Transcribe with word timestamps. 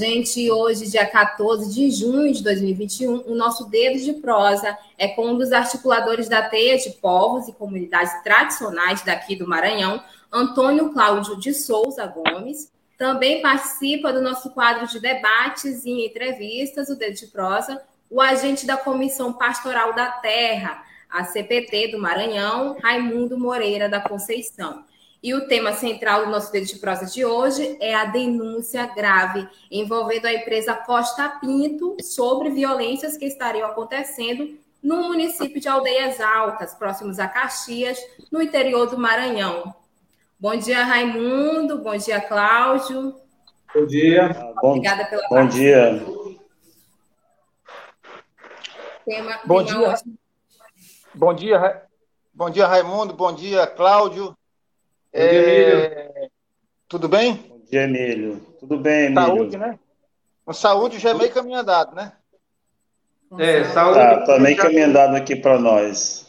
Gente, 0.00 0.50
hoje, 0.50 0.90
dia 0.90 1.04
14 1.04 1.74
de 1.74 1.90
junho 1.90 2.32
de 2.32 2.42
2021, 2.42 3.30
o 3.30 3.34
nosso 3.34 3.68
Dedo 3.68 4.02
de 4.02 4.14
Prosa 4.14 4.74
é 4.96 5.08
com 5.08 5.32
um 5.32 5.36
dos 5.36 5.52
articuladores 5.52 6.26
da 6.26 6.40
Teia 6.40 6.78
de 6.78 6.88
Povos 6.88 7.48
e 7.48 7.52
Comunidades 7.52 8.10
Tradicionais 8.22 9.02
daqui 9.02 9.36
do 9.36 9.46
Maranhão, 9.46 10.02
Antônio 10.32 10.90
Cláudio 10.90 11.38
de 11.38 11.52
Souza 11.52 12.06
Gomes. 12.06 12.72
Também 12.96 13.42
participa 13.42 14.10
do 14.10 14.22
nosso 14.22 14.48
quadro 14.54 14.86
de 14.86 14.98
debates 14.98 15.84
e 15.84 16.06
entrevistas, 16.06 16.88
o 16.88 16.96
Dedo 16.96 17.16
de 17.16 17.26
Prosa, 17.26 17.82
o 18.08 18.22
agente 18.22 18.64
da 18.64 18.78
Comissão 18.78 19.34
Pastoral 19.34 19.92
da 19.92 20.12
Terra, 20.12 20.82
a 21.10 21.24
CPT 21.24 21.88
do 21.88 21.98
Maranhão, 21.98 22.74
Raimundo 22.82 23.38
Moreira 23.38 23.86
da 23.86 24.00
Conceição. 24.00 24.82
E 25.22 25.34
o 25.34 25.46
tema 25.46 25.74
central 25.74 26.24
do 26.24 26.30
nosso 26.30 26.50
vídeo 26.50 26.74
de 26.74 26.80
prosa 26.80 27.04
de 27.04 27.26
hoje 27.26 27.76
é 27.78 27.94
a 27.94 28.06
denúncia 28.06 28.86
grave 28.86 29.46
envolvendo 29.70 30.24
a 30.24 30.32
empresa 30.32 30.74
Costa 30.74 31.28
Pinto 31.28 31.94
sobre 32.00 32.48
violências 32.48 33.18
que 33.18 33.26
estariam 33.26 33.68
acontecendo 33.68 34.58
no 34.82 35.08
município 35.08 35.60
de 35.60 35.68
Aldeias 35.68 36.20
Altas, 36.22 36.74
próximos 36.74 37.18
a 37.18 37.28
Caxias, 37.28 37.98
no 38.32 38.40
interior 38.40 38.88
do 38.88 38.96
Maranhão. 38.96 39.74
Bom 40.38 40.56
dia, 40.56 40.84
Raimundo. 40.84 41.82
Bom 41.82 41.98
dia, 41.98 42.18
Cláudio. 42.22 43.14
Bom 43.74 43.86
dia. 43.86 44.54
Obrigada 44.62 45.04
pela 45.04 45.28
Bom 45.28 45.46
dia. 45.46 46.02
Tema, 49.04 49.38
bom 49.44 49.62
tema 49.62 49.94
dia. 49.94 49.94
Bom 51.14 51.34
dia, 51.34 51.82
bom 52.32 52.48
dia, 52.48 52.66
Raimundo. 52.66 53.12
Bom 53.12 53.34
dia, 53.34 53.66
Cláudio. 53.66 54.34
Bom 55.12 55.18
dia, 55.18 55.30
É, 55.32 56.28
Tudo 56.88 57.08
bem? 57.08 57.34
Bom 57.34 57.60
dia, 57.68 57.82
Emílio. 57.82 58.40
Tudo 58.60 58.78
bem, 58.78 59.06
Emílio? 59.06 59.26
Saúde, 59.26 59.58
né? 59.58 59.78
Com 60.44 60.52
saúde 60.52 60.98
já 60.98 61.10
é 61.10 61.14
meio 61.14 61.32
caminho 61.32 61.58
andado, 61.58 61.96
né? 61.96 62.12
É, 63.38 63.64
saúde. 63.64 63.98
Tá, 63.98 64.24
tá 64.24 64.38
meio 64.38 64.56
caminho 64.56 64.86
andado 64.86 65.16
aqui 65.16 65.34
para 65.34 65.58
nós. 65.58 66.26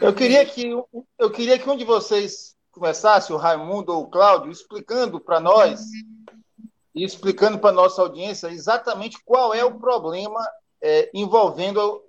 Eu 0.00 0.14
queria 0.14 0.44
que 0.44 0.70
eu 1.18 1.30
queria 1.30 1.58
que 1.58 1.68
um 1.68 1.76
de 1.76 1.84
vocês 1.84 2.54
começasse, 2.70 3.32
o 3.32 3.36
Raimundo 3.36 3.92
ou 3.92 4.04
o 4.04 4.10
Cláudio, 4.10 4.50
explicando 4.50 5.20
para 5.20 5.40
nós 5.40 5.80
e 6.94 7.04
explicando 7.04 7.58
para 7.58 7.72
nossa 7.72 8.02
audiência 8.02 8.48
exatamente 8.48 9.18
qual 9.24 9.52
é 9.52 9.64
o 9.64 9.78
problema 9.78 10.40
é, 10.80 11.10
envolvendo 11.14 12.03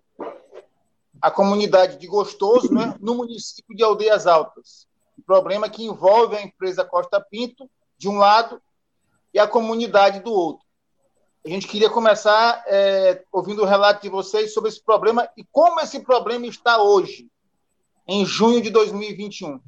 a, 1.22 1.32
comunidade 1.32 1.98
de 1.98 2.08
Gostoso, 2.08 2.74
né, 2.74 2.96
no 3.00 3.16
município 3.16 3.76
de 3.76 3.84
Aldeias 3.84 4.28
Altas. 4.28 4.88
Problema 5.26 5.70
que 5.70 5.84
envolve 5.84 6.36
a 6.36 6.42
empresa 6.42 6.86
Costa 6.86 7.20
Pinto 7.20 7.70
de 7.98 8.08
um 8.08 8.18
lado 8.18 8.62
e 9.34 9.40
a 9.40 9.48
comunidade 9.48 10.20
do 10.20 10.32
outro. 10.32 10.66
A 11.46 11.50
gente 11.50 11.68
queria 11.68 11.90
começar 11.90 12.64
é, 12.68 13.24
ouvindo 13.32 13.62
o 13.62 13.66
relato 13.66 14.02
de 14.02 14.10
vocês 14.10 14.54
sobre 14.54 14.70
esse 14.70 14.84
problema 14.84 15.30
e 15.38 15.46
como 15.52 15.80
esse 15.80 16.00
problema 16.00 16.48
está 16.48 16.82
hoje 16.82 17.28
em 18.08 18.26
junho 18.26 18.62
de 18.62 18.70
2021. 18.70 19.60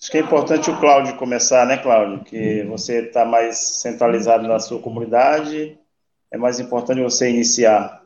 Acho 0.00 0.10
que 0.10 0.18
é 0.18 0.20
importante 0.20 0.70
o 0.70 0.78
Cláudio 0.78 1.16
começar, 1.16 1.66
né, 1.66 1.78
Cláudio? 1.78 2.24
Que 2.24 2.62
você 2.64 3.06
está 3.06 3.24
mais 3.24 3.56
centralizado 3.56 4.46
na 4.46 4.58
sua 4.58 4.78
comunidade, 4.80 5.78
é 6.30 6.36
mais 6.36 6.60
importante 6.60 7.02
você 7.02 7.30
iniciar. 7.30 8.03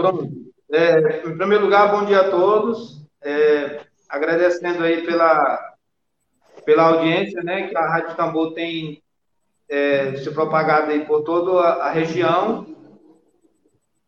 Pronto. 0.00 0.30
É, 0.72 1.26
em 1.26 1.36
primeiro 1.36 1.64
lugar, 1.64 1.90
bom 1.90 2.06
dia 2.06 2.20
a 2.22 2.30
todos. 2.30 3.04
É, 3.22 3.80
agradecendo 4.08 4.82
aí 4.82 5.04
pela, 5.04 5.76
pela 6.64 6.84
audiência, 6.84 7.42
né, 7.42 7.68
que 7.68 7.76
a 7.76 7.86
Rádio 7.86 8.16
Tambor 8.16 8.54
tem 8.54 9.02
é, 9.68 10.16
se 10.16 10.30
propagado 10.30 10.90
aí 10.90 11.04
por 11.04 11.22
toda 11.22 11.60
a, 11.60 11.88
a 11.88 11.90
região. 11.90 12.66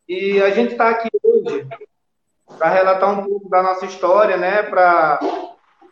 E 0.08 0.40
a 0.40 0.48
gente 0.50 0.72
está 0.72 0.88
aqui 0.88 1.10
hoje 1.22 1.66
para 2.56 2.70
relatar 2.70 3.20
um 3.20 3.24
pouco 3.24 3.50
da 3.50 3.62
nossa 3.62 3.84
história, 3.84 4.38
né? 4.38 4.62
Para 4.62 5.20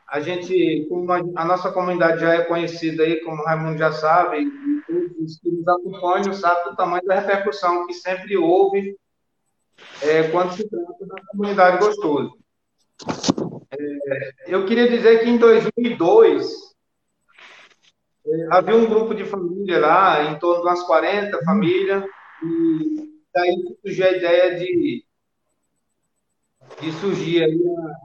a 0.09 0.21
gente, 0.21 0.87
como 0.89 1.13
a, 1.13 1.45
nossa 1.45 1.71
comunidade 1.71 2.23
já 2.23 2.35
é 2.35 2.45
conhecida 2.45 3.03
aí, 3.03 3.21
como 3.21 3.43
o 3.43 3.45
Raimundo 3.45 3.79
já 3.79 3.93
sabe, 3.93 4.39
e 4.43 4.83
todos 4.87 5.39
que 5.39 5.51
nos 5.51 5.69
acompanham 5.69 6.33
sabem 6.33 6.65
do 6.65 6.77
tamanho 6.77 7.05
da 7.05 7.21
repercussão 7.21 7.87
que 7.87 7.93
sempre 7.93 8.37
houve 8.37 8.97
é, 10.03 10.29
quando 10.31 10.53
se 10.53 10.69
trata 10.69 11.07
da 11.07 11.23
comunidade 11.31 11.79
gostosa. 11.79 12.31
É, 13.73 14.35
eu 14.47 14.67
queria 14.67 14.89
dizer 14.89 15.21
que 15.21 15.31
em 15.31 15.39
2002 15.39 16.47
é, 18.27 18.47
havia 18.51 18.77
um 18.77 18.87
grupo 18.87 19.15
de 19.15 19.25
família 19.25 19.79
lá, 19.79 20.25
em 20.25 20.39
torno 20.39 20.63
de 20.63 20.69
umas 20.69 20.83
40 20.83 21.39
famílias, 21.45 22.05
e 22.43 23.11
daí 23.33 23.55
surgiu 23.83 24.07
a 24.07 24.11
ideia 24.13 24.59
de 24.59 25.05
de 26.81 26.93
surgir 26.93 27.43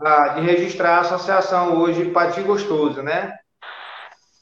a, 0.01 0.09
a, 0.09 0.27
de 0.29 0.41
registrar 0.41 0.97
a 0.97 1.01
associação 1.01 1.77
hoje 1.77 2.09
Pati 2.11 2.41
Gostoso, 2.41 3.01
né? 3.01 3.37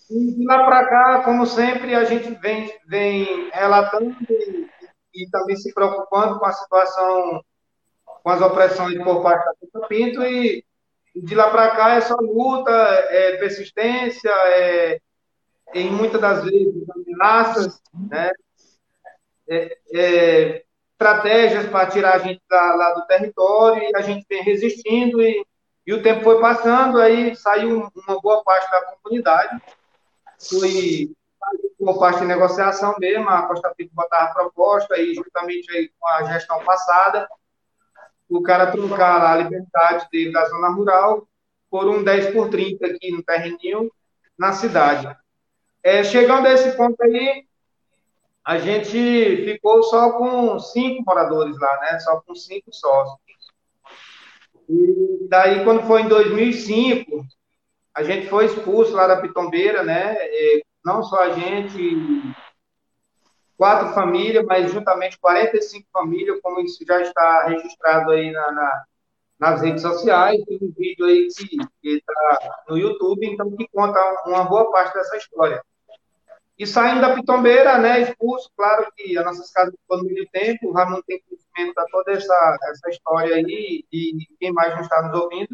E 0.10 0.34
de 0.36 0.46
lá 0.46 0.64
para 0.66 0.86
cá, 0.86 1.24
como 1.24 1.46
sempre, 1.46 1.96
a 1.96 2.04
gente 2.04 2.30
vem, 2.40 2.72
vem 2.88 3.50
relatando 3.52 4.16
e, 4.30 4.68
e, 5.14 5.30
também 5.30 5.56
se 5.56 5.74
preocupando 5.74 6.40
com 6.40 6.46
a 6.46 6.52
situação, 6.52 7.44
com 8.06 8.30
as 8.30 8.42
opressões 8.42 8.98
por 9.04 9.22
parte 9.22 9.46
da 9.74 9.88
Pinto 9.88 10.24
e 10.24 10.66
de 11.16 11.36
lá 11.36 11.50
para 11.50 11.76
cá 11.76 11.96
é 11.96 12.02
só 12.02 12.16
luta, 12.16 12.72
é 12.72 13.38
persistência, 13.38 14.32
é, 14.32 15.00
em 15.74 15.92
muitas 15.92 16.20
das 16.20 16.44
vezes 16.44 16.90
ameaças, 16.90 17.82
né? 18.10 18.32
É, 19.48 19.78
é, 19.94 20.64
estratégias 20.94 21.68
para 21.68 21.88
tirar 21.88 22.16
a 22.16 22.20
gente 22.20 22.42
da, 22.50 22.76
lá 22.76 22.94
do 22.94 23.06
território 23.06 23.84
e 23.84 23.96
a 23.96 24.02
gente 24.02 24.26
vem 24.30 24.42
resistindo 24.42 25.22
e, 25.22 25.46
e 25.86 25.94
o 25.94 26.02
tempo 26.02 26.24
foi 26.24 26.40
passando, 26.40 26.98
aí 27.00 27.36
saiu 27.36 27.92
uma 28.08 28.22
boa 28.22 28.42
parte 28.44 28.72
da 28.72 28.82
comunidade, 28.86 29.62
foi 30.40 31.12
uma 31.84 32.00
parte 32.00 32.20
de 32.20 32.26
negociação 32.26 32.96
mesmo, 32.98 33.30
a 33.30 33.44
Costa 33.44 33.74
Pinto 33.76 33.94
botava 33.94 34.32
a 34.32 34.34
proposta 34.34 34.98
e 34.98 35.14
juntamente 35.14 35.70
aí 35.72 35.92
com 36.00 36.08
a 36.08 36.24
gestão 36.24 36.64
passada, 36.64 37.28
o 38.30 38.42
cara 38.42 38.72
trocar 38.72 39.22
a 39.22 39.36
liberdade 39.36 40.08
dele 40.12 40.32
da 40.32 40.46
zona 40.46 40.70
rural 40.70 41.28
por 41.70 41.88
um 41.88 42.04
10 42.04 42.34
por 42.34 42.50
30 42.50 42.86
aqui 42.88 43.12
no 43.12 43.22
terreninho, 43.22 43.92
na 44.38 44.54
cidade. 44.54 45.16
É, 45.84 46.04
chegando 46.04 46.48
a 46.48 46.54
esse 46.54 46.72
ponto 46.78 47.02
aí, 47.04 47.46
a 48.46 48.58
gente 48.58 49.44
ficou 49.46 49.84
só 49.84 50.14
com 50.14 50.58
cinco 50.60 51.04
moradores 51.06 51.58
lá, 51.60 51.80
né? 51.82 52.00
Só 52.00 52.22
com 52.22 52.34
cinco 52.34 52.74
sócios. 52.74 53.18
E 54.70 55.28
daí, 55.30 55.64
quando 55.64 55.84
foi 55.84 56.02
em 56.02 56.08
2005, 56.08 57.26
a 57.94 58.04
gente 58.04 58.28
foi 58.28 58.46
expulso 58.46 58.94
lá 58.94 59.08
da 59.08 59.22
Pitombeira, 59.22 59.84
né? 59.84 60.16
E 60.20 60.64
não 60.84 61.04
só 61.04 61.22
a 61.22 61.34
gente, 61.34 62.36
quatro 63.58 63.94
famílias, 63.94 64.46
mas 64.46 64.72
juntamente 64.72 65.20
45 65.20 65.88
famílias, 65.92 66.40
como 66.42 66.60
isso 66.62 66.84
já 66.86 67.02
está 67.02 67.48
registrado 67.48 68.12
aí 68.12 68.32
na, 68.32 68.52
na 68.52 68.84
nas 69.44 69.62
redes 69.62 69.82
sociais. 69.82 70.42
Tem 70.46 70.58
um 70.62 70.74
vídeo 70.78 71.06
aí 71.06 71.28
que 71.82 71.90
está 71.90 72.64
no 72.70 72.78
YouTube, 72.78 73.28
então 73.28 73.52
que 73.56 73.68
conta 73.68 74.00
uma 74.26 74.46
boa 74.46 74.72
parte 74.72 74.94
dessa 74.94 75.18
história. 75.18 75.62
E 76.58 76.68
saindo 76.68 77.02
da 77.02 77.16
pitombeira, 77.16 77.78
né, 77.80 78.02
expulso, 78.02 78.50
claro 78.56 78.88
que 78.96 79.18
as 79.18 79.26
nossas 79.26 79.52
casas 79.52 79.74
ficou 79.82 80.04
meio 80.04 80.28
tempo, 80.30 80.68
o 80.68 80.72
Ramon 80.72 81.02
tem 81.08 81.22
conhecimento 81.22 81.74
de 81.76 81.92
toda 81.92 82.12
essa, 82.12 82.58
essa 82.70 82.90
história 82.90 83.36
aí, 83.36 83.84
e 83.92 84.28
quem 84.40 84.54
mais 84.54 84.74
não 84.76 84.82
está 84.82 85.02
nos 85.02 85.20
ouvindo. 85.20 85.50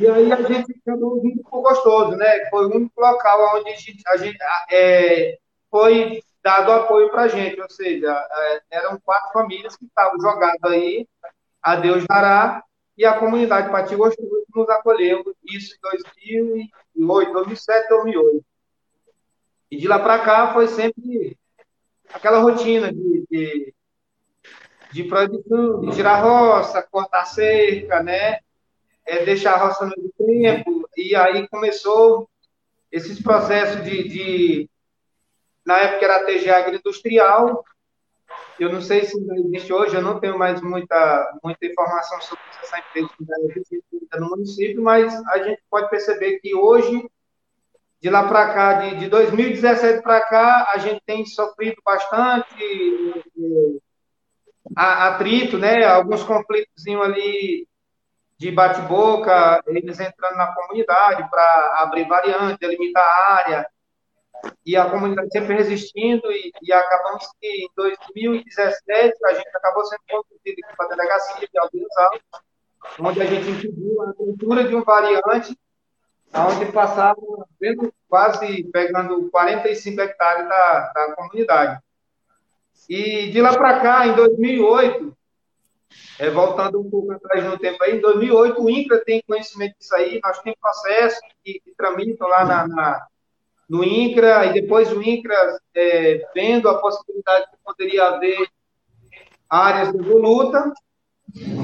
E 0.00 0.06
aí 0.08 0.32
a 0.32 0.42
gente 0.42 0.80
acabou 0.82 1.20
vindo 1.20 1.42
por 1.42 1.60
gostoso, 1.60 2.16
né? 2.16 2.48
Foi 2.48 2.64
o 2.64 2.74
único 2.74 2.98
local 2.98 3.58
onde 3.58 3.70
a 3.70 3.76
gente, 3.76 4.02
a 4.06 4.16
gente 4.16 4.38
é, 4.70 5.38
foi 5.70 6.22
dado 6.42 6.72
apoio 6.72 7.10
para 7.10 7.22
a 7.24 7.28
gente, 7.28 7.60
ou 7.60 7.68
seja, 7.68 8.10
é, 8.10 8.62
eram 8.70 8.98
quatro 9.00 9.30
famílias 9.30 9.76
que 9.76 9.84
estavam 9.84 10.18
jogadas 10.18 10.72
aí, 10.72 11.06
a 11.62 11.76
Deus 11.76 12.06
dará, 12.06 12.64
e 12.96 13.04
a 13.04 13.18
comunidade 13.18 13.70
Pati 13.70 13.94
Gostoso 13.94 14.46
nos 14.54 14.68
acolheu, 14.70 15.22
isso 15.44 15.74
em 15.74 15.80
2008, 16.96 17.32
2007, 17.32 17.88
2008. 17.90 18.44
E 19.70 19.76
de 19.76 19.86
lá 19.86 19.98
para 19.98 20.18
cá 20.20 20.54
foi 20.54 20.66
sempre 20.66 21.36
aquela 22.12 22.40
rotina 22.40 22.90
de, 22.90 23.26
de, 23.30 23.74
de 24.92 25.04
produção, 25.04 25.82
de 25.82 25.94
tirar 25.94 26.22
roça, 26.22 26.82
cortar 26.90 27.26
cerca, 27.26 28.02
né? 28.02 28.40
É, 29.06 29.24
deixar 29.24 29.54
a 29.54 29.66
roça 29.66 29.86
no 29.86 30.12
tempo, 30.24 30.88
e 30.96 31.16
aí 31.16 31.48
começou 31.48 32.28
esses 32.92 33.20
processos 33.22 33.84
de, 33.84 34.08
de 34.08 34.70
na 35.64 35.78
época 35.78 36.04
era 36.04 36.16
a 36.16 36.24
TG 36.24 36.50
agroindustrial, 36.50 37.64
eu 38.58 38.72
não 38.72 38.80
sei 38.80 39.04
se 39.04 39.18
ainda 39.18 39.34
existe 39.36 39.72
hoje, 39.72 39.94
eu 39.94 40.02
não 40.02 40.20
tenho 40.20 40.38
mais 40.38 40.60
muita, 40.60 41.38
muita 41.42 41.64
informação 41.66 42.20
sobre 42.20 42.42
essa 42.62 42.78
empresa 42.78 43.08
no 44.18 44.28
município, 44.28 44.82
mas 44.82 45.14
a 45.28 45.42
gente 45.42 45.62
pode 45.70 45.88
perceber 45.88 46.38
que 46.40 46.54
hoje, 46.54 47.08
de 48.00 48.10
lá 48.10 48.28
para 48.28 48.52
cá, 48.52 48.74
de, 48.74 48.96
de 48.96 49.08
2017 49.08 50.02
para 50.02 50.20
cá, 50.20 50.70
a 50.74 50.78
gente 50.78 51.00
tem 51.06 51.24
sofrido 51.24 51.80
bastante 51.84 52.64
atrito, 54.76 55.58
né? 55.58 55.84
Alguns 55.84 56.22
conflitos 56.22 56.86
ali 57.02 57.66
de 58.40 58.50
bate-boca, 58.50 59.62
eles 59.66 60.00
entrando 60.00 60.36
na 60.36 60.54
comunidade 60.54 61.28
para 61.28 61.74
abrir 61.82 62.08
variante, 62.08 62.58
delimitar 62.58 63.04
a 63.04 63.32
área, 63.34 63.66
e 64.64 64.74
a 64.74 64.88
comunidade 64.88 65.28
sempre 65.30 65.54
resistindo, 65.54 66.32
e, 66.32 66.50
e 66.62 66.72
acabamos 66.72 67.28
que 67.38 67.46
em 67.46 67.70
2017 67.76 69.14
a 69.26 69.34
gente 69.34 69.54
acabou 69.54 69.84
sendo 69.84 70.00
conduzido 70.08 70.56
para 70.74 70.86
a 70.86 70.88
delegacia 70.88 71.46
de 71.52 71.58
Aldeia 71.58 71.86
Altos, 71.98 72.20
onde 73.00 73.20
a 73.20 73.26
gente 73.26 73.50
impediu 73.50 74.00
a 74.00 74.08
abertura 74.08 74.64
de 74.64 74.74
um 74.74 74.82
variante, 74.84 75.58
onde 76.34 76.72
passava 76.72 77.20
quase 78.08 78.64
pegando 78.72 79.28
45 79.30 80.00
hectares 80.00 80.48
da, 80.48 80.92
da 80.94 81.14
comunidade. 81.14 81.78
E 82.88 83.30
de 83.30 83.42
lá 83.42 83.52
para 83.52 83.80
cá, 83.80 84.06
em 84.06 84.14
2008, 84.14 85.14
é, 86.18 86.30
voltando 86.30 86.80
um 86.80 86.88
pouco 86.88 87.12
atrás 87.12 87.44
no 87.44 87.58
tempo 87.58 87.82
aí, 87.82 87.96
em 87.96 88.00
2008 88.00 88.62
o 88.62 88.70
INCRA 88.70 89.04
tem 89.04 89.22
conhecimento 89.26 89.76
disso 89.78 89.94
aí, 89.94 90.20
nós 90.22 90.38
temos 90.40 90.58
processo 90.60 91.20
que, 91.44 91.60
que 91.60 91.74
tramitam 91.76 92.28
lá 92.28 92.44
na, 92.44 92.68
na 92.68 93.06
no 93.70 93.84
INCRA, 93.84 94.46
e 94.46 94.52
depois 94.52 94.90
o 94.90 95.00
INCRA, 95.00 95.60
é, 95.76 96.28
vendo 96.34 96.68
a 96.68 96.80
possibilidade 96.80 97.46
que 97.52 97.56
poderia 97.64 98.08
haver 98.08 98.48
áreas 99.48 99.92
de 99.92 99.98
voluta, 99.98 100.72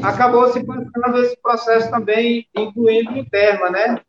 acabou 0.04 0.46
se 0.52 0.64
passando 0.64 1.22
esse 1.22 1.36
processo 1.42 1.90
também, 1.90 2.48
incluindo 2.54 3.10
o 3.10 3.18
Interma, 3.18 3.70
né? 3.70 4.00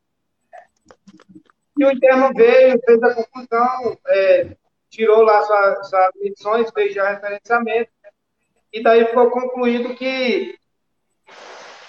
E 1.76 1.86
o 1.86 1.92
Interma 1.92 2.32
veio, 2.36 2.80
fez 2.86 3.02
a 3.02 3.16
conclusão, 3.16 3.98
é, 4.08 4.56
tirou 4.92 5.24
lá 5.24 5.42
suas, 5.42 5.90
suas 5.90 6.10
medições, 6.18 6.72
fez 6.72 6.94
já 6.94 7.10
referenciamento, 7.10 7.90
e 8.72 8.84
daí 8.84 9.06
ficou 9.06 9.30
concluído 9.30 9.96
que 9.96 10.58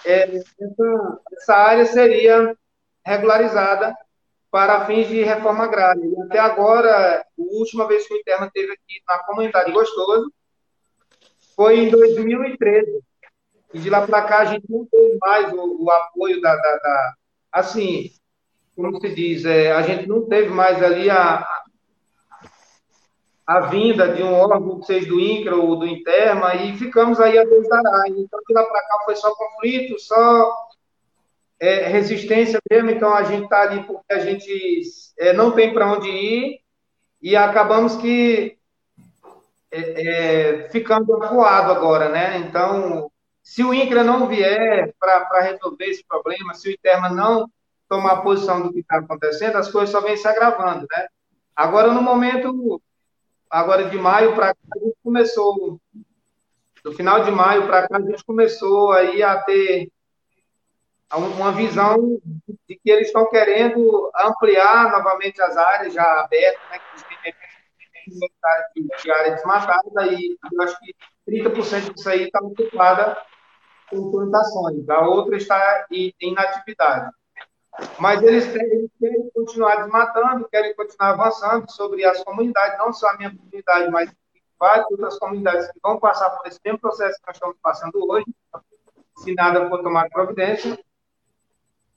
é, 0.04 0.36
essa, 0.36 1.20
essa 1.32 1.54
área 1.54 1.86
seria 1.86 2.56
regularizada 3.04 3.94
para 4.50 4.86
fins 4.86 5.08
de 5.08 5.22
reforma 5.22 5.64
agrária. 5.64 6.04
E 6.04 6.22
até 6.22 6.38
agora, 6.38 7.20
a 7.20 7.25
última 7.36 7.86
vez 7.86 8.06
que 8.06 8.14
o 8.14 8.16
Interna 8.16 8.46
esteve 8.46 8.72
aqui 8.72 9.02
na 9.06 9.19
comunidade 9.20 9.72
Gostoso 9.72 10.32
foi 11.54 11.80
em 11.80 11.90
2013. 11.90 13.02
E 13.74 13.78
de 13.78 13.90
lá 13.90 14.06
para 14.06 14.22
cá 14.22 14.38
a 14.38 14.44
gente 14.46 14.64
não 14.70 14.86
teve 14.86 15.19
mais 15.20 15.52
o, 15.52 15.84
o 15.84 15.90
apoio 15.90 16.40
da, 16.40 16.54
da, 16.56 16.76
da, 16.76 17.14
Assim, 17.52 18.10
como 18.74 18.98
se 19.00 19.14
diz, 19.14 19.44
é, 19.44 19.72
a 19.72 19.82
gente 19.82 20.06
não 20.06 20.26
teve 20.26 20.48
mais 20.48 20.82
ali 20.82 21.10
a, 21.10 21.46
a 23.48 23.60
vinda 23.60 24.12
de 24.12 24.22
um 24.22 24.34
órgão, 24.34 24.82
seja 24.82 25.08
do 25.08 25.18
INCRA 25.18 25.56
ou 25.56 25.74
do 25.74 25.86
Interma, 25.86 26.54
e 26.54 26.76
ficamos 26.76 27.18
aí 27.18 27.38
a 27.38 27.44
Deus 27.44 27.66
dará. 27.66 28.02
Então, 28.08 28.38
de 28.46 28.54
lá 28.54 28.62
para 28.62 28.82
cá 28.82 29.02
foi 29.06 29.16
só 29.16 29.34
conflito, 29.34 29.98
só 29.98 30.54
é, 31.58 31.88
resistência 31.88 32.60
mesmo, 32.70 32.90
então 32.90 33.14
a 33.14 33.22
gente 33.22 33.44
está 33.44 33.62
ali 33.62 33.82
porque 33.84 34.12
a 34.12 34.18
gente 34.18 34.82
é, 35.18 35.32
não 35.32 35.52
tem 35.52 35.72
para 35.72 35.90
onde 35.90 36.10
ir 36.10 36.60
e 37.22 37.34
acabamos 37.34 37.96
que 37.96 38.58
é, 39.70 39.80
é 40.02 40.68
ficando 40.68 41.14
acuado 41.14 41.72
agora, 41.72 42.10
né? 42.10 42.36
Então, 42.36 43.10
se 43.42 43.64
o 43.64 43.72
INCRA 43.72 44.04
não 44.04 44.28
vier 44.28 44.94
para 45.00 45.40
resolver 45.40 45.86
esse 45.86 46.04
problema, 46.06 46.52
se 46.52 46.68
o 46.68 46.72
ITERMA 46.72 47.08
não 47.08 47.50
tomar 47.88 48.20
posição 48.20 48.60
do 48.60 48.74
que 48.74 48.80
está 48.80 48.98
acontecendo, 48.98 49.56
as 49.56 49.70
coisas 49.70 49.88
só 49.88 50.02
vêm 50.02 50.18
se 50.18 50.28
agravando, 50.28 50.86
né? 50.90 51.06
Agora, 51.56 51.94
no 51.94 52.02
momento, 52.02 52.80
agora 53.50 53.88
de 53.88 53.96
maio 53.96 54.34
para 54.34 54.54
cá, 54.54 54.60
a 54.76 54.78
gente 54.78 54.96
começou, 55.02 55.80
do 56.84 56.92
final 56.92 57.24
de 57.24 57.30
maio 57.30 57.66
para 57.66 57.88
cá, 57.88 57.96
a 57.96 58.00
gente 58.00 58.24
começou 58.24 58.92
aí 58.92 59.22
a 59.22 59.38
ter 59.42 59.90
uma 61.16 61.52
visão 61.52 62.20
de 62.68 62.76
que 62.76 62.90
eles 62.90 63.06
estão 63.06 63.28
querendo 63.30 64.10
ampliar 64.14 64.90
novamente 64.90 65.40
as 65.40 65.56
áreas 65.56 65.94
já 65.94 66.04
abertas, 66.20 66.60
né, 66.70 67.32
de 69.02 69.10
área 69.10 69.34
desmatada, 69.34 70.06
e 70.12 70.38
eu 70.52 70.62
acho 70.62 70.78
que 70.80 70.94
30% 71.26 71.94
disso 71.94 72.08
aí 72.08 72.24
está 72.24 72.40
ocupada 72.40 73.16
com 73.90 74.10
plantações, 74.10 74.88
a 74.88 75.00
outra 75.00 75.36
está 75.36 75.86
em 75.90 76.12
inatividade. 76.20 77.10
Mas 77.98 78.22
eles, 78.22 78.46
querem 78.98 79.30
continuar 79.34 79.76
desmatando, 79.76 80.48
querem 80.48 80.75
continuar 80.75 81.10
avançando 81.10 81.70
sobre 81.70 82.04
as 82.04 82.22
comunidades, 82.25 82.78
não 82.78 82.92
só 82.92 83.10
a 83.10 83.16
minha 83.16 83.34
comunidade, 83.34 83.90
mas 83.90 84.10
várias 84.58 84.90
outras 84.90 85.19
comunidades 85.19 85.70
que 85.70 85.78
vão 85.82 86.00
passar 86.00 86.30
por 86.30 86.46
esse 86.46 86.58
mesmo 86.64 86.80
processo 86.80 87.19
que 87.20 87.26
nós 87.26 87.36
estamos 87.36 87.56
passando 87.62 88.10
hoje, 88.10 88.26
se 89.19 89.34
nada 89.34 89.69
for 89.69 89.82
tomar 89.82 90.08
providência, 90.10 90.78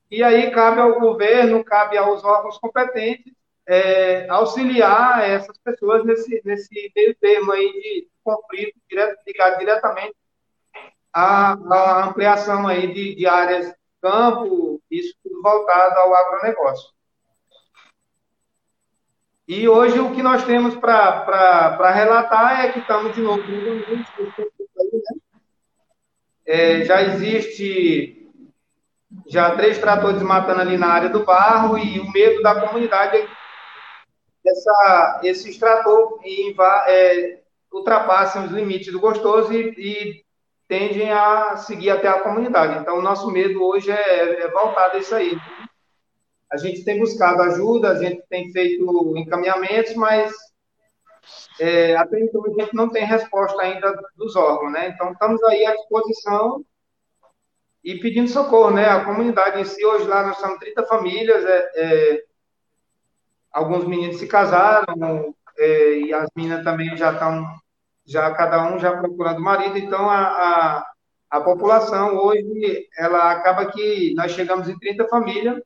e 0.09 0.23
aí 0.23 0.51
cabe 0.51 0.81
ao 0.81 0.99
governo, 0.99 1.63
cabe 1.63 1.97
aos 1.97 2.23
órgãos 2.23 2.57
competentes 2.57 3.33
é, 3.65 4.27
auxiliar 4.29 5.27
essas 5.27 5.57
pessoas 5.59 6.03
nesse, 6.03 6.41
nesse 6.43 6.91
meio 6.95 7.15
termo 7.15 7.51
aí 7.53 7.71
de 7.71 8.07
conflito 8.23 8.77
direto, 8.89 9.17
ligado 9.25 9.59
diretamente 9.59 10.15
à, 11.13 11.53
à 11.53 12.05
ampliação 12.07 12.67
aí 12.67 12.93
de, 12.93 13.15
de 13.15 13.25
áreas 13.25 13.67
de 13.67 13.75
campo, 14.01 14.81
isso 14.89 15.15
voltado 15.41 15.99
ao 15.99 16.15
agronegócio. 16.15 16.89
E 19.47 19.67
hoje 19.67 19.99
o 19.99 20.11
que 20.11 20.23
nós 20.23 20.45
temos 20.45 20.75
para 20.75 21.91
relatar 21.91 22.65
é 22.65 22.71
que 22.71 22.79
estamos 22.79 23.13
de 23.13 23.21
novo 23.21 23.41
no 23.41 23.75
né? 23.75 24.05
é, 26.45 26.85
já 26.85 27.01
existe 27.01 28.17
já 29.27 29.55
três 29.55 29.77
tratores 29.77 30.21
matando 30.21 30.61
ali 30.61 30.77
na 30.77 30.87
área 30.87 31.09
do 31.09 31.25
barro 31.25 31.77
e 31.77 31.99
o 31.99 32.11
medo 32.11 32.41
da 32.41 32.61
comunidade 32.61 33.17
é 33.17 33.25
que 33.25 33.31
essa, 34.45 35.21
esses 35.23 35.57
tratores 35.57 36.21
é, 36.87 37.39
ultrapassem 37.71 38.43
os 38.45 38.51
limites 38.51 38.91
do 38.91 38.99
gostoso 38.99 39.53
e, 39.53 39.73
e, 39.77 40.25
tendem 40.71 41.11
a 41.11 41.57
seguir 41.57 41.89
até 41.89 42.07
a 42.07 42.21
comunidade. 42.21 42.79
Então, 42.79 42.97
o 42.97 43.01
nosso 43.01 43.29
medo 43.29 43.61
hoje 43.61 43.91
é, 43.91 44.43
é 44.43 44.47
voltado 44.47 44.95
a 44.95 44.99
isso 45.01 45.13
aí. 45.13 45.37
A 46.49 46.55
gente 46.55 46.85
tem 46.85 46.97
buscado 46.97 47.41
ajuda, 47.41 47.89
a 47.89 47.95
gente 47.95 48.23
tem 48.29 48.49
feito 48.53 49.17
encaminhamentos, 49.17 49.93
mas 49.95 50.31
é, 51.59 51.97
até 51.97 52.21
então 52.21 52.41
a 52.45 52.61
gente 52.61 52.73
não 52.73 52.87
tem 52.87 53.03
resposta 53.03 53.61
ainda 53.61 53.93
dos 54.15 54.33
órgãos, 54.37 54.71
né? 54.71 54.87
Então, 54.87 55.11
estamos 55.11 55.43
aí 55.43 55.65
à 55.65 55.75
disposição 55.75 56.63
e 57.83 57.99
pedindo 57.99 58.29
socorro, 58.29 58.71
né? 58.71 58.85
A 58.85 59.03
comunidade 59.03 59.59
em 59.59 59.65
si, 59.65 59.85
hoje 59.85 60.07
lá 60.07 60.25
nós 60.25 60.37
somos 60.37 60.57
30 60.57 60.85
famílias, 60.85 61.43
é, 61.43 61.71
é 61.75 62.23
alguns 63.51 63.85
meninos 63.85 64.19
se 64.19 64.25
casaram, 64.25 65.35
é, 65.57 65.97
e 65.97 66.13
as 66.13 66.29
meninas 66.33 66.63
também 66.63 66.95
já 66.95 67.11
estão, 67.11 67.45
já 68.11 68.29
cada 68.31 68.71
um 68.71 68.77
já 68.77 68.95
procurando 68.97 69.39
marido, 69.39 69.77
então 69.77 70.09
a, 70.09 70.19
a, 70.19 70.91
a, 71.29 71.41
população 71.41 72.17
hoje, 72.17 72.87
ela 72.97 73.31
acaba 73.31 73.71
que 73.71 74.13
nós 74.15 74.31
chegamos 74.33 74.67
em 74.67 74.77
30 74.77 75.07
famílias, 75.07 75.61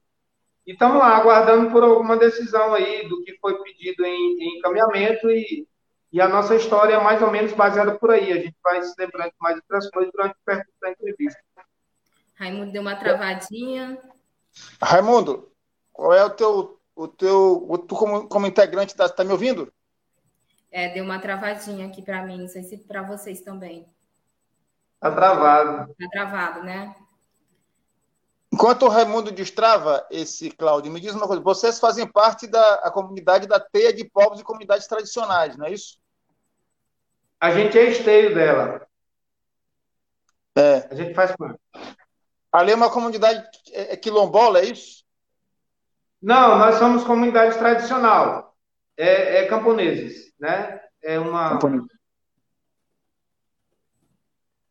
e 0.65 0.73
estamos 0.73 0.97
lá 0.97 1.17
aguardando 1.17 1.71
por 1.71 1.83
alguma 1.83 2.17
decisão 2.17 2.73
aí 2.73 3.07
do 3.07 3.23
que 3.23 3.37
foi 3.39 3.61
pedido 3.63 4.05
em, 4.05 4.37
em 4.39 4.59
encaminhamento, 4.59 5.29
e, 5.29 5.67
e 6.11 6.21
a 6.21 6.27
nossa 6.27 6.55
história 6.55 6.95
é 6.95 7.03
mais 7.03 7.21
ou 7.21 7.31
menos 7.31 7.51
baseada 7.53 7.97
por 7.97 8.11
aí, 8.11 8.31
a 8.31 8.37
gente 8.37 8.55
vai 8.63 8.81
se 8.81 8.93
lembrando 8.97 9.33
mais 9.39 9.57
outras 9.57 9.89
coisas 9.89 10.11
durante 10.13 10.33
o 10.33 10.45
percurso 10.45 10.79
da 10.81 10.91
entrevista. 10.91 11.41
Raimundo 12.35 12.71
deu 12.71 12.81
uma 12.81 12.95
travadinha. 12.95 13.97
Raimundo, 14.81 15.51
qual 15.91 16.13
é 16.13 16.23
o 16.23 16.29
teu, 16.29 16.79
o 16.95 17.07
teu, 17.07 17.65
o, 17.67 17.77
tu 17.77 17.95
como, 17.95 18.27
como 18.27 18.47
integrante, 18.47 18.93
está 18.93 19.09
tá 19.09 19.23
me 19.23 19.31
ouvindo? 19.31 19.71
É, 20.75 20.89
deu 20.89 21.05
uma 21.05 21.19
travadinha 21.19 21.87
aqui 21.87 22.01
para 22.01 22.21
mim, 22.23 22.41
não 22.41 22.49
sei 22.49 22.61
se 22.61 22.77
para 22.79 23.01
vocês 23.01 23.39
também. 23.39 23.87
Tá 24.99 25.09
travado. 25.09 25.95
Tá 25.97 26.09
travado, 26.11 26.63
né? 26.63 26.93
Enquanto 28.51 28.83
o 28.83 28.89
Raimundo 28.89 29.31
destrava 29.31 30.05
esse, 30.11 30.51
Cláudio, 30.51 30.91
me 30.91 30.99
diz 30.99 31.15
uma 31.15 31.27
coisa: 31.27 31.41
vocês 31.41 31.79
fazem 31.79 32.05
parte 32.05 32.45
da 32.45 32.73
a 32.83 32.91
comunidade 32.91 33.47
da 33.47 33.57
Teia 33.57 33.93
de 33.93 34.03
Povos 34.03 34.41
e 34.41 34.43
Comunidades 34.43 34.85
Tradicionais, 34.85 35.55
não 35.55 35.65
é 35.65 35.71
isso? 35.71 35.97
A 37.39 37.51
gente 37.51 37.79
é 37.79 37.91
esteio 37.91 38.35
dela. 38.35 38.85
É. 40.57 40.89
A 40.91 40.93
gente 40.93 41.13
faz 41.13 41.33
parte. 41.37 41.57
Ali 42.51 42.73
é 42.73 42.75
uma 42.75 42.91
comunidade 42.91 43.47
é, 43.71 43.93
é 43.93 43.95
quilombola, 43.95 44.59
é 44.59 44.65
isso? 44.65 45.05
Não, 46.21 46.57
nós 46.57 46.75
somos 46.75 47.05
comunidade 47.05 47.57
tradicional. 47.57 48.53
É, 48.97 49.37
é 49.37 49.47
camponeses, 49.47 50.24
né? 50.39 50.81
É 51.01 51.19
uma. 51.19 51.51
Camponês. 51.51 51.83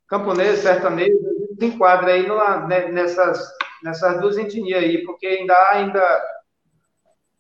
Camponês, 0.06 0.58
sertanejo, 0.60 1.18
se 1.58 1.66
enquadra 1.66 2.12
aí 2.12 2.26
numa, 2.26 2.66
né, 2.66 2.88
nessas, 2.88 3.50
nessas 3.82 4.20
duas 4.20 4.36
etnias 4.36 4.82
aí, 4.82 5.04
porque 5.04 5.26
ainda 5.26 5.54
há 5.54 5.72
ainda 5.72 6.22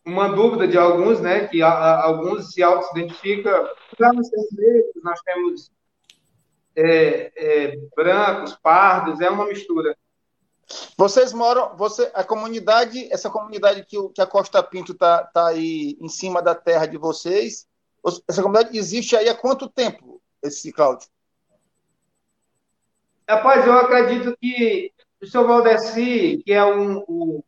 uma 0.04 0.28
dúvida 0.28 0.68
de 0.68 0.76
alguns, 0.76 1.20
né? 1.20 1.46
Que 1.48 1.62
a, 1.62 1.68
a, 1.68 2.04
alguns 2.04 2.52
se 2.52 2.62
auto-identificam. 2.62 3.68
Lá 3.98 4.12
nos 4.12 4.28
sertanejos, 4.28 5.02
nós 5.02 5.20
temos 5.22 5.72
é, 6.76 7.32
é, 7.36 7.78
brancos, 7.96 8.56
pardos, 8.62 9.20
é 9.20 9.30
uma 9.30 9.46
mistura. 9.46 9.96
Vocês 10.96 11.32
moram, 11.32 11.76
você, 11.76 12.10
a 12.14 12.24
comunidade, 12.24 13.12
essa 13.12 13.30
comunidade 13.30 13.84
que, 13.84 13.96
que 14.10 14.20
a 14.20 14.26
Costa 14.26 14.62
Pinto 14.62 14.92
está 14.92 15.24
tá 15.24 15.48
aí 15.48 15.96
em 16.00 16.08
cima 16.08 16.40
da 16.40 16.54
terra 16.54 16.86
de 16.86 16.96
vocês, 16.96 17.66
essa 18.28 18.42
comunidade 18.42 18.76
existe 18.76 19.16
aí 19.16 19.28
há 19.28 19.34
quanto 19.34 19.68
tempo, 19.68 20.20
esse 20.42 20.72
Cláudio? 20.72 21.08
Rapaz, 23.28 23.66
eu 23.66 23.72
acredito 23.72 24.36
que 24.38 24.92
o 25.22 25.26
senhor 25.26 25.46
Valdeci, 25.46 26.42
que 26.44 26.52
é 26.52 26.62
um, 26.62 26.98
um, 27.08 27.42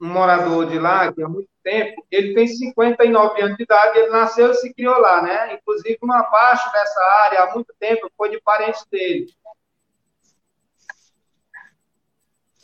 um, 0.00 0.06
morador 0.06 0.66
de 0.66 0.78
lá, 0.78 1.10
que 1.10 1.22
há 1.22 1.28
muito 1.28 1.48
tempo, 1.62 2.04
ele 2.10 2.34
tem 2.34 2.46
59 2.46 3.40
anos 3.40 3.56
de 3.56 3.62
idade, 3.62 3.98
ele 3.98 4.10
nasceu 4.10 4.50
e 4.50 4.54
se 4.54 4.74
criou 4.74 4.98
lá, 4.98 5.22
né? 5.22 5.54
Inclusive, 5.54 5.98
uma 6.02 6.22
parte 6.24 6.70
dessa 6.70 7.00
área, 7.22 7.42
há 7.42 7.54
muito 7.54 7.74
tempo, 7.80 8.10
foi 8.16 8.28
de 8.28 8.40
parentes 8.42 8.84
dele. 8.90 9.32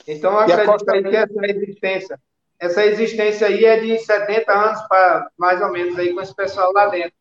Então, 0.07 0.33
eu 0.33 0.39
acredito 0.41 0.91
aí 0.91 1.03
que 1.03 1.17
essa 1.17 1.47
existência, 1.47 2.21
essa 2.59 2.85
existência 2.85 3.47
aí 3.47 3.65
é 3.65 3.81
de 3.81 3.99
70 3.99 4.53
anos 4.53 4.83
para 4.83 5.31
mais 5.39 5.63
ou 5.63 5.73
menos 5.73 5.99
aí 5.99 6.13
com 6.13 6.21
esse 6.21 6.35
pessoal 6.35 6.73
lá 6.73 6.89
dentro. 6.89 7.20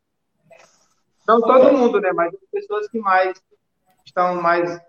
Não 1.29 1.39
todo 1.41 1.77
mundo, 1.77 2.01
né? 2.01 2.11
Mas 2.11 2.33
as 2.33 2.49
pessoas 2.51 2.87
que 2.87 2.97
mais 2.97 3.39
estão 4.03 4.41
mais 4.41 4.81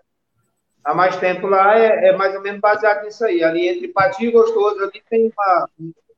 há 0.83 0.91
mais 0.91 1.15
tempo 1.17 1.45
lá 1.45 1.77
é, 1.77 2.07
é, 2.07 2.17
mais 2.17 2.33
ou 2.35 2.41
menos 2.41 2.59
baseado 2.59 3.03
nisso 3.03 3.23
aí. 3.23 3.43
Ali 3.43 3.67
entre 3.67 3.89
Pati 3.89 4.25
e 4.25 4.31
Gostoso, 4.31 4.81
ali 4.81 5.03
tem, 5.07 5.31
uma, 5.37 5.69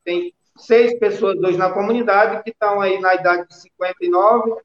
tem 0.02 0.32
seis 0.56 0.98
pessoas 0.98 1.36
hoje 1.36 1.58
na 1.58 1.70
comunidade 1.70 2.42
que 2.42 2.48
estão 2.48 2.80
aí 2.80 2.98
na 3.02 3.14
idade 3.14 3.46
de 3.48 3.54
59, 3.54 4.56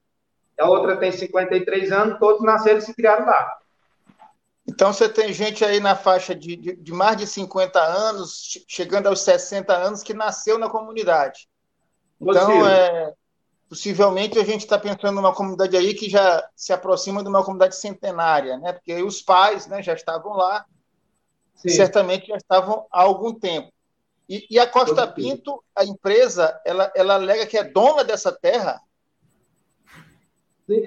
a 0.58 0.70
outra 0.70 0.96
tem 0.96 1.12
53 1.12 1.92
anos, 1.92 2.20
todos 2.20 2.42
nasceram 2.42 2.78
e 2.78 2.82
se 2.82 2.94
criaram 2.94 3.26
lá. 3.26 3.58
Então 4.66 4.94
você 4.94 5.10
tem 5.10 5.34
gente 5.34 5.66
aí 5.66 5.82
na 5.82 5.94
faixa 5.94 6.34
de, 6.34 6.56
de, 6.56 6.76
de, 6.78 6.92
mais 6.94 7.18
de 7.18 7.28
50 7.28 7.78
anos, 7.82 8.64
chegando 8.66 9.08
aos 9.08 9.20
60 9.24 9.74
anos, 9.74 10.04
que 10.04 10.14
nasceu 10.14 10.58
na 10.58 10.70
comunidade. 10.70 11.50
Então, 12.22 12.66
é, 12.66 13.14
possivelmente 13.70 14.40
a 14.40 14.44
gente 14.44 14.62
está 14.62 14.80
pensando 14.80 15.16
numa 15.16 15.34
comunidade 15.34 15.78
aí 15.78 15.94
que 15.94 16.10
já 16.10 16.46
se 16.56 16.74
aproxima 16.74 17.22
de 17.22 17.30
uma 17.30 17.44
comunidade 17.44 17.76
centenária, 17.76 18.58
né? 18.58 18.74
Porque 18.74 18.94
os 19.04 19.22
pais 19.22 19.68
né, 19.68 19.84
já 19.84 19.94
estavam 19.94 20.34
lá, 20.34 20.66
Sim. 21.56 21.70
certamente 21.70 22.28
já 22.28 22.36
estavam 22.36 22.86
há 22.92 23.02
algum 23.02 23.34
tempo. 23.34 23.72
E, 24.28 24.46
e 24.50 24.60
a 24.60 24.68
Costa 24.68 25.08
Pinto, 25.08 25.64
a 25.76 25.86
empresa, 25.86 26.60
ela, 26.66 26.92
ela 26.96 27.16
alega 27.16 27.46
que 27.46 27.58
é 27.58 27.64
dona 27.64 28.04
dessa 28.04 28.32
terra 28.32 28.82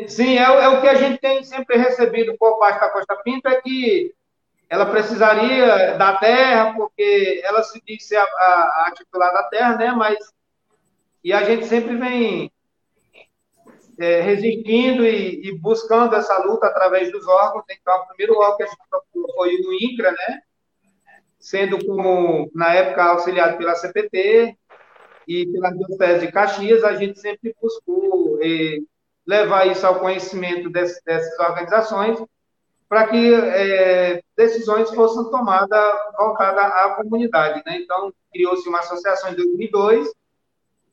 Sim, 0.06 0.38
é, 0.38 0.42
é, 0.42 0.68
o 0.68 0.80
que 0.80 0.88
a 0.88 0.94
gente 0.94 1.18
tem 1.18 1.42
sempre 1.42 1.76
recebido 1.76 2.36
por 2.38 2.58
parte 2.58 2.80
da 2.80 2.88
Costa 2.90 3.16
Pinto, 3.16 3.48
é 3.48 3.60
que 3.60 4.14
ela 4.70 4.86
precisaria 4.86 5.96
da 5.98 6.16
terra, 6.18 6.72
porque 6.74 7.42
ela 7.44 7.64
se 7.64 7.82
diz 7.84 8.06
ser 8.06 8.16
a, 8.16 8.22
a, 8.22 8.86
a 8.86 8.92
titular 8.94 9.32
da 9.32 9.42
terra, 9.44 9.76
né? 9.76 9.90
Mas 9.90 10.18
e 11.24 11.32
a 11.32 11.42
gente 11.42 11.66
sempre 11.66 11.96
vem 11.96 12.51
é, 14.02 14.20
resistindo 14.20 15.06
e, 15.06 15.48
e, 15.48 15.58
buscando 15.58 16.16
essa 16.16 16.36
luta 16.38 16.66
através 16.66 17.12
dos 17.12 17.24
órgãos. 17.28 17.64
Então, 17.70 17.96
o 18.00 18.06
primeiro 18.08 18.36
órgão 18.36 18.56
que 18.56 18.62
a 18.64 18.66
gente 18.66 18.82
procurou 18.90 19.32
foi 19.36 19.54
o 19.54 19.72
INCRA, 19.72 20.10
né? 20.10 20.40
Sendo 21.38 21.84
como, 21.86 22.50
na 22.52 22.74
época, 22.74 23.04
auxiliado 23.04 23.56
pela 23.58 23.76
CPT 23.76 24.56
e 25.28 25.46
pela 25.46 25.70
Diocese 25.70 26.26
de 26.26 26.32
Caxias, 26.32 26.82
a 26.82 26.96
gente 26.96 27.20
sempre 27.20 27.54
buscou 27.62 28.40
eh, 28.42 28.78
levar 29.24 29.68
isso 29.68 29.86
ao 29.86 30.00
conhecimento 30.00 30.68
desse, 30.68 31.00
dessas 31.04 31.38
organizações, 31.38 32.18
para 32.88 33.06
que 33.06 33.34
é, 33.34 34.20
decisões 34.36 34.90
fossem 34.90 35.30
tomadas 35.30 35.92
voltadas 36.18 36.64
à 36.64 36.96
comunidade. 36.96 37.62
Né? 37.64 37.78
Então, 37.78 38.12
criou-se 38.32 38.68
uma 38.68 38.80
associação 38.80 39.30
em 39.30 39.36
2002, 39.36 40.08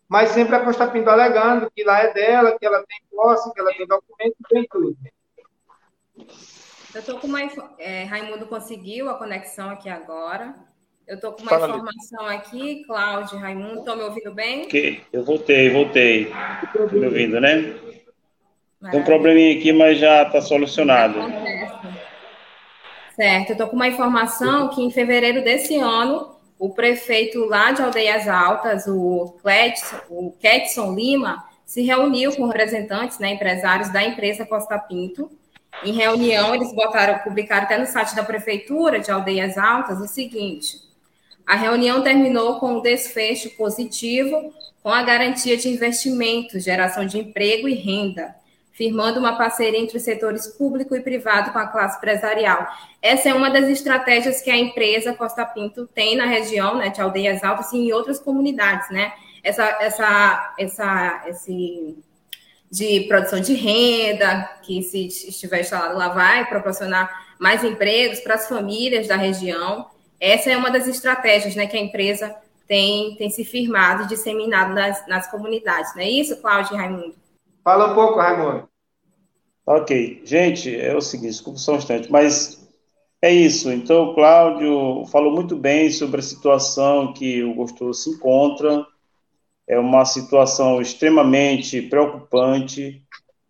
mas 0.09 0.31
sempre 0.31 0.55
a 0.55 0.65
Costa 0.65 0.87
Pinto 0.87 1.09
alegando 1.09 1.69
que 1.69 1.83
lá 1.83 2.01
é 2.01 2.11
dela, 2.11 2.57
que 2.57 2.65
ela 2.65 2.83
tem 2.83 2.99
posse, 3.11 3.53
que 3.53 3.59
ela 3.59 3.71
tem 3.71 3.85
documento, 3.85 4.35
tem 4.49 4.67
tudo. 4.67 4.97
Eu 6.93 6.99
estou 6.99 7.19
com 7.19 7.27
uma. 7.27 7.39
É, 7.77 8.03
Raimundo 8.05 8.47
conseguiu 8.47 9.07
a 9.09 9.13
conexão 9.13 9.69
aqui 9.69 9.87
agora. 9.87 10.55
Eu 11.07 11.15
estou 11.15 11.31
com 11.33 11.43
uma 11.43 11.49
Fala 11.49 11.67
informação 11.67 12.25
ali. 12.25 12.37
aqui, 12.37 12.83
Cláudio, 12.85 13.37
Raimundo, 13.37 13.79
estão 13.79 13.95
me 13.95 14.03
ouvindo 14.03 14.33
bem? 14.33 14.63
Ok, 14.63 15.03
eu 15.13 15.23
voltei, 15.23 15.69
voltei. 15.69 16.33
Estou 16.63 16.91
me 16.91 17.05
ouvindo, 17.05 17.39
né? 17.39 17.75
Tem 18.91 18.99
um 18.99 19.03
probleminha 19.03 19.57
aqui, 19.57 19.71
mas 19.71 19.99
já 19.99 20.23
está 20.23 20.41
solucionado. 20.41 21.19
Certo, 23.15 23.49
eu 23.49 23.53
estou 23.53 23.67
com 23.67 23.75
uma 23.75 23.87
informação 23.87 24.69
que 24.69 24.81
em 24.81 24.89
fevereiro 24.89 25.43
desse 25.43 25.77
ano, 25.77 26.38
o 26.59 26.69
prefeito 26.69 27.45
lá 27.45 27.71
de 27.71 27.81
Aldeias 27.81 28.27
Altas, 28.27 28.85
o 28.85 29.37
Cledson, 29.41 29.99
o 30.09 30.31
Ketson 30.39 30.93
Lima, 30.93 31.45
se 31.65 31.81
reuniu 31.81 32.35
com 32.35 32.47
representantes, 32.47 33.17
né, 33.17 33.31
empresários 33.31 33.89
da 33.93 34.03
empresa 34.03 34.45
Costa 34.45 34.77
Pinto. 34.77 35.31
Em 35.85 35.93
reunião, 35.93 36.53
eles 36.53 36.73
botaram, 36.73 37.19
publicaram 37.19 37.63
até 37.63 37.77
no 37.77 37.85
site 37.85 38.13
da 38.13 38.23
prefeitura 38.23 38.99
de 38.99 39.09
Aldeias 39.09 39.57
Altas 39.57 40.01
o 40.01 40.07
seguinte: 40.07 40.81
a 41.47 41.55
reunião 41.55 42.03
terminou 42.03 42.59
com 42.59 42.73
um 42.73 42.81
desfecho 42.81 43.51
positivo, 43.51 44.53
com 44.83 44.89
a 44.89 45.01
garantia 45.01 45.55
de 45.55 45.69
investimento, 45.69 46.59
geração 46.59 47.05
de 47.05 47.19
emprego 47.19 47.69
e 47.69 47.73
renda 47.73 48.35
firmando 48.79 49.19
uma 49.19 49.35
parceria 49.35 49.77
entre 49.77 49.97
os 49.97 50.03
setores 50.03 50.47
público 50.47 50.95
e 50.95 51.01
privado 51.01 51.51
com 51.51 51.59
a 51.59 51.67
classe 51.67 51.97
empresarial. 51.97 52.65
Essa 53.01 53.27
é 53.27 53.33
uma 53.33 53.49
das 53.49 53.67
estratégias 53.67 54.41
que 54.41 54.49
a 54.49 54.55
empresa 54.55 55.13
Costa 55.13 55.45
Pinto 55.45 55.85
tem 55.85 56.15
na 56.15 56.25
região, 56.25 56.77
né, 56.77 56.87
de 56.87 57.01
Aldeias 57.01 57.43
Altas 57.43 57.73
e 57.73 57.77
em 57.77 57.91
outras 57.91 58.19
comunidades, 58.19 58.89
né? 58.89 59.11
Essa, 59.43 59.65
essa, 59.81 60.55
essa, 60.57 61.23
esse 61.27 61.97
de 62.71 63.01
produção 63.01 63.41
de 63.41 63.53
renda, 63.53 64.49
que 64.63 64.81
se 64.81 65.07
estiver 65.07 65.59
instalado 65.59 65.97
lá 65.97 66.07
vai 66.07 66.47
proporcionar 66.47 67.35
mais 67.37 67.65
empregos 67.65 68.21
para 68.21 68.35
as 68.35 68.47
famílias 68.47 69.09
da 69.09 69.17
região. 69.17 69.87
Essa 70.21 70.51
é 70.51 70.55
uma 70.55 70.71
das 70.71 70.87
estratégias, 70.87 71.53
né, 71.53 71.67
que 71.67 71.75
a 71.75 71.81
empresa 71.81 72.33
tem, 72.65 73.13
tem 73.17 73.29
se 73.29 73.43
firmado 73.43 74.03
e 74.03 74.07
disseminado 74.07 74.73
nas, 74.73 75.05
nas 75.05 75.29
comunidades. 75.29 75.93
Não 75.95 76.01
é 76.01 76.09
isso, 76.09 76.37
Cláudio 76.37 76.75
e 76.75 76.77
Raimundo? 76.77 77.28
Fala 77.63 77.91
um 77.91 77.95
pouco, 77.95 78.19
Raimundo. 78.19 78.69
Ok. 79.65 80.21
Gente, 80.25 80.75
é 80.75 80.95
o 80.95 81.01
seguinte, 81.01 81.31
desculpa 81.31 81.59
só 81.59 81.73
um 81.73 81.77
instante, 81.77 82.11
mas 82.11 82.67
é 83.21 83.31
isso. 83.31 83.71
Então, 83.71 84.05
o 84.05 84.15
Cláudio 84.15 85.05
falou 85.11 85.31
muito 85.31 85.55
bem 85.55 85.91
sobre 85.91 86.19
a 86.19 86.23
situação 86.23 87.13
que 87.13 87.43
o 87.43 87.53
Gostoso 87.53 88.01
se 88.01 88.09
encontra. 88.09 88.85
É 89.67 89.77
uma 89.77 90.05
situação 90.05 90.81
extremamente 90.81 91.81
preocupante. 91.81 93.03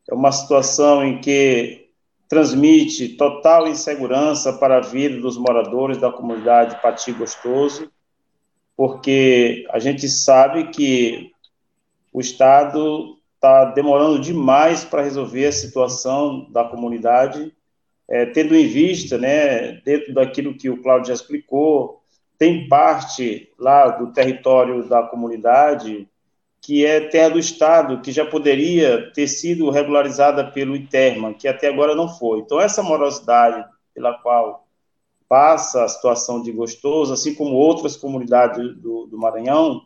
É 0.10 0.14
uma 0.14 0.32
situação 0.32 1.06
em 1.06 1.22
que 1.22 1.90
transmite 2.28 3.10
total 3.10 3.68
insegurança 3.68 4.54
para 4.54 4.78
a 4.78 4.82
vida 4.82 5.20
dos 5.20 5.38
moradores 5.38 5.98
da 5.98 6.12
comunidade 6.12 6.80
Pati 6.82 7.12
Gostoso, 7.12 7.92
porque 8.78 9.66
a 9.72 9.80
gente 9.80 10.08
sabe 10.08 10.70
que 10.70 11.32
o 12.14 12.22
Estado 12.22 13.19
está 13.40 13.64
demorando 13.66 14.20
demais 14.20 14.84
para 14.84 15.02
resolver 15.02 15.48
a 15.48 15.52
situação 15.52 16.46
da 16.52 16.66
comunidade, 16.66 17.56
é, 18.10 18.26
tendo 18.26 18.54
em 18.54 18.68
vista, 18.68 19.18
né, 19.18 19.74
dentro 19.86 20.14
daquilo 20.14 20.58
que 20.58 20.70
o 20.70 20.82
Cláudio 20.82 21.08
já 21.08 21.14
explicou, 21.14 22.04
tem 22.38 22.68
parte 22.68 23.50
lá 23.58 23.88
do 23.88 24.12
território 24.12 24.88
da 24.88 25.04
comunidade 25.04 26.08
que 26.62 26.86
é 26.86 27.00
terra 27.00 27.30
do 27.30 27.40
Estado, 27.40 28.02
que 28.02 28.12
já 28.12 28.26
poderia 28.26 29.10
ter 29.14 29.28
sido 29.28 29.70
regularizada 29.70 30.52
pelo 30.52 30.76
ITERMA, 30.76 31.34
que 31.34 31.48
até 31.48 31.70
agora 31.70 31.96
não 31.96 32.10
foi. 32.10 32.40
Então, 32.40 32.60
essa 32.60 32.84
morosidade 32.84 33.66
pela 33.96 34.14
qual 34.16 34.68
passa 35.30 35.86
a 35.86 35.88
situação 35.88 36.42
de 36.42 36.52
gostoso, 36.52 37.14
assim 37.14 37.34
como 37.34 37.56
outras 37.56 37.96
comunidades 37.96 38.76
do, 38.76 39.06
do 39.06 39.18
Maranhão. 39.18 39.84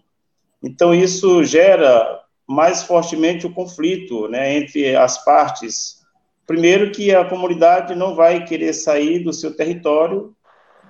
Então, 0.64 0.96
isso 0.96 1.44
gera 1.44 2.23
mais 2.48 2.84
fortemente 2.84 3.46
o 3.46 3.54
conflito 3.54 4.28
né, 4.28 4.58
entre 4.58 4.96
as 4.96 5.24
partes. 5.24 6.02
Primeiro, 6.46 6.92
que 6.92 7.14
a 7.14 7.26
comunidade 7.26 7.96
não 7.96 8.16
vai 8.16 8.44
querer 8.46 8.74
sair 8.74 9.20
do 9.20 9.32
seu 9.32 9.56
território 9.56 10.36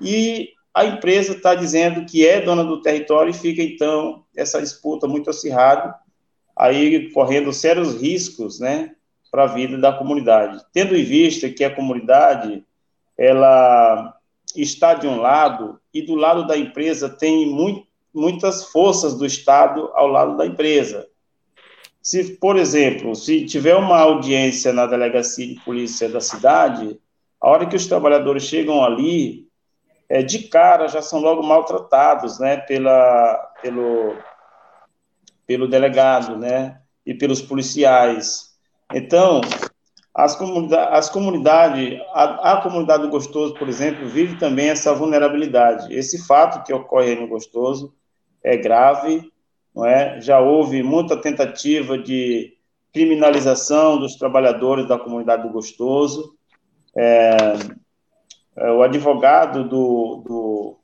e 0.01 0.49
a 0.73 0.85
empresa 0.85 1.33
está 1.33 1.53
dizendo 1.53 2.05
que 2.05 2.27
é 2.27 2.41
dona 2.41 2.63
do 2.63 2.81
território 2.81 3.29
e 3.29 3.37
fica, 3.37 3.61
então, 3.61 4.23
essa 4.35 4.59
disputa 4.59 5.07
muito 5.07 5.29
acirrada, 5.29 5.93
aí 6.55 7.11
correndo 7.11 7.53
sérios 7.53 8.01
riscos 8.01 8.59
né, 8.59 8.95
para 9.31 9.43
a 9.43 9.47
vida 9.47 9.77
da 9.77 9.93
comunidade. 9.93 10.63
Tendo 10.73 10.95
em 10.95 11.03
vista 11.03 11.49
que 11.49 11.63
a 11.63 11.73
comunidade 11.73 12.65
ela 13.17 14.15
está 14.55 14.95
de 14.95 15.07
um 15.07 15.19
lado 15.19 15.79
e 15.93 16.01
do 16.01 16.15
lado 16.15 16.47
da 16.47 16.57
empresa 16.57 17.07
tem 17.07 17.45
muito, 17.47 17.87
muitas 18.13 18.65
forças 18.65 19.15
do 19.15 19.25
Estado 19.25 19.91
ao 19.93 20.07
lado 20.07 20.37
da 20.37 20.45
empresa. 20.45 21.07
Se, 22.03 22.35
por 22.35 22.57
exemplo, 22.57 23.15
se 23.15 23.45
tiver 23.45 23.75
uma 23.75 23.97
audiência 23.97 24.73
na 24.73 24.85
delegacia 24.85 25.47
de 25.47 25.55
polícia 25.61 26.09
da 26.09 26.19
cidade, 26.19 26.99
a 27.39 27.49
hora 27.49 27.65
que 27.65 27.77
os 27.77 27.87
trabalhadores 27.87 28.43
chegam 28.43 28.83
ali, 28.83 29.47
é, 30.09 30.21
de 30.21 30.39
cara 30.49 30.89
já 30.89 31.01
são 31.01 31.21
logo 31.21 31.41
maltratados, 31.41 32.39
né, 32.39 32.57
pela, 32.57 33.35
pelo, 33.61 34.17
pelo 35.47 35.65
delegado, 35.65 36.37
né, 36.37 36.81
e 37.05 37.13
pelos 37.13 37.41
policiais. 37.41 38.53
Então, 38.93 39.39
as, 40.13 40.35
comunidade, 40.35 40.95
as 40.95 41.09
comunidades, 41.09 41.99
a, 42.11 42.51
a, 42.51 42.61
comunidade 42.61 43.03
do 43.03 43.09
Gostoso, 43.09 43.53
por 43.55 43.69
exemplo, 43.69 44.07
vive 44.09 44.37
também 44.37 44.69
essa 44.69 44.93
vulnerabilidade. 44.93 45.93
Esse 45.93 46.27
fato 46.27 46.65
que 46.65 46.73
ocorre 46.73 47.15
no 47.15 47.27
Gostoso 47.27 47.93
é 48.43 48.57
grave, 48.57 49.32
não 49.75 49.85
é? 49.85 50.21
Já 50.21 50.39
houve 50.39 50.83
muita 50.83 51.17
tentativa 51.17 51.97
de 51.97 52.53
criminalização 52.93 53.99
dos 53.99 54.15
trabalhadores 54.15 54.87
da 54.87 54.99
comunidade 54.99 55.43
do 55.43 55.49
Gostoso. 55.49 56.35
É, 56.95 57.53
é, 58.55 58.71
o 58.71 58.83
advogado 58.83 59.63
do, 59.63 60.23
do, 60.23 60.79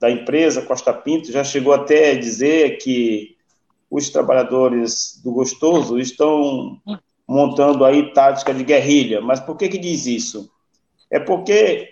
da 0.00 0.10
empresa 0.10 0.62
Costa 0.62 0.92
Pinto 0.92 1.30
já 1.30 1.44
chegou 1.44 1.72
até 1.72 2.10
a 2.10 2.18
dizer 2.18 2.78
que 2.78 3.36
os 3.88 4.10
trabalhadores 4.10 5.20
do 5.22 5.32
Gostoso 5.32 5.98
estão 5.98 6.80
montando 7.28 7.84
aí 7.84 8.12
tática 8.12 8.52
de 8.52 8.64
guerrilha. 8.64 9.20
Mas 9.20 9.38
por 9.38 9.56
que 9.56 9.68
que 9.68 9.78
diz 9.78 10.06
isso? 10.06 10.50
É 11.10 11.20
porque 11.20 11.90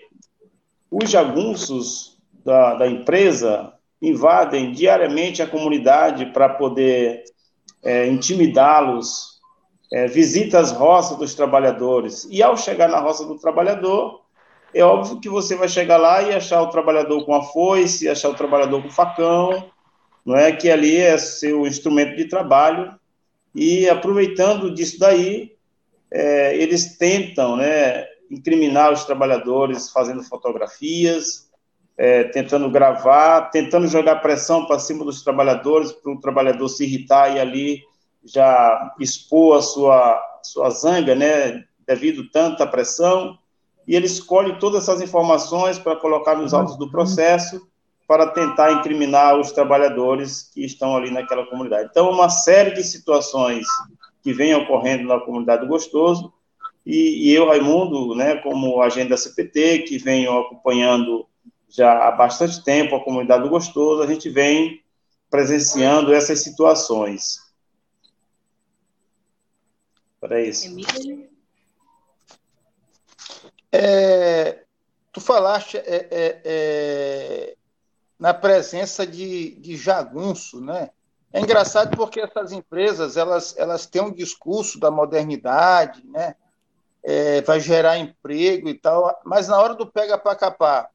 os 0.89 1.09
jagunços 1.09 2.17
da, 2.43 2.73
da 2.73 2.87
empresa 2.87 3.73
invadem 4.01 4.71
diariamente 4.71 5.41
a 5.41 5.47
comunidade 5.47 6.27
para 6.27 6.49
poder 6.49 7.23
é, 7.83 8.07
intimidá-los, 8.07 9.39
é, 9.91 10.07
visita 10.07 10.59
as 10.59 10.71
roças 10.71 11.17
dos 11.17 11.35
trabalhadores. 11.35 12.27
E 12.29 12.41
ao 12.41 12.57
chegar 12.57 12.87
na 12.87 12.99
roça 12.99 13.25
do 13.25 13.37
trabalhador, 13.37 14.21
é 14.73 14.83
óbvio 14.83 15.19
que 15.19 15.29
você 15.29 15.55
vai 15.55 15.67
chegar 15.67 15.97
lá 15.97 16.21
e 16.21 16.33
achar 16.33 16.61
o 16.61 16.69
trabalhador 16.69 17.25
com 17.25 17.35
a 17.35 17.43
foice, 17.43 18.07
achar 18.09 18.29
o 18.29 18.35
trabalhador 18.35 18.81
com 18.81 18.89
facão, 18.89 19.69
não 20.25 20.35
é 20.35 20.51
que 20.51 20.69
ali 20.69 20.97
é 20.97 21.17
seu 21.17 21.67
instrumento 21.67 22.15
de 22.15 22.25
trabalho, 22.25 22.93
e 23.53 23.89
aproveitando 23.89 24.73
disso 24.73 24.97
daí, 24.97 25.55
é, 26.09 26.55
eles 26.55 26.97
tentam 26.97 27.57
né, 27.57 28.05
incriminar 28.29 28.93
os 28.93 29.03
trabalhadores 29.03 29.89
fazendo 29.89 30.23
fotografias, 30.23 31.50
é, 31.97 32.23
tentando 32.25 32.69
gravar, 32.69 33.49
tentando 33.51 33.87
jogar 33.87 34.17
pressão 34.17 34.65
para 34.65 34.79
cima 34.79 35.05
dos 35.05 35.23
trabalhadores, 35.23 35.91
para 35.91 36.11
o 36.11 36.19
trabalhador 36.19 36.67
se 36.69 36.83
irritar 36.83 37.35
e 37.35 37.39
ali 37.39 37.81
já 38.23 38.93
expor 38.99 39.57
a 39.57 39.61
sua, 39.61 40.39
sua 40.43 40.69
zanga, 40.69 41.15
né, 41.15 41.63
devido 41.87 42.29
tanta 42.29 42.65
pressão, 42.65 43.37
e 43.87 43.95
ele 43.95 44.05
escolhe 44.05 44.59
todas 44.59 44.83
essas 44.83 45.01
informações 45.01 45.79
para 45.79 45.95
colocar 45.95 46.35
nos 46.35 46.53
autos 46.53 46.77
do 46.77 46.89
processo, 46.89 47.67
para 48.07 48.27
tentar 48.27 48.73
incriminar 48.73 49.39
os 49.39 49.51
trabalhadores 49.51 50.49
que 50.53 50.63
estão 50.63 50.95
ali 50.95 51.09
naquela 51.09 51.45
comunidade. 51.45 51.89
Então, 51.89 52.09
uma 52.09 52.29
série 52.29 52.71
de 52.71 52.83
situações 52.83 53.65
que 54.21 54.33
vem 54.33 54.53
ocorrendo 54.53 55.07
na 55.07 55.19
comunidade 55.19 55.61
do 55.61 55.67
Gostoso, 55.67 56.31
e, 56.85 57.29
e 57.29 57.33
eu, 57.33 57.47
Raimundo, 57.47 58.15
né, 58.15 58.35
como 58.37 58.81
agente 58.81 59.09
da 59.09 59.17
CPT, 59.17 59.79
que 59.79 59.97
venho 59.97 60.37
acompanhando 60.39 61.25
já 61.71 62.07
há 62.07 62.11
bastante 62.11 62.63
tempo 62.63 62.95
a 62.95 63.03
comunidade 63.03 63.43
do 63.43 63.49
Gostoso, 63.49 64.03
a 64.03 64.07
gente 64.07 64.29
vem 64.29 64.83
presenciando 65.29 66.13
essas 66.13 66.43
situações. 66.43 67.39
Para 70.19 70.41
isso. 70.41 70.67
É, 73.71 74.63
tu 75.13 75.21
falaste 75.21 75.77
é, 75.77 76.07
é, 76.11 76.41
é, 76.43 77.55
na 78.19 78.33
presença 78.33 79.07
de, 79.07 79.55
de 79.55 79.77
jagunço, 79.77 80.59
né? 80.59 80.89
É 81.33 81.39
engraçado 81.39 81.95
porque 81.95 82.19
essas 82.19 82.51
empresas 82.51 83.15
elas, 83.15 83.57
elas 83.57 83.85
têm 83.85 84.01
um 84.01 84.11
discurso 84.11 84.77
da 84.77 84.91
modernidade, 84.91 86.05
né? 86.05 86.35
É, 87.01 87.41
vai 87.41 87.59
gerar 87.61 87.97
emprego 87.97 88.67
e 88.67 88.73
tal, 88.75 89.19
mas 89.25 89.47
na 89.47 89.59
hora 89.59 89.73
do 89.73 89.87
pega 89.87 90.17
para 90.17 90.35
capar, 90.35 90.91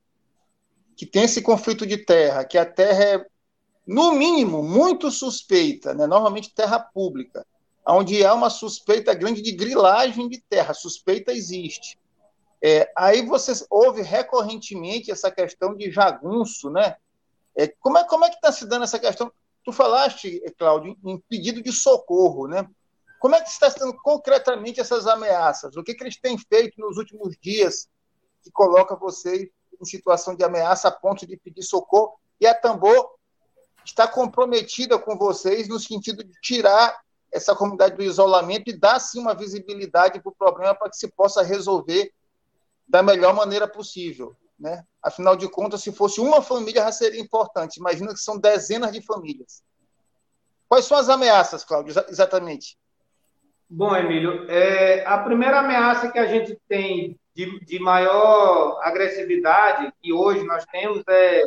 que 0.96 1.04
tem 1.04 1.24
esse 1.24 1.42
conflito 1.42 1.86
de 1.86 1.98
terra, 1.98 2.44
que 2.44 2.56
a 2.56 2.64
terra 2.64 3.04
é, 3.04 3.26
no 3.86 4.12
mínimo, 4.12 4.62
muito 4.62 5.10
suspeita, 5.10 5.94
né? 5.94 6.06
normalmente 6.06 6.54
terra 6.54 6.80
pública, 6.80 7.46
onde 7.86 8.24
há 8.24 8.34
uma 8.34 8.50
suspeita 8.50 9.14
grande 9.14 9.42
de 9.42 9.52
grilagem 9.52 10.28
de 10.28 10.40
terra, 10.40 10.74
suspeita 10.74 11.32
existe. 11.32 11.98
É, 12.64 12.90
aí 12.96 13.24
você 13.24 13.52
ouve 13.70 14.02
recorrentemente 14.02 15.10
essa 15.10 15.30
questão 15.30 15.76
de 15.76 15.90
jagunço, 15.90 16.70
né? 16.70 16.96
É, 17.54 17.68
como, 17.78 17.98
é, 17.98 18.04
como 18.04 18.24
é 18.24 18.30
que 18.30 18.36
está 18.36 18.50
se 18.50 18.66
dando 18.66 18.84
essa 18.84 18.98
questão? 18.98 19.30
Tu 19.62 19.72
falaste, 19.72 20.42
Cláudio, 20.58 20.96
em 21.04 21.18
pedido 21.28 21.62
de 21.62 21.70
socorro, 21.70 22.48
né? 22.48 22.66
Como 23.20 23.34
é 23.34 23.40
que 23.40 23.50
está 23.50 23.70
sendo 23.70 23.94
concretamente 24.02 24.80
essas 24.80 25.06
ameaças? 25.06 25.76
O 25.76 25.82
que, 25.82 25.94
que 25.94 26.02
eles 26.02 26.18
têm 26.18 26.36
feito 26.38 26.80
nos 26.80 26.96
últimos 26.96 27.36
dias 27.40 27.88
que 28.42 28.50
coloca 28.50 28.96
vocês 28.96 29.48
em 29.80 29.84
situação 29.84 30.34
de 30.34 30.44
ameaça 30.44 30.88
a 30.88 30.92
ponto 30.92 31.26
de 31.26 31.36
pedir 31.36 31.62
socorro, 31.62 32.18
e 32.40 32.46
a 32.46 32.54
Tambor 32.54 33.14
está 33.84 34.06
comprometida 34.06 34.98
com 34.98 35.16
vocês 35.16 35.68
no 35.68 35.78
sentido 35.78 36.24
de 36.24 36.32
tirar 36.40 36.98
essa 37.32 37.54
comunidade 37.54 37.96
do 37.96 38.02
isolamento 38.02 38.70
e 38.70 38.76
dar 38.76 38.98
sim 38.98 39.20
uma 39.20 39.34
visibilidade 39.34 40.20
para 40.20 40.30
o 40.30 40.34
problema 40.34 40.74
para 40.74 40.90
que 40.90 40.96
se 40.96 41.08
possa 41.08 41.42
resolver 41.42 42.12
da 42.88 43.02
melhor 43.02 43.34
maneira 43.34 43.68
possível. 43.68 44.36
Né? 44.58 44.84
Afinal 45.02 45.36
de 45.36 45.48
contas, 45.48 45.82
se 45.82 45.92
fosse 45.92 46.20
uma 46.20 46.40
família 46.40 46.82
já 46.82 46.92
seria 46.92 47.20
importante. 47.20 47.76
Imagina 47.76 48.12
que 48.12 48.20
são 48.20 48.38
dezenas 48.38 48.92
de 48.92 49.02
famílias. 49.02 49.62
Quais 50.68 50.84
são 50.84 50.96
as 50.96 51.08
ameaças, 51.08 51.64
Cláudio, 51.64 51.94
exatamente? 52.08 52.76
Bom, 53.68 53.94
Emílio, 53.94 54.50
é, 54.50 55.04
a 55.04 55.18
primeira 55.18 55.60
ameaça 55.60 56.10
que 56.10 56.18
a 56.18 56.26
gente 56.26 56.58
tem 56.68 57.18
de, 57.36 57.60
de 57.60 57.78
maior 57.78 58.80
agressividade 58.82 59.92
que 60.02 60.10
hoje 60.10 60.42
nós 60.44 60.64
temos 60.64 61.04
é, 61.06 61.42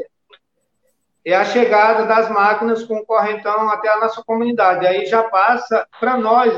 é 1.26 1.36
a 1.36 1.44
chegada 1.44 2.06
das 2.06 2.30
máquinas 2.30 2.84
com 2.84 3.04
correntão 3.04 3.68
até 3.70 3.90
a 3.90 4.00
nossa 4.00 4.24
comunidade. 4.24 4.86
Aí 4.86 5.08
já 5.08 5.24
passa 5.24 5.88
para 6.00 6.16
nós, 6.16 6.54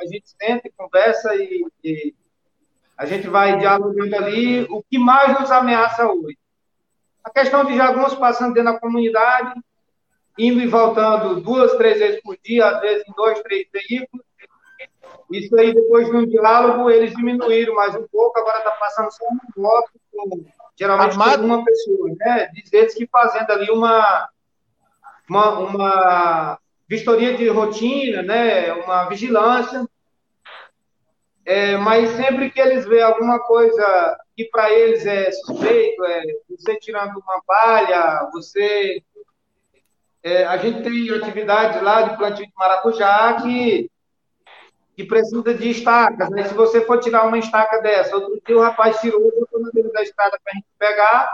a 0.00 0.04
gente, 0.06 0.28
senta 0.28 0.68
conversa 0.76 1.36
e, 1.36 1.64
e 1.84 2.14
a 2.98 3.06
gente 3.06 3.28
vai 3.28 3.56
dialogando 3.58 4.16
ali 4.16 4.64
o 4.64 4.82
que 4.82 4.98
mais 4.98 5.38
nos 5.38 5.50
ameaça 5.52 6.04
hoje. 6.10 6.36
A 7.22 7.30
questão 7.30 7.64
de 7.64 7.76
jagunços 7.76 8.18
passando 8.18 8.54
dentro 8.54 8.72
da 8.72 8.80
comunidade, 8.80 9.54
indo 10.36 10.60
e 10.60 10.66
voltando 10.66 11.40
duas, 11.40 11.76
três 11.76 12.00
vezes 12.00 12.20
por 12.20 12.36
dia, 12.42 12.66
às 12.66 12.80
vezes 12.80 13.04
em 13.08 13.12
dois, 13.12 13.40
três 13.42 13.68
veículos, 13.72 14.26
isso 15.32 15.56
aí, 15.56 15.72
depois 15.72 16.06
de 16.08 16.16
um 16.16 16.26
diálogo, 16.26 16.90
eles 16.90 17.14
diminuíram 17.14 17.74
mais 17.74 17.94
um 17.94 18.06
pouco, 18.08 18.38
agora 18.38 18.58
está 18.58 18.70
passando 18.72 19.10
só 19.10 19.24
um 19.26 19.38
bloco, 19.56 19.90
com, 20.12 20.44
geralmente 20.76 21.12
Armado. 21.12 21.38
com 21.38 21.46
uma 21.46 21.64
pessoa, 21.64 22.10
né? 22.18 22.50
Diz 22.52 22.72
eles 22.72 22.94
que 22.94 23.06
fazendo 23.06 23.50
ali 23.50 23.70
uma, 23.70 24.28
uma, 25.28 25.58
uma 25.58 26.58
vistoria 26.88 27.36
de 27.36 27.48
rotina, 27.48 28.22
né? 28.22 28.72
Uma 28.72 29.04
vigilância. 29.04 29.86
É, 31.44 31.76
mas 31.76 32.10
sempre 32.10 32.50
que 32.50 32.60
eles 32.60 32.86
veem 32.86 33.02
alguma 33.02 33.40
coisa 33.40 34.16
que 34.36 34.44
para 34.44 34.70
eles 34.70 35.04
é 35.06 35.30
suspeito, 35.32 36.04
é 36.04 36.22
você 36.48 36.76
tirando 36.78 37.16
uma 37.16 37.42
palha, 37.46 38.28
você. 38.32 39.02
É, 40.22 40.44
a 40.44 40.56
gente 40.56 40.82
tem 40.82 41.10
atividades 41.10 41.82
lá 41.82 42.02
de 42.02 42.16
plantio 42.16 42.46
de 42.46 42.52
maracujá 42.56 43.42
que 43.42 43.90
que 44.96 45.04
precisa 45.04 45.54
de 45.54 45.70
estacas. 45.70 46.30
Né? 46.30 46.44
Se 46.44 46.54
você 46.54 46.84
for 46.84 46.98
tirar 47.00 47.26
uma 47.26 47.38
estaca 47.38 47.80
dessa, 47.80 48.16
outro 48.16 48.40
dia 48.46 48.56
o 48.56 48.60
rapaz 48.60 49.00
tirou, 49.00 49.20
botou 49.20 49.60
na 49.60 49.70
beira 49.72 49.90
da 49.90 50.02
estrada 50.02 50.38
para 50.42 50.52
a 50.52 50.54
gente 50.54 50.66
pegar. 50.78 51.32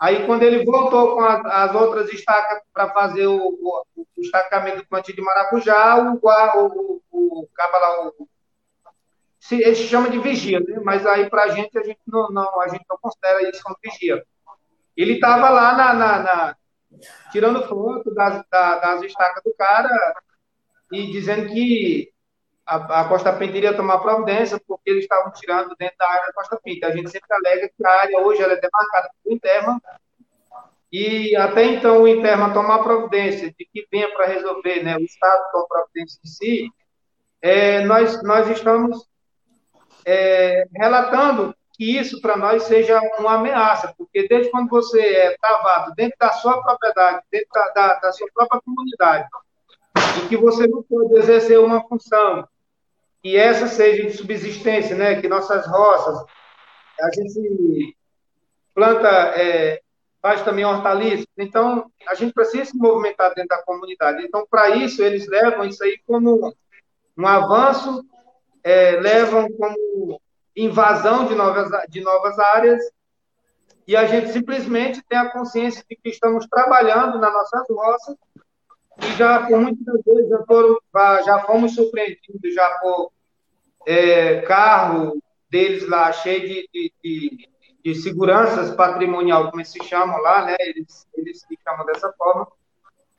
Aí, 0.00 0.26
quando 0.26 0.42
ele 0.42 0.64
voltou 0.64 1.14
com 1.14 1.20
as, 1.20 1.44
as 1.44 1.74
outras 1.74 2.12
estacas 2.12 2.60
para 2.72 2.90
fazer 2.90 3.26
o, 3.26 3.36
o, 3.36 3.84
o, 3.96 4.20
estacamento 4.20 4.78
do 4.78 4.86
plantio 4.86 5.14
de 5.14 5.22
maracujá, 5.22 5.96
o, 5.96 6.18
o, 6.20 7.02
o, 7.12 7.42
o 7.42 7.48
lá, 7.56 8.08
o, 8.08 8.28
se, 9.38 9.62
ele 9.62 9.76
se 9.76 9.88
chama 9.88 10.10
de 10.10 10.18
vigia, 10.18 10.60
né? 10.60 10.80
mas 10.84 11.06
aí 11.06 11.28
para 11.30 11.44
a 11.44 11.48
gente, 11.48 11.76
a 11.78 11.82
gente 11.82 12.00
não, 12.06 12.30
não, 12.30 12.60
a 12.60 12.68
gente 12.68 12.84
não 12.88 12.96
considera 13.00 13.48
isso 13.48 13.62
como 13.62 13.76
vigia. 13.82 14.24
Ele 14.96 15.14
estava 15.14 15.50
lá 15.50 15.76
na, 15.76 15.94
na, 15.94 16.18
na, 16.18 16.56
tirando 17.30 17.66
foto 17.68 18.12
das, 18.14 18.44
das 18.50 19.02
estacas 19.02 19.42
do 19.44 19.54
cara 19.54 19.88
e 20.90 21.10
dizendo 21.10 21.48
que 21.48 22.11
a, 22.66 23.00
a 23.00 23.08
Costa 23.08 23.32
Pinta 23.32 23.56
iria 23.56 23.76
tomar 23.76 23.98
providência 23.98 24.60
porque 24.66 24.90
eles 24.90 25.04
estavam 25.04 25.32
tirando 25.32 25.74
dentro 25.78 25.96
da 25.98 26.08
área 26.08 26.26
da 26.26 26.32
Costa 26.32 26.60
Pinta. 26.62 26.86
A 26.86 26.90
gente 26.90 27.10
sempre 27.10 27.28
alega 27.30 27.68
que 27.68 27.86
a 27.86 27.90
área 27.90 28.20
hoje 28.20 28.42
ela 28.42 28.52
é 28.52 28.60
demarcada 28.60 29.10
pelo 29.22 29.34
Interma 29.34 29.80
e 30.92 31.34
até 31.36 31.64
então 31.64 32.02
o 32.02 32.08
Interma 32.08 32.52
tomar 32.52 32.82
providência 32.82 33.48
de 33.52 33.64
que 33.64 33.86
venha 33.90 34.12
para 34.12 34.26
resolver, 34.26 34.82
né, 34.82 34.96
o 34.96 35.02
Estado 35.02 35.42
toma 35.50 35.66
providência 35.66 36.20
em 36.22 36.28
si, 36.28 36.70
é, 37.40 37.80
nós, 37.84 38.22
nós 38.22 38.46
estamos 38.48 39.08
é, 40.04 40.66
relatando 40.76 41.54
que 41.72 41.98
isso 41.98 42.20
para 42.20 42.36
nós 42.36 42.64
seja 42.64 43.00
uma 43.18 43.34
ameaça, 43.34 43.94
porque 43.96 44.28
desde 44.28 44.50
quando 44.50 44.68
você 44.68 45.00
é 45.00 45.36
travado 45.40 45.94
dentro 45.94 46.16
da 46.20 46.30
sua 46.32 46.62
propriedade, 46.62 47.22
dentro 47.30 47.48
da, 47.54 47.68
da, 47.70 47.94
da 47.94 48.12
sua 48.12 48.28
própria 48.34 48.60
comunidade, 48.60 49.26
e 50.22 50.28
que 50.28 50.36
você 50.36 50.66
não 50.66 50.82
pode 50.82 51.14
exercer 51.16 51.58
uma 51.58 51.82
função, 51.88 52.46
que 53.22 53.36
essa 53.36 53.66
seja 53.66 54.02
de 54.02 54.16
subsistência, 54.16 54.96
né? 54.96 55.20
Que 55.20 55.28
nossas 55.28 55.66
roças, 55.66 56.24
a 57.00 57.10
gente 57.14 57.96
planta, 58.74 59.08
é, 59.08 59.80
faz 60.20 60.42
também 60.42 60.64
hortaliças. 60.64 61.26
Então, 61.38 61.90
a 62.08 62.14
gente 62.14 62.32
precisa 62.32 62.64
se 62.64 62.76
movimentar 62.76 63.34
dentro 63.34 63.56
da 63.56 63.62
comunidade. 63.62 64.24
Então, 64.24 64.46
para 64.50 64.70
isso, 64.70 65.02
eles 65.02 65.26
levam 65.28 65.64
isso 65.64 65.82
aí 65.84 66.00
como 66.06 66.54
um 67.16 67.26
avanço, 67.26 68.04
é, 68.64 68.92
levam 68.92 69.48
como 69.52 70.20
invasão 70.56 71.26
de 71.26 71.34
novas, 71.34 71.70
de 71.88 72.00
novas 72.00 72.38
áreas, 72.38 72.82
e 73.86 73.96
a 73.96 74.06
gente 74.06 74.32
simplesmente 74.32 75.02
tem 75.08 75.18
a 75.18 75.30
consciência 75.30 75.84
de 75.88 75.96
que 75.96 76.08
estamos 76.08 76.46
trabalhando 76.46 77.18
nas 77.18 77.32
nossas 77.32 77.66
roças 77.68 78.16
e 78.98 79.16
já 79.16 79.46
por 79.46 79.60
muitas 79.60 80.02
vezes 80.04 80.28
já, 80.28 80.44
foram, 80.44 80.78
já 81.24 81.38
fomos 81.40 81.74
surpreendidos 81.74 82.54
já 82.54 82.68
por 82.80 83.12
é, 83.86 84.40
carro 84.42 85.20
deles 85.50 85.86
lá 85.88 86.12
cheio 86.12 86.40
de, 86.40 86.68
de, 86.72 86.92
de, 87.02 87.48
de, 87.84 87.94
seguranças 87.94 88.74
patrimonial, 88.74 89.46
como 89.50 89.60
eles 89.60 89.70
se 89.70 89.82
chamam 89.84 90.18
lá, 90.20 90.44
né? 90.44 90.56
Eles, 90.60 91.06
eles 91.14 91.40
se 91.40 91.58
chamam 91.62 91.84
dessa 91.86 92.12
forma, 92.12 92.48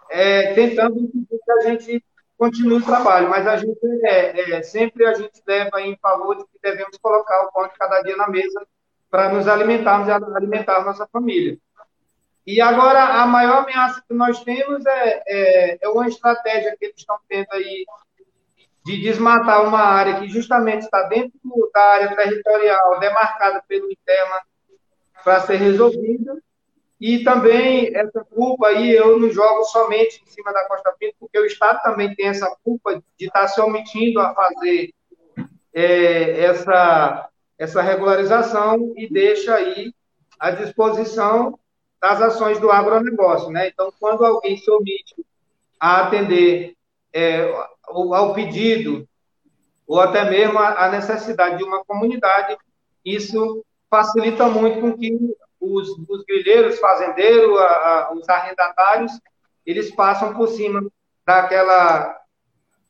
é, 0.09 0.53
tentando 0.53 0.95
que 1.11 1.51
a 1.51 1.61
gente 1.61 2.03
continue 2.37 2.79
o 2.79 2.85
trabalho, 2.85 3.29
mas 3.29 3.45
a 3.47 3.57
gente 3.57 3.79
é, 4.03 4.55
é, 4.55 4.63
sempre 4.63 5.05
a 5.05 5.13
gente 5.13 5.41
leva 5.47 5.81
em 5.81 5.95
favor 5.97 6.35
de 6.35 6.43
que 6.43 6.59
devemos 6.61 6.97
colocar 6.97 7.43
o 7.43 7.51
pão 7.51 7.67
de 7.67 7.73
cada 7.77 8.01
dia 8.01 8.17
na 8.17 8.27
mesa 8.27 8.65
para 9.09 9.31
nos 9.31 9.47
alimentarmos 9.47 10.07
e 10.07 10.11
alimentar 10.11 10.83
nossa 10.83 11.07
família. 11.07 11.57
E 12.45 12.59
agora, 12.59 13.21
a 13.21 13.25
maior 13.25 13.63
ameaça 13.63 14.03
que 14.07 14.13
nós 14.13 14.43
temos 14.43 14.85
é, 14.85 15.23
é, 15.27 15.77
é 15.81 15.89
uma 15.89 16.07
estratégia 16.07 16.75
que 16.77 16.85
eles 16.85 16.97
estão 16.97 17.17
tendo 17.27 17.47
aí 17.51 17.85
de 18.85 19.01
desmatar 19.01 19.65
uma 19.65 19.79
área 19.79 20.19
que 20.19 20.27
justamente 20.27 20.81
está 20.81 21.03
dentro 21.03 21.39
da 21.73 21.81
área 21.81 22.15
territorial 22.15 22.99
demarcada 22.99 23.63
pelo 23.65 23.89
ITEMA 23.89 24.41
para 25.23 25.39
ser 25.39 25.55
resolvida. 25.55 26.37
E 26.99 27.23
também 27.23 27.95
essa 27.95 28.23
culpa 28.25 28.67
aí 28.67 28.91
eu 28.91 29.19
não 29.19 29.29
jogo 29.29 29.63
somente 29.65 30.21
em 30.21 30.29
cima 30.29 30.51
da 30.53 30.67
Costa 30.67 30.93
Pinto, 30.99 31.15
porque 31.19 31.39
o 31.39 31.45
Estado 31.45 31.81
também 31.81 32.13
tem 32.13 32.27
essa 32.27 32.53
culpa 32.63 32.95
de 32.95 33.25
estar 33.25 33.41
tá 33.41 33.47
se 33.47 33.59
omitindo 33.61 34.19
a 34.19 34.33
fazer 34.33 34.93
é, 35.73 36.41
essa, 36.45 37.29
essa 37.57 37.81
regularização 37.81 38.93
e 38.95 39.09
deixa 39.09 39.55
aí 39.55 39.93
à 40.39 40.51
disposição 40.51 41.57
das 42.03 42.21
ações 42.21 42.59
do 42.59 42.69
agronegócio. 42.69 43.49
Né? 43.49 43.69
Então, 43.69 43.93
quando 43.97 44.25
alguém 44.25 44.57
se 44.57 44.69
omite 44.69 45.15
a 45.79 46.01
atender 46.01 46.75
é, 47.13 47.49
ao 47.87 48.33
pedido, 48.33 49.07
ou 49.87 50.01
até 50.01 50.29
mesmo 50.29 50.59
a 50.59 50.89
necessidade 50.89 51.59
de 51.59 51.63
uma 51.63 51.81
comunidade, 51.85 52.57
isso 53.05 53.63
facilita 53.89 54.49
muito 54.49 54.81
com 54.81 54.97
que 54.97 55.17
os, 55.61 55.87
os 56.09 56.25
grilheiros, 56.25 56.77
fazendeiros, 56.77 57.57
a, 57.57 57.67
a, 57.67 58.13
os 58.13 58.27
arrendatários, 58.27 59.13
eles 59.65 59.89
passam 59.95 60.33
por 60.33 60.49
cima 60.49 60.85
daquela, 61.25 62.19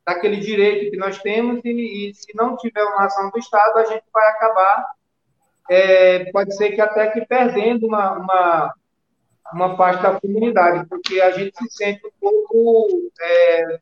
daquele 0.04 0.38
direito 0.38 0.90
que 0.90 0.98
nós 0.98 1.20
temos 1.20 1.62
e, 1.64 2.10
e 2.10 2.16
se 2.16 2.36
não 2.36 2.58
tiver 2.58 2.84
uma 2.84 3.06
ação 3.06 3.30
do 3.30 3.38
Estado, 3.38 3.78
a 3.78 3.86
gente 3.86 4.06
vai 4.12 4.28
acabar, 4.30 4.88
é, 5.70 6.32
pode 6.32 6.56
ser 6.58 6.72
que 6.72 6.82
até 6.82 7.12
que 7.12 7.24
perdendo 7.28 7.86
uma, 7.86 8.14
uma, 8.14 8.74
uma 9.54 9.76
parte 9.76 10.02
da 10.04 10.20
comunidade, 10.20 10.88
porque 10.88 11.22
a 11.22 11.32
gente 11.32 11.56
se 11.58 11.70
sente 11.70 12.06
um 12.06 12.12
pouco 12.20 13.12
é, 13.22 13.80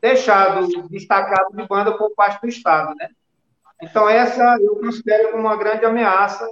deixado, 0.00 0.88
destacado 0.88 1.56
de 1.56 1.66
banda 1.66 1.96
por 1.96 2.14
parte 2.14 2.40
do 2.40 2.48
Estado, 2.48 2.94
né? 2.96 3.08
Então, 3.82 4.08
essa 4.08 4.58
eu 4.60 4.76
considero 4.76 5.30
como 5.30 5.44
uma 5.44 5.56
grande 5.56 5.84
ameaça, 5.84 6.46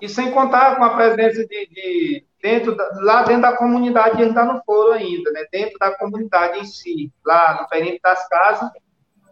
e 0.00 0.08
sem 0.08 0.30
contar 0.30 0.76
com 0.76 0.84
a 0.84 0.94
presença 0.94 1.44
de, 1.46 1.66
de 1.66 2.24
dentro 2.40 2.76
da, 2.76 2.88
lá 3.02 3.22
dentro 3.24 3.42
da 3.42 3.56
comunidade, 3.56 4.22
eles 4.22 4.28
ainda 4.28 4.44
não 4.44 4.62
foram 4.64 4.92
ainda, 4.92 5.30
né? 5.32 5.44
Dentro 5.50 5.78
da 5.78 5.94
comunidade 5.96 6.60
em 6.60 6.64
si, 6.64 7.12
lá 7.24 7.60
no 7.60 7.68
perímetro 7.68 8.00
das 8.02 8.28
casas, 8.28 8.70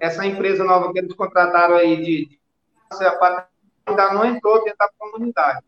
essa 0.01 0.27
empresa 0.27 0.65
nova 0.65 0.93
que 0.93 0.99
eles 0.99 1.15
contrataram 1.15 1.77
aí 1.77 1.97
de, 1.97 2.27
de 2.27 2.39
ainda 3.87 4.12
não 4.12 4.25
entrou 4.25 4.65
dentro 4.65 4.79
da 4.79 4.91
comunidade. 4.99 5.65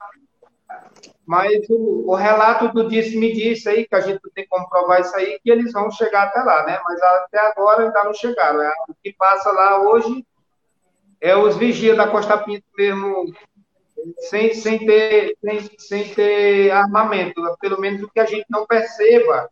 Mas 1.28 1.68
o, 1.68 2.10
o 2.10 2.14
relato 2.14 2.72
do 2.72 2.88
disse-me 2.88 3.30
disse 3.34 3.68
aí, 3.68 3.86
que 3.86 3.94
a 3.94 4.00
gente 4.00 4.18
tem 4.34 4.46
como 4.48 4.66
provar 4.66 5.02
isso 5.02 5.14
aí, 5.14 5.38
que 5.44 5.50
eles 5.50 5.74
vão 5.74 5.90
chegar 5.90 6.22
até 6.22 6.40
lá, 6.40 6.64
né? 6.64 6.80
Mas 6.82 7.02
até 7.02 7.38
agora 7.38 7.84
ainda 7.84 8.02
não 8.02 8.14
chegaram. 8.14 8.62
É, 8.62 8.72
o 8.88 8.94
que 8.94 9.12
passa 9.12 9.52
lá 9.52 9.78
hoje 9.78 10.24
é 11.20 11.36
os 11.36 11.54
vigias 11.58 11.98
da 11.98 12.08
Costa 12.08 12.38
Pinto 12.38 12.64
mesmo, 12.74 13.30
sem, 14.20 14.54
sem, 14.54 14.86
ter, 14.86 15.36
sem, 15.44 15.70
sem 15.78 16.14
ter 16.14 16.70
armamento, 16.70 17.42
pelo 17.60 17.78
menos 17.78 18.02
o 18.02 18.08
que 18.08 18.20
a 18.20 18.24
gente 18.24 18.46
não 18.48 18.66
perceba 18.66 19.50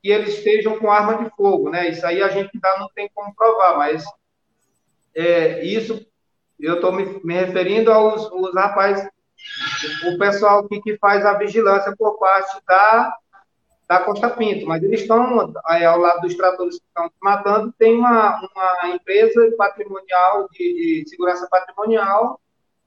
que 0.00 0.12
eles 0.12 0.34
estejam 0.34 0.78
com 0.78 0.92
arma 0.92 1.24
de 1.24 1.28
fogo, 1.30 1.70
né? 1.70 1.88
Isso 1.88 2.06
aí 2.06 2.22
a 2.22 2.28
gente 2.28 2.50
ainda 2.54 2.78
não 2.78 2.88
tem 2.94 3.10
como 3.12 3.34
provar, 3.34 3.78
mas 3.78 4.04
é, 5.12 5.64
isso 5.64 6.06
eu 6.60 6.76
estou 6.76 6.92
me, 6.92 7.20
me, 7.24 7.34
referindo 7.34 7.92
aos, 7.92 8.30
aos 8.30 8.54
rapazes 8.54 9.08
o 10.06 10.18
pessoal 10.18 10.66
que, 10.68 10.80
que 10.80 10.98
faz 10.98 11.24
a 11.24 11.34
vigilância 11.34 11.94
por 11.96 12.18
parte 12.18 12.60
da, 12.66 13.16
da 13.88 14.00
Costa 14.00 14.30
Pinto, 14.30 14.66
mas 14.66 14.82
eles 14.82 15.02
estão 15.02 15.52
aí, 15.66 15.84
ao 15.84 15.98
lado 15.98 16.20
dos 16.20 16.36
tratores 16.36 16.78
que 16.78 16.84
estão 16.86 17.10
matando, 17.22 17.72
tem 17.78 17.96
uma, 17.96 18.40
uma 18.40 18.88
empresa 18.90 19.50
patrimonial, 19.56 20.48
de, 20.52 21.02
de 21.04 21.08
segurança 21.08 21.48
patrimonial 21.50 22.40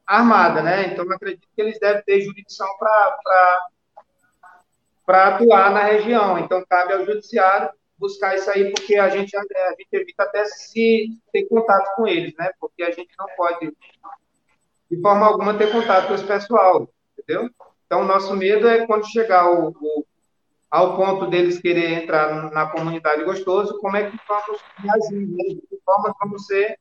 armada, 0.06 0.62
né? 0.62 0.88
Então, 0.88 1.06
eu 1.06 1.14
acredito 1.14 1.48
que 1.56 1.62
eles 1.62 1.80
devem 1.80 2.04
ter 2.04 2.22
jurisdição 2.22 2.68
para 2.78 3.68
atuar 5.08 5.72
na 5.72 5.84
região. 5.84 6.38
Então, 6.38 6.66
cabe 6.68 6.94
ao 6.94 7.06
judiciário 7.06 7.70
buscar 7.98 8.36
isso 8.36 8.50
aí, 8.50 8.72
porque 8.72 8.96
a 8.96 9.10
gente, 9.10 9.38
a 9.38 9.42
gente 9.42 9.88
evita 9.92 10.24
até 10.24 10.44
se 10.46 11.08
ter 11.32 11.48
contato 11.48 11.96
com 11.96 12.08
eles, 12.08 12.34
né? 12.38 12.52
Porque 12.60 12.84
a 12.84 12.92
gente 12.92 13.12
não 13.18 13.28
pode 13.38 13.72
de 14.92 15.00
forma 15.02 15.26
alguma 15.26 15.54
ter 15.54 15.72
contato 15.72 16.10
com 16.10 16.16
esse 16.16 16.26
pessoal, 16.26 16.90
entendeu? 17.18 17.50
Então, 17.86 18.02
o 18.02 18.06
nosso 18.06 18.36
medo 18.36 18.68
é 18.68 18.86
quando 18.86 19.10
chegar 19.10 19.50
o, 19.50 19.70
o, 19.70 20.06
ao 20.70 20.98
ponto 20.98 21.28
deles 21.28 21.62
querer 21.62 22.04
entrar 22.04 22.52
na 22.52 22.68
comunidade 22.68 23.24
gostoso, 23.24 23.80
como 23.80 23.96
é 23.96 24.12
que 24.12 24.20
vamos 24.28 24.60
reagir, 24.78 25.28
né? 25.30 25.44
de 25.56 25.62
que 25.62 25.80
forma 25.86 26.14
vamos 26.20 26.46
ser, 26.46 26.78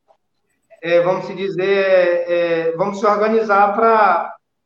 é, 0.82 1.00
vamos 1.02 1.26
se 1.26 1.34
dizer, 1.36 1.68
é, 1.68 2.32
é 2.68 2.76
vamos 2.76 2.98
se 2.98 3.06
organizar 3.06 3.76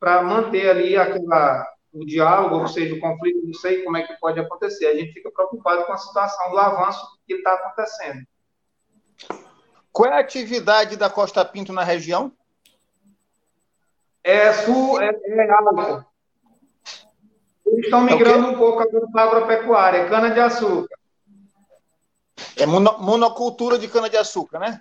para 0.00 0.22
manter 0.22 0.70
ali 0.70 0.96
aquela, 0.96 1.66
o 1.92 2.02
diálogo, 2.06 2.56
ou 2.56 2.66
seja, 2.66 2.94
o 2.94 3.00
conflito, 3.00 3.44
não 3.44 3.54
sei 3.54 3.82
como 3.82 3.98
é 3.98 4.06
que 4.06 4.18
pode 4.18 4.40
acontecer. 4.40 4.86
A 4.86 4.94
gente 4.94 5.12
fica 5.12 5.30
preocupado 5.30 5.84
com 5.84 5.92
a 5.92 5.98
situação 5.98 6.50
do 6.50 6.58
avanço 6.58 7.06
que 7.26 7.34
está 7.34 7.52
acontecendo. 7.52 8.20
Qual 9.92 10.10
é 10.10 10.14
a 10.14 10.20
atividade 10.20 10.96
da 10.96 11.10
Costa 11.10 11.44
Pinto 11.44 11.74
na 11.74 11.84
região? 11.84 12.32
É, 14.24 14.52
sul, 14.52 15.00
é, 15.00 15.10
é 15.10 15.50
alta. 15.50 16.06
Eles 17.66 17.84
estão 17.84 18.00
migrando 18.00 18.44
okay. 18.44 18.54
um 18.54 18.58
pouco 18.58 18.82
agora 18.82 19.06
para 19.10 19.22
a 19.22 19.24
agropecuária, 19.24 20.08
cana-de-açúcar. 20.08 20.96
É 22.56 22.66
mono, 22.66 22.98
monocultura 22.98 23.78
de 23.78 23.88
cana-de-açúcar, 23.88 24.58
né? 24.58 24.80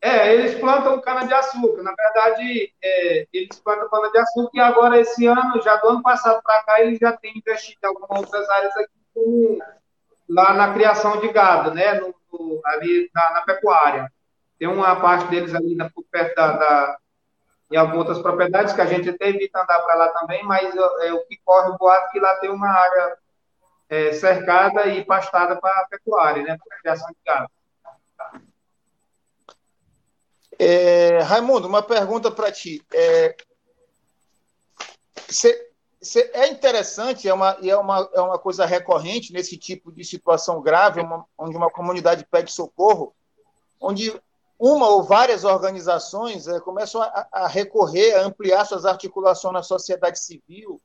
É, 0.00 0.34
eles 0.34 0.58
plantam 0.58 1.00
cana-de-açúcar. 1.00 1.82
Na 1.82 1.94
verdade, 1.94 2.72
é, 2.82 3.26
eles 3.32 3.58
plantam 3.60 3.88
cana-de-açúcar 3.88 4.50
e 4.54 4.60
agora, 4.60 5.00
esse 5.00 5.26
ano, 5.26 5.62
já 5.62 5.76
do 5.76 5.88
ano 5.88 6.02
passado 6.02 6.42
para 6.42 6.62
cá, 6.64 6.80
eles 6.80 6.98
já 6.98 7.12
têm 7.12 7.38
investido 7.38 7.78
em 7.82 7.86
algumas 7.86 8.10
outras 8.18 8.48
áreas 8.50 8.76
aqui, 8.76 8.92
como 9.14 9.58
lá 10.28 10.54
na 10.54 10.72
criação 10.72 11.20
de 11.20 11.28
gado, 11.28 11.72
né? 11.72 11.94
No, 11.94 12.14
no, 12.32 12.60
ali 12.64 13.10
na, 13.14 13.30
na, 13.34 13.40
pecuária. 13.42 14.10
Tem 14.58 14.66
uma 14.66 14.96
parte 14.96 15.28
deles 15.28 15.54
ali 15.54 15.76
na, 15.76 15.88
perto 16.10 16.34
da, 16.34 16.52
da, 16.52 16.98
em 17.72 17.76
algumas 17.76 18.00
outras 18.00 18.18
propriedades 18.20 18.74
que 18.74 18.80
a 18.82 18.86
gente 18.86 19.08
até 19.08 19.30
evita 19.30 19.62
andar 19.62 19.80
para 19.80 19.94
lá 19.94 20.08
também, 20.08 20.44
mas 20.44 20.74
é, 21.00 21.12
o 21.12 21.24
que 21.24 21.38
corre 21.42 21.70
o 21.70 21.78
boato 21.78 22.12
que 22.12 22.20
lá 22.20 22.36
tem 22.36 22.50
uma 22.50 22.68
área 22.68 23.16
é, 23.88 24.12
cercada 24.12 24.86
e 24.88 25.02
pastada 25.02 25.56
para 25.56 25.86
pecuária, 25.90 26.42
né? 26.42 26.58
Para 26.62 26.78
criação 26.78 27.08
de 27.08 27.16
gado. 27.24 27.50
É, 30.58 31.20
Raimundo, 31.20 31.66
uma 31.66 31.82
pergunta 31.82 32.30
para 32.30 32.52
ti. 32.52 32.84
É, 32.92 33.34
cê, 35.30 35.70
cê, 35.98 36.30
é 36.34 36.48
interessante, 36.48 37.26
é 37.26 37.32
uma, 37.32 37.56
é, 37.62 37.74
uma, 37.74 38.10
é 38.12 38.20
uma 38.20 38.38
coisa 38.38 38.66
recorrente 38.66 39.32
nesse 39.32 39.56
tipo 39.56 39.90
de 39.90 40.04
situação 40.04 40.60
grave, 40.60 41.00
uma, 41.00 41.24
onde 41.38 41.56
uma 41.56 41.70
comunidade 41.70 42.26
pede 42.30 42.52
socorro, 42.52 43.14
onde 43.80 44.14
uma 44.64 44.88
ou 44.88 45.02
várias 45.02 45.42
organizações 45.42 46.46
é, 46.46 46.60
começam 46.60 47.02
a, 47.02 47.26
a, 47.32 47.48
recorrer, 47.48 48.14
a 48.14 48.22
ampliar 48.22 48.64
suas 48.64 48.84
articulações 48.84 49.52
na 49.52 49.60
sociedade 49.60 50.20
civil, 50.20 50.80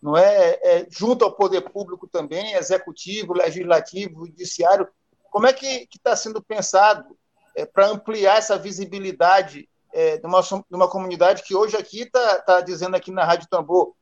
não 0.00 0.16
é? 0.16 0.58
é 0.62 0.86
junto 0.88 1.22
ao 1.22 1.36
poder 1.36 1.60
público 1.70 2.08
também, 2.08 2.54
executivo, 2.54 3.34
legislativo, 3.34 4.24
judiciário. 4.24 4.88
Como 5.30 5.46
é 5.46 5.52
que 5.52 5.86
está 5.94 6.16
sendo 6.16 6.42
pensado 6.42 7.14
é, 7.54 7.66
para 7.66 7.88
ampliar 7.88 8.38
essa 8.38 8.56
visibilidade 8.56 9.68
é, 9.92 10.16
de, 10.16 10.26
uma, 10.26 10.40
de 10.40 10.64
uma 10.74 10.88
comunidade 10.88 11.42
que 11.42 11.54
hoje 11.54 11.76
aqui 11.76 12.04
está 12.04 12.40
tá 12.40 12.60
dizendo 12.62 12.96
aqui 12.96 13.10
na 13.10 13.22
Rádio 13.22 13.48
Tambor, 13.50 13.92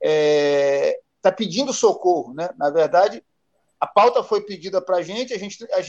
está 0.00 1.30
pedindo 1.30 1.74
socorro. 1.74 2.32
Né? 2.32 2.48
Na 2.56 2.70
verdade, 2.70 3.22
a 3.78 3.86
pauta 3.86 4.24
foi 4.24 4.40
pedida 4.40 4.80
para 4.80 4.96
a 4.96 5.02
gente, 5.02 5.34
a 5.34 5.38
gente, 5.38 5.62
a 5.72 5.82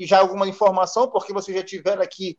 tinha 0.00 0.08
já 0.08 0.18
alguma 0.20 0.48
informação, 0.48 1.08
porque 1.08 1.32
vocês 1.32 1.56
já 1.56 1.62
tiveram 1.62 2.02
aqui 2.02 2.38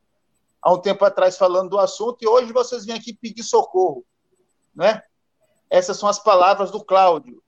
há 0.61 0.73
um 0.73 0.79
tempo 0.79 1.03
atrás 1.05 1.37
falando 1.37 1.69
do 1.69 1.79
assunto, 1.79 2.17
e 2.21 2.27
hoje 2.27 2.51
vocês 2.51 2.85
vêm 2.85 2.95
aqui 2.95 3.13
pedir 3.13 3.43
socorro. 3.43 4.03
Né? 4.75 5.01
Essas 5.69 5.97
são 5.97 6.09
as 6.09 6.19
palavras 6.19 6.71
do 6.71 6.83
Cláudio. 6.83 7.41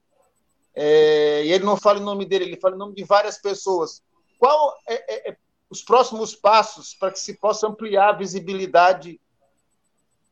É, 0.74 1.44
e 1.44 1.52
ele 1.52 1.64
não 1.64 1.76
fala 1.76 1.98
em 1.98 2.04
nome 2.04 2.24
dele, 2.24 2.44
ele 2.44 2.60
fala 2.60 2.74
em 2.74 2.78
nome 2.78 2.94
de 2.94 3.04
várias 3.04 3.38
pessoas. 3.38 4.02
Qual 4.38 4.74
é, 4.88 5.30
é, 5.30 5.36
os 5.70 5.82
próximos 5.82 6.34
passos 6.34 6.94
para 6.94 7.12
que 7.12 7.18
se 7.18 7.34
possa 7.34 7.66
ampliar 7.66 8.10
a 8.10 8.16
visibilidade, 8.16 9.20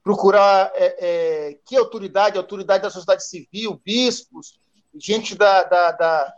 procurar 0.02 0.72
é, 0.74 0.96
é, 0.98 1.58
que 1.64 1.76
autoridade, 1.76 2.36
autoridade 2.36 2.82
da 2.82 2.90
sociedade 2.90 3.24
civil, 3.24 3.80
bispos, 3.84 4.58
gente 4.94 5.34
da, 5.36 5.62
da, 5.62 5.92
da 5.92 6.34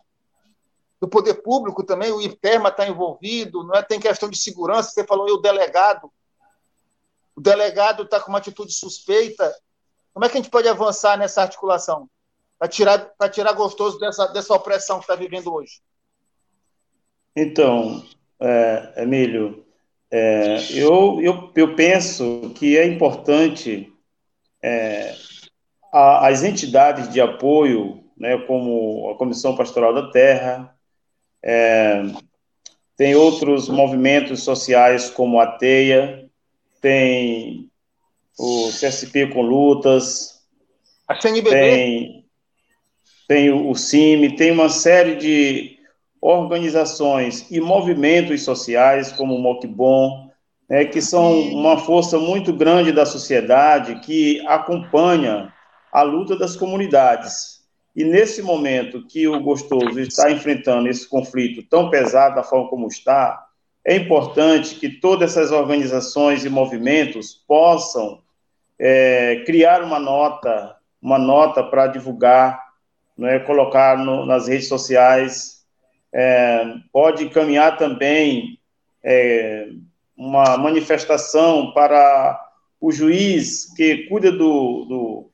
do 1.04 1.08
poder 1.08 1.34
público 1.42 1.84
também, 1.84 2.10
o 2.10 2.20
IPERMA 2.22 2.70
está 2.70 2.88
envolvido, 2.88 3.62
não 3.62 3.74
é? 3.74 3.82
tem 3.82 4.00
questão 4.00 4.30
de 4.30 4.38
segurança, 4.38 4.88
você 4.88 5.04
falou 5.04 5.26
aí 5.26 5.32
o 5.32 5.36
delegado, 5.36 6.10
o 7.36 7.42
delegado 7.42 8.04
está 8.04 8.18
com 8.18 8.30
uma 8.30 8.38
atitude 8.38 8.72
suspeita, 8.72 9.54
como 10.14 10.24
é 10.24 10.30
que 10.30 10.38
a 10.38 10.40
gente 10.40 10.50
pode 10.50 10.66
avançar 10.66 11.18
nessa 11.18 11.42
articulação? 11.42 12.08
Para 12.58 12.68
tirar, 12.68 13.14
tirar 13.30 13.52
gostoso 13.52 13.98
dessa, 13.98 14.28
dessa 14.28 14.54
opressão 14.54 14.96
que 14.96 15.04
está 15.04 15.14
vivendo 15.14 15.52
hoje? 15.52 15.82
Então, 17.36 18.02
é, 18.40 19.02
Emílio, 19.02 19.66
é, 20.10 20.56
eu, 20.70 21.20
eu, 21.20 21.52
eu 21.54 21.76
penso 21.76 22.50
que 22.54 22.78
é 22.78 22.86
importante 22.86 23.92
é, 24.62 25.14
a, 25.92 26.28
as 26.28 26.42
entidades 26.42 27.12
de 27.12 27.20
apoio, 27.20 28.02
né, 28.16 28.38
como 28.46 29.10
a 29.10 29.18
Comissão 29.18 29.54
Pastoral 29.54 29.92
da 29.92 30.10
Terra, 30.10 30.73
é, 31.46 32.02
tem 32.96 33.14
outros 33.14 33.68
movimentos 33.68 34.42
sociais 34.42 35.10
como 35.10 35.38
a 35.38 35.46
TEIA, 35.46 36.24
tem 36.80 37.68
o 38.38 38.68
CSP 38.68 39.26
com 39.26 39.42
lutas, 39.42 40.42
a 41.06 41.20
CNBB. 41.20 41.50
tem, 41.50 42.24
tem 43.28 43.50
o, 43.52 43.74
CIMI, 43.74 44.36
tem 44.36 44.50
uma 44.50 44.70
série 44.70 45.16
de 45.16 45.78
organizações 46.18 47.50
e 47.50 47.60
movimentos 47.60 48.42
sociais, 48.42 49.12
como 49.12 49.34
o 49.34 49.38
Mocbon, 49.38 50.30
né, 50.70 50.86
que 50.86 51.02
são 51.02 51.42
uma 51.50 51.76
força 51.76 52.18
muito 52.18 52.54
grande 52.54 52.90
da 52.90 53.04
sociedade 53.04 54.00
que 54.00 54.40
acompanha 54.46 55.52
a 55.92 56.02
luta 56.02 56.38
das 56.38 56.56
comunidades. 56.56 57.53
E 57.94 58.02
nesse 58.02 58.42
momento 58.42 59.06
que 59.06 59.28
o 59.28 59.40
Gostoso 59.40 60.00
está 60.00 60.30
enfrentando 60.30 60.88
esse 60.88 61.08
conflito 61.08 61.62
tão 61.62 61.90
pesado 61.90 62.34
da 62.34 62.42
forma 62.42 62.68
como 62.68 62.88
está, 62.88 63.46
é 63.84 63.94
importante 63.96 64.76
que 64.76 64.88
todas 64.88 65.36
essas 65.36 65.52
organizações 65.52 66.44
e 66.44 66.48
movimentos 66.48 67.34
possam 67.46 68.22
é, 68.78 69.42
criar 69.46 69.82
uma 69.82 70.00
nota, 70.00 70.76
uma 71.00 71.18
nota 71.18 71.62
para 71.62 71.86
divulgar, 71.86 72.60
é, 73.20 73.38
colocar 73.40 73.96
no, 73.98 74.26
nas 74.26 74.48
redes 74.48 74.68
sociais. 74.68 75.64
É, 76.12 76.64
pode 76.92 77.24
encaminhar 77.24 77.76
também 77.76 78.58
é, 79.02 79.68
uma 80.16 80.56
manifestação 80.56 81.72
para 81.72 82.40
o 82.80 82.90
juiz 82.90 83.72
que 83.74 84.08
cuida 84.08 84.32
do, 84.32 84.84
do, 84.84 85.30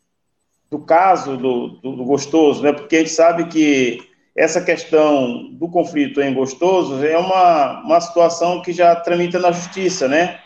do 0.70 0.78
caso 0.78 1.36
do, 1.36 1.68
do, 1.68 1.96
do, 1.96 2.04
gostoso, 2.04 2.62
né? 2.62 2.72
porque 2.72 2.96
a 2.96 2.98
gente 3.00 3.10
sabe 3.10 3.46
que 3.48 4.08
essa 4.36 4.60
questão 4.62 5.50
do 5.52 5.68
conflito 5.68 6.20
em 6.20 6.32
gostoso 6.32 7.04
é 7.04 7.18
uma, 7.18 7.82
uma 7.82 8.00
situação 8.00 8.62
que 8.62 8.72
já 8.72 8.94
tramita 8.94 9.38
na 9.38 9.50
justiça, 9.50 10.06
né? 10.06 10.38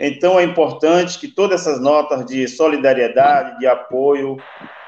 Então 0.00 0.40
é 0.40 0.44
importante 0.44 1.18
que 1.18 1.28
todas 1.28 1.60
essas 1.60 1.78
notas 1.78 2.24
de 2.24 2.48
solidariedade, 2.48 3.58
de 3.58 3.66
apoio 3.66 4.38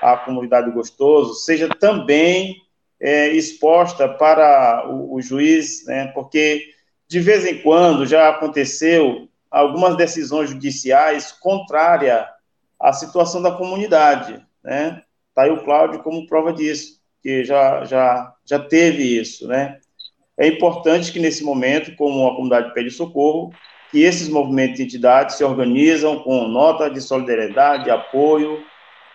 à 0.00 0.16
comunidade 0.16 0.70
gostoso, 0.70 1.34
seja 1.34 1.68
também 1.68 2.56
é, 2.98 3.28
exposta 3.28 4.08
para 4.08 4.88
o, 4.88 5.16
o 5.16 5.20
juiz, 5.20 5.84
né, 5.86 6.06
porque 6.14 6.64
de 7.06 7.20
vez 7.20 7.44
em 7.44 7.60
quando 7.60 8.06
já 8.06 8.30
aconteceu 8.30 9.28
algumas 9.50 9.98
decisões 9.98 10.48
judiciais 10.48 11.30
contrárias 11.30 12.24
à 12.80 12.90
situação 12.94 13.42
da 13.42 13.50
comunidade, 13.50 14.42
né? 14.62 15.02
Está 15.28 15.42
aí 15.42 15.50
o 15.50 15.64
Cláudio 15.64 16.02
como 16.02 16.26
prova 16.26 16.52
disso, 16.52 17.00
que 17.22 17.44
já, 17.44 17.84
já, 17.84 18.34
já 18.44 18.58
teve 18.58 19.18
isso, 19.18 19.48
né? 19.48 19.78
É 20.36 20.46
importante 20.46 21.12
que 21.12 21.18
nesse 21.18 21.44
momento, 21.44 21.94
como 21.96 22.26
a 22.26 22.34
comunidade 22.34 22.72
pede 22.74 22.90
socorro, 22.90 23.52
que 23.90 24.02
esses 24.02 24.28
movimentos 24.28 24.80
e 24.80 24.84
entidades 24.84 25.36
se 25.36 25.44
organizam 25.44 26.20
com 26.20 26.48
nota 26.48 26.90
de 26.90 27.00
solidariedade, 27.00 27.84
de 27.84 27.90
apoio 27.90 28.64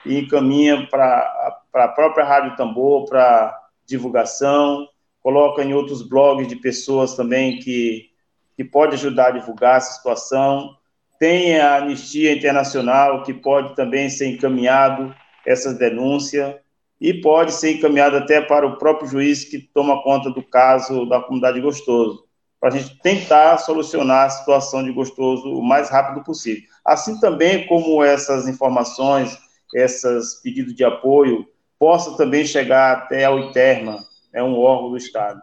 e 0.05 0.19
encaminham 0.19 0.85
para 0.85 1.57
a 1.73 1.87
própria 1.87 2.23
Rádio 2.23 2.55
Tambor, 2.55 3.05
para 3.05 3.59
divulgação, 3.85 4.87
coloca 5.21 5.63
em 5.63 5.73
outros 5.73 6.01
blogs 6.01 6.47
de 6.47 6.55
pessoas 6.55 7.15
também 7.15 7.59
que, 7.59 8.09
que 8.55 8.63
pode 8.63 8.93
ajudar 8.93 9.27
a 9.27 9.31
divulgar 9.31 9.77
essa 9.77 9.93
situação. 9.93 10.75
Tem 11.19 11.59
a 11.59 11.77
Anistia 11.77 12.31
Internacional, 12.31 13.23
que 13.23 13.33
pode 13.33 13.75
também 13.75 14.09
ser 14.09 14.27
encaminhado 14.27 15.13
essas 15.47 15.77
denúncias 15.77 16.55
e 16.99 17.13
pode 17.13 17.53
ser 17.53 17.71
encaminhado 17.71 18.17
até 18.17 18.41
para 18.41 18.67
o 18.67 18.77
próprio 18.77 19.07
juiz 19.07 19.45
que 19.45 19.59
toma 19.59 20.03
conta 20.03 20.29
do 20.29 20.43
caso 20.43 21.05
da 21.05 21.21
comunidade 21.21 21.61
Gostoso, 21.61 22.25
para 22.59 22.69
a 22.69 22.77
gente 22.77 22.99
tentar 23.01 23.57
solucionar 23.59 24.25
a 24.25 24.29
situação 24.29 24.83
de 24.83 24.91
Gostoso 24.91 25.47
o 25.49 25.63
mais 25.63 25.89
rápido 25.89 26.23
possível. 26.23 26.63
Assim 26.83 27.19
também 27.19 27.65
como 27.65 28.03
essas 28.03 28.47
informações, 28.47 29.37
esses 29.73 30.35
pedidos 30.41 30.75
de 30.75 30.83
apoio 30.83 31.47
possa 31.79 32.17
também 32.17 32.45
chegar 32.45 32.97
até 32.97 33.25
ao 33.25 33.39
ITERMA, 33.39 34.03
é 34.33 34.43
um 34.43 34.57
órgão 34.57 34.91
do 34.91 34.97
Estado. 34.97 35.41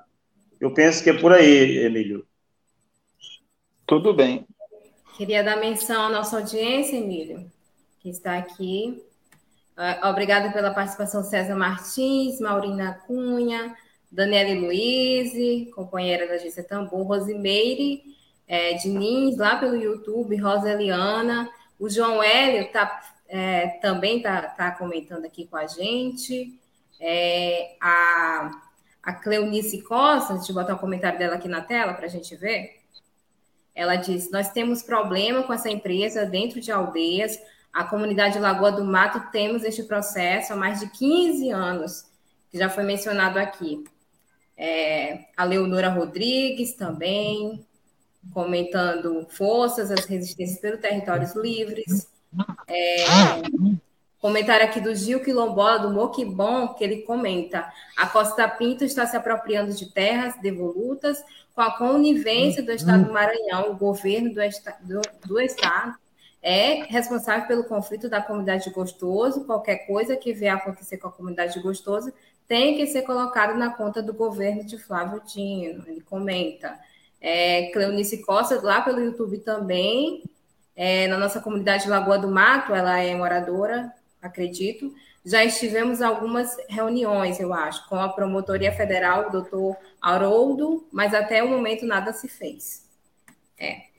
Eu 0.60 0.72
penso 0.72 1.02
que 1.02 1.10
é 1.10 1.18
por 1.18 1.32
aí, 1.32 1.78
Emílio. 1.78 2.26
Tudo 3.86 4.12
bem. 4.12 4.46
Queria 5.16 5.44
dar 5.44 5.56
menção 5.56 6.02
à 6.02 6.08
nossa 6.08 6.38
audiência, 6.38 6.96
Emílio, 6.96 7.50
que 8.00 8.08
está 8.08 8.36
aqui. 8.36 9.00
É, 9.76 10.06
obrigada 10.06 10.52
pela 10.52 10.72
participação 10.72 11.22
César 11.22 11.56
Martins, 11.56 12.40
Maurina 12.40 13.00
Cunha, 13.06 13.76
Daniela 14.10 14.54
Luiz, 14.60 15.32
companheira 15.74 16.28
da 16.28 16.34
agência 16.34 16.62
Tambor, 16.62 17.06
Rosimeire 17.06 18.14
é, 18.46 18.74
Diniz, 18.74 19.36
lá 19.36 19.56
pelo 19.56 19.76
YouTube, 19.76 20.36
Rosa 20.36 20.70
Eliana, 20.70 21.50
o 21.78 21.88
João 21.88 22.22
Hélio 22.22 22.62
está 22.62 23.02
é, 23.26 23.68
também 23.80 24.18
está 24.18 24.42
tá 24.42 24.70
comentando 24.70 25.24
aqui 25.24 25.46
com 25.46 25.56
a 25.56 25.66
gente. 25.66 26.58
É, 27.00 27.76
a, 27.80 28.50
a 29.02 29.12
Cleonice 29.14 29.82
Costa, 29.82 30.34
deixa 30.34 30.52
eu 30.52 30.54
botar 30.54 30.74
o 30.74 30.76
um 30.76 30.80
comentário 30.80 31.18
dela 31.18 31.34
aqui 31.34 31.48
na 31.48 31.60
tela 31.60 31.94
para 31.94 32.06
a 32.06 32.08
gente 32.08 32.36
ver. 32.36 32.80
Ela 33.74 33.96
diz: 33.96 34.30
Nós 34.30 34.50
temos 34.50 34.82
problema 34.82 35.42
com 35.42 35.52
essa 35.52 35.70
empresa 35.70 36.24
dentro 36.24 36.60
de 36.60 36.70
aldeias. 36.70 37.40
A 37.74 37.82
comunidade 37.82 38.38
Lagoa 38.38 38.70
do 38.70 38.84
Mato 38.84 39.32
temos 39.32 39.64
este 39.64 39.82
processo 39.82 40.52
há 40.52 40.56
mais 40.56 40.78
de 40.78 40.88
15 40.88 41.50
anos, 41.50 42.04
que 42.48 42.56
já 42.56 42.70
foi 42.70 42.84
mencionado 42.84 43.36
aqui. 43.36 43.82
É, 44.56 45.24
a 45.36 45.42
Leonora 45.42 45.88
Rodrigues 45.88 46.74
também, 46.74 47.66
comentando 48.32 49.26
forças, 49.28 49.90
as 49.90 50.04
resistências 50.04 50.60
pelos 50.60 50.80
territórios 50.80 51.34
livres. 51.34 52.08
É, 52.68 53.42
comentário 54.20 54.64
aqui 54.64 54.80
do 54.80 54.94
Gil 54.94 55.24
Quilombola, 55.24 55.80
do 55.80 55.90
Moquibon, 55.90 56.68
que 56.74 56.84
ele 56.84 57.02
comenta: 57.02 57.68
a 57.96 58.06
Costa 58.06 58.46
Pinto 58.46 58.84
está 58.84 59.04
se 59.04 59.16
apropriando 59.16 59.74
de 59.74 59.92
terras 59.92 60.40
devolutas 60.40 61.24
com 61.52 61.60
a 61.60 61.76
conivência 61.76 62.62
do 62.62 62.70
Estado 62.70 63.06
do 63.06 63.12
Maranhão, 63.12 63.72
o 63.72 63.76
governo 63.76 64.32
do, 64.32 64.40
do, 64.86 65.00
do 65.26 65.40
Estado 65.40 65.96
é 66.46 66.82
responsável 66.82 67.48
pelo 67.48 67.64
conflito 67.64 68.06
da 68.06 68.20
comunidade 68.20 68.64
de 68.64 68.70
Gostoso. 68.70 69.46
Qualquer 69.46 69.86
coisa 69.86 70.14
que 70.14 70.34
vier 70.34 70.54
acontecer 70.54 70.98
com 70.98 71.08
a 71.08 71.12
comunidade 71.12 71.54
de 71.54 71.60
Gostoso 71.60 72.12
tem 72.46 72.76
que 72.76 72.86
ser 72.86 73.00
colocado 73.00 73.56
na 73.56 73.70
conta 73.70 74.02
do 74.02 74.12
governo 74.12 74.62
de 74.62 74.76
Flávio 74.76 75.22
Dino. 75.24 75.82
Ele 75.88 76.02
comenta. 76.02 76.78
É, 77.18 77.70
Cleonice 77.72 78.22
Costa, 78.22 78.60
lá 78.60 78.82
pelo 78.82 79.00
YouTube 79.00 79.38
também, 79.38 80.22
é, 80.76 81.06
na 81.06 81.16
nossa 81.16 81.40
comunidade 81.40 81.88
Lagoa 81.88 82.18
do 82.18 82.28
Mato, 82.28 82.74
ela 82.74 83.00
é 83.00 83.14
moradora, 83.14 83.90
acredito. 84.20 84.94
Já 85.24 85.42
estivemos 85.42 86.02
algumas 86.02 86.54
reuniões, 86.68 87.40
eu 87.40 87.54
acho, 87.54 87.88
com 87.88 87.96
a 87.96 88.10
Promotoria 88.10 88.70
Federal, 88.70 89.28
o 89.28 89.32
doutor 89.32 89.78
Haroldo, 89.98 90.86
mas 90.92 91.14
até 91.14 91.42
o 91.42 91.48
momento 91.48 91.86
nada 91.86 92.12
se 92.12 92.28
fez. 92.28 92.86
É. 93.58 93.93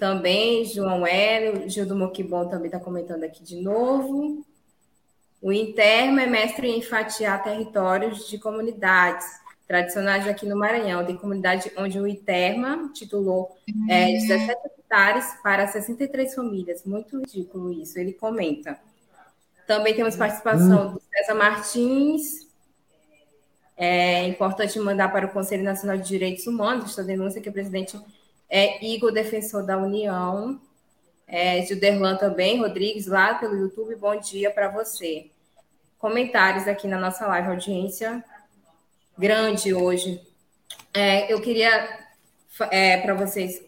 Também, 0.00 0.64
João 0.64 1.06
Hélio, 1.06 1.68
Gil 1.68 1.84
do 1.84 1.94
Moquibon 1.94 2.48
também 2.48 2.68
está 2.68 2.80
comentando 2.80 3.22
aqui 3.22 3.44
de 3.44 3.56
novo. 3.56 4.42
O 5.42 5.52
Interma 5.52 6.22
é 6.22 6.26
mestre 6.26 6.70
em 6.70 6.80
fatiar 6.80 7.44
territórios 7.44 8.26
de 8.26 8.38
comunidades 8.38 9.26
tradicionais 9.68 10.26
aqui 10.26 10.46
no 10.46 10.56
Maranhão. 10.56 11.04
Tem 11.04 11.18
comunidade 11.18 11.70
onde 11.76 12.00
o 12.00 12.06
Interma 12.06 12.90
titulou 12.94 13.54
é, 13.90 14.06
17 14.12 14.60
hectares 14.68 15.34
para 15.42 15.66
63 15.66 16.34
famílias. 16.34 16.82
Muito 16.86 17.18
ridículo 17.18 17.70
isso, 17.70 17.98
ele 17.98 18.14
comenta. 18.14 18.80
Também 19.66 19.94
temos 19.94 20.16
participação 20.16 20.94
do 20.94 21.02
César 21.12 21.34
Martins. 21.34 22.48
É 23.76 24.26
importante 24.26 24.78
mandar 24.78 25.12
para 25.12 25.26
o 25.26 25.30
Conselho 25.30 25.62
Nacional 25.62 25.98
de 25.98 26.08
Direitos 26.08 26.46
Humanos 26.46 26.86
esta 26.86 27.04
denúncia 27.04 27.40
que 27.40 27.50
o 27.50 27.52
presidente 27.52 27.98
é 28.50 28.84
Igor, 28.84 29.12
defensor 29.12 29.64
da 29.64 29.78
União. 29.78 30.60
É, 31.26 31.64
Gilderlan 31.64 32.16
também, 32.16 32.60
Rodrigues, 32.60 33.06
lá 33.06 33.34
pelo 33.34 33.56
YouTube, 33.56 33.94
bom 33.94 34.18
dia 34.18 34.50
para 34.50 34.68
você. 34.68 35.30
Comentários 35.96 36.66
aqui 36.66 36.88
na 36.88 36.98
nossa 36.98 37.24
live, 37.28 37.48
audiência 37.48 38.24
grande 39.16 39.72
hoje. 39.72 40.20
É, 40.92 41.32
eu 41.32 41.40
queria, 41.40 42.08
é, 42.70 42.96
para 42.96 43.14
vocês 43.14 43.62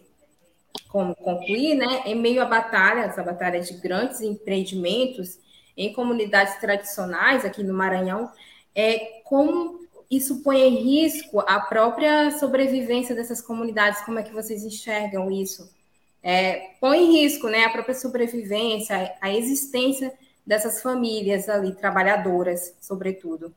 como 0.89 1.15
concluir, 1.15 1.75
né, 1.75 2.03
em 2.07 2.15
meio 2.15 2.43
à 2.43 2.45
batalha, 2.45 3.01
essa 3.01 3.23
batalha 3.23 3.61
de 3.61 3.75
grandes 3.75 4.21
empreendimentos 4.21 5.39
em 5.77 5.93
comunidades 5.93 6.57
tradicionais 6.57 7.45
aqui 7.45 7.63
no 7.63 7.73
Maranhão, 7.73 8.31
é 8.75 9.21
como 9.25 9.82
isso 10.13 10.43
põe 10.43 10.61
em 10.61 10.77
risco 10.83 11.41
a 11.41 11.59
própria 11.59 12.31
sobrevivência 12.33 13.15
dessas 13.15 13.41
comunidades? 13.41 14.03
Como 14.03 14.19
é 14.19 14.23
que 14.23 14.31
vocês 14.31 14.63
enxergam 14.63 15.31
isso? 15.31 15.75
É, 16.23 16.75
põe 16.79 16.99
em 16.99 17.23
risco 17.23 17.49
né, 17.49 17.65
a 17.65 17.71
própria 17.71 17.95
sobrevivência, 17.95 19.11
a 19.23 19.33
existência 19.33 20.13
dessas 20.47 20.83
famílias 20.83 21.49
ali, 21.49 21.75
trabalhadoras, 21.75 22.77
sobretudo. 22.79 23.55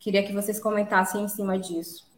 Queria 0.00 0.22
que 0.22 0.32
vocês 0.32 0.58
comentassem 0.58 1.22
em 1.22 1.28
cima 1.28 1.58
disso. 1.58 2.10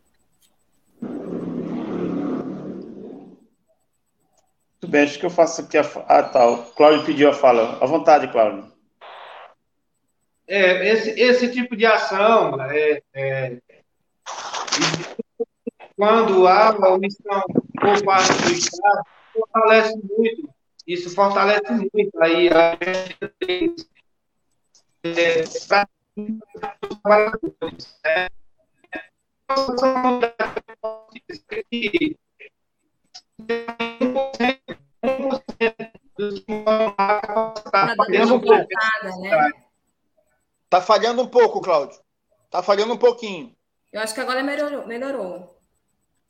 Tudo 4.80 4.90
bem, 4.90 5.02
acho 5.02 5.18
que 5.18 5.26
eu 5.26 5.30
faço 5.30 5.62
aqui 5.62 5.76
a. 5.76 5.82
Ah, 6.06 6.22
tá. 6.22 6.48
O 6.48 6.62
Cláudio 6.74 7.04
pediu 7.04 7.28
a 7.28 7.32
fala. 7.32 7.76
À 7.82 7.86
vontade, 7.86 8.28
Cláudio. 8.28 8.75
É, 10.48 10.88
esse, 10.92 11.10
esse 11.10 11.52
tipo 11.52 11.76
de 11.76 11.84
ação, 11.84 12.60
é, 12.62 13.02
é, 13.14 13.58
quando 15.96 16.46
há 16.46 16.70
uma 16.70 16.90
omissão 16.90 17.42
por 17.80 18.04
parte 18.04 18.32
do 18.42 18.52
Estado, 18.52 19.02
fortalece 19.32 19.96
muito, 19.96 20.48
isso 20.86 21.14
fortalece 21.14 21.72
muito 21.72 22.22
aí 22.22 22.48
a 22.48 22.72
gente 22.72 23.16
é, 25.04 25.42
né? 39.20 39.65
Tá 40.68 40.80
falhando 40.80 41.22
um 41.22 41.26
pouco, 41.26 41.60
Cláudio. 41.60 41.98
Tá 42.50 42.62
falhando 42.62 42.94
um 42.94 42.98
pouquinho. 42.98 43.54
Eu 43.92 44.00
acho 44.00 44.14
que 44.14 44.20
agora 44.20 44.42
melhorou. 44.42 44.86
melhorou. 44.86 45.56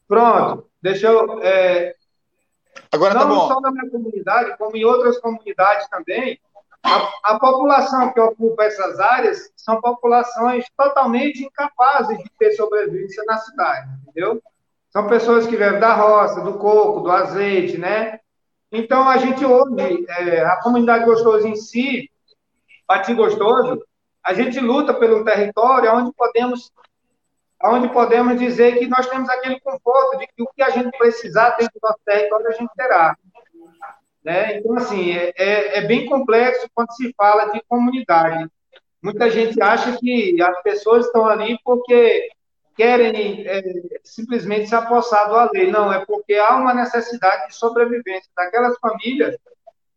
Pronto. 0.07 0.69
Deixa 0.81 1.09
eu. 1.09 1.43
É... 1.43 1.95
Agora 2.93 3.15
tá 3.15 3.25
Não 3.25 3.29
tá 3.29 3.35
bom. 3.35 3.49
só 3.49 3.61
na 3.61 3.71
minha 3.71 3.91
comunidade, 3.91 4.57
como 4.59 4.77
em 4.77 4.85
outras 4.85 5.19
comunidades 5.19 5.89
também, 5.89 6.39
a, 6.83 7.33
a, 7.33 7.39
população 7.39 8.13
que 8.13 8.21
ocupa 8.21 8.65
essas 8.65 9.01
áreas 9.01 9.51
são 9.57 9.81
populações 9.81 10.65
totalmente 10.77 11.43
incapazes 11.43 12.17
de 12.19 12.31
ter 12.39 12.53
sobrevivência 12.53 13.25
na 13.25 13.39
cidade, 13.39 13.89
entendeu? 14.03 14.41
São 14.91 15.09
pessoas 15.09 15.47
que 15.47 15.57
vivem 15.57 15.81
da 15.81 15.95
roça, 15.95 16.41
do 16.43 16.59
coco, 16.59 17.01
do 17.01 17.11
azeite, 17.11 17.77
né? 17.77 18.21
Então, 18.71 19.09
a 19.09 19.17
gente 19.17 19.45
hoje, 19.45 20.07
é, 20.09 20.45
a 20.45 20.57
comunidade 20.63 21.05
Gostoso 21.05 21.47
em 21.47 21.57
si, 21.57 22.11
Pati 22.87 23.15
Gostoso, 23.15 23.83
a 24.27 24.35
gente 24.35 24.59
luta 24.59 24.93
pelo 24.93 25.25
território 25.25 25.95
onde 25.95 26.13
podemos, 26.13 26.73
onde 27.63 27.89
podemos 27.91 28.37
dizer 28.41 28.77
que 28.77 28.89
nós 28.89 29.09
temos 29.09 29.29
aquele 29.29 29.61
conforto 29.61 30.19
de 30.19 30.27
que 30.27 30.43
o 30.43 30.49
que 30.49 30.63
a 30.63 30.71
gente 30.71 30.91
precisar 30.99 31.51
dentro 31.51 31.75
do 31.81 31.89
nosso 31.89 32.01
território 32.05 32.49
a 32.49 32.53
gente 32.53 32.71
terá. 32.77 33.17
Né? 34.25 34.57
Então, 34.57 34.77
assim, 34.77 35.13
é, 35.13 35.33
é, 35.37 35.79
é 35.79 35.81
bem 35.83 36.07
complexo 36.07 36.69
quando 36.75 36.91
se 36.91 37.15
fala 37.17 37.53
de 37.53 37.63
comunidade. 37.69 38.51
Muita 39.01 39.31
gente 39.31 39.63
acha 39.63 39.97
que 39.97 40.43
as 40.43 40.63
pessoas 40.63 41.07
estão 41.07 41.25
ali 41.27 41.57
porque 41.65 42.29
querem 42.77 43.47
é, 43.47 43.63
simplesmente 44.03 44.67
se 44.67 44.75
apossar 44.75 45.29
do 45.29 45.53
lei. 45.53 45.71
Não, 45.71 45.93
é 45.93 46.05
porque 46.05 46.35
há 46.35 46.57
uma 46.57 46.75
necessidade 46.75 47.47
de 47.47 47.55
sobrevivência 47.55 48.29
daquelas 48.37 48.77
famílias. 48.81 49.37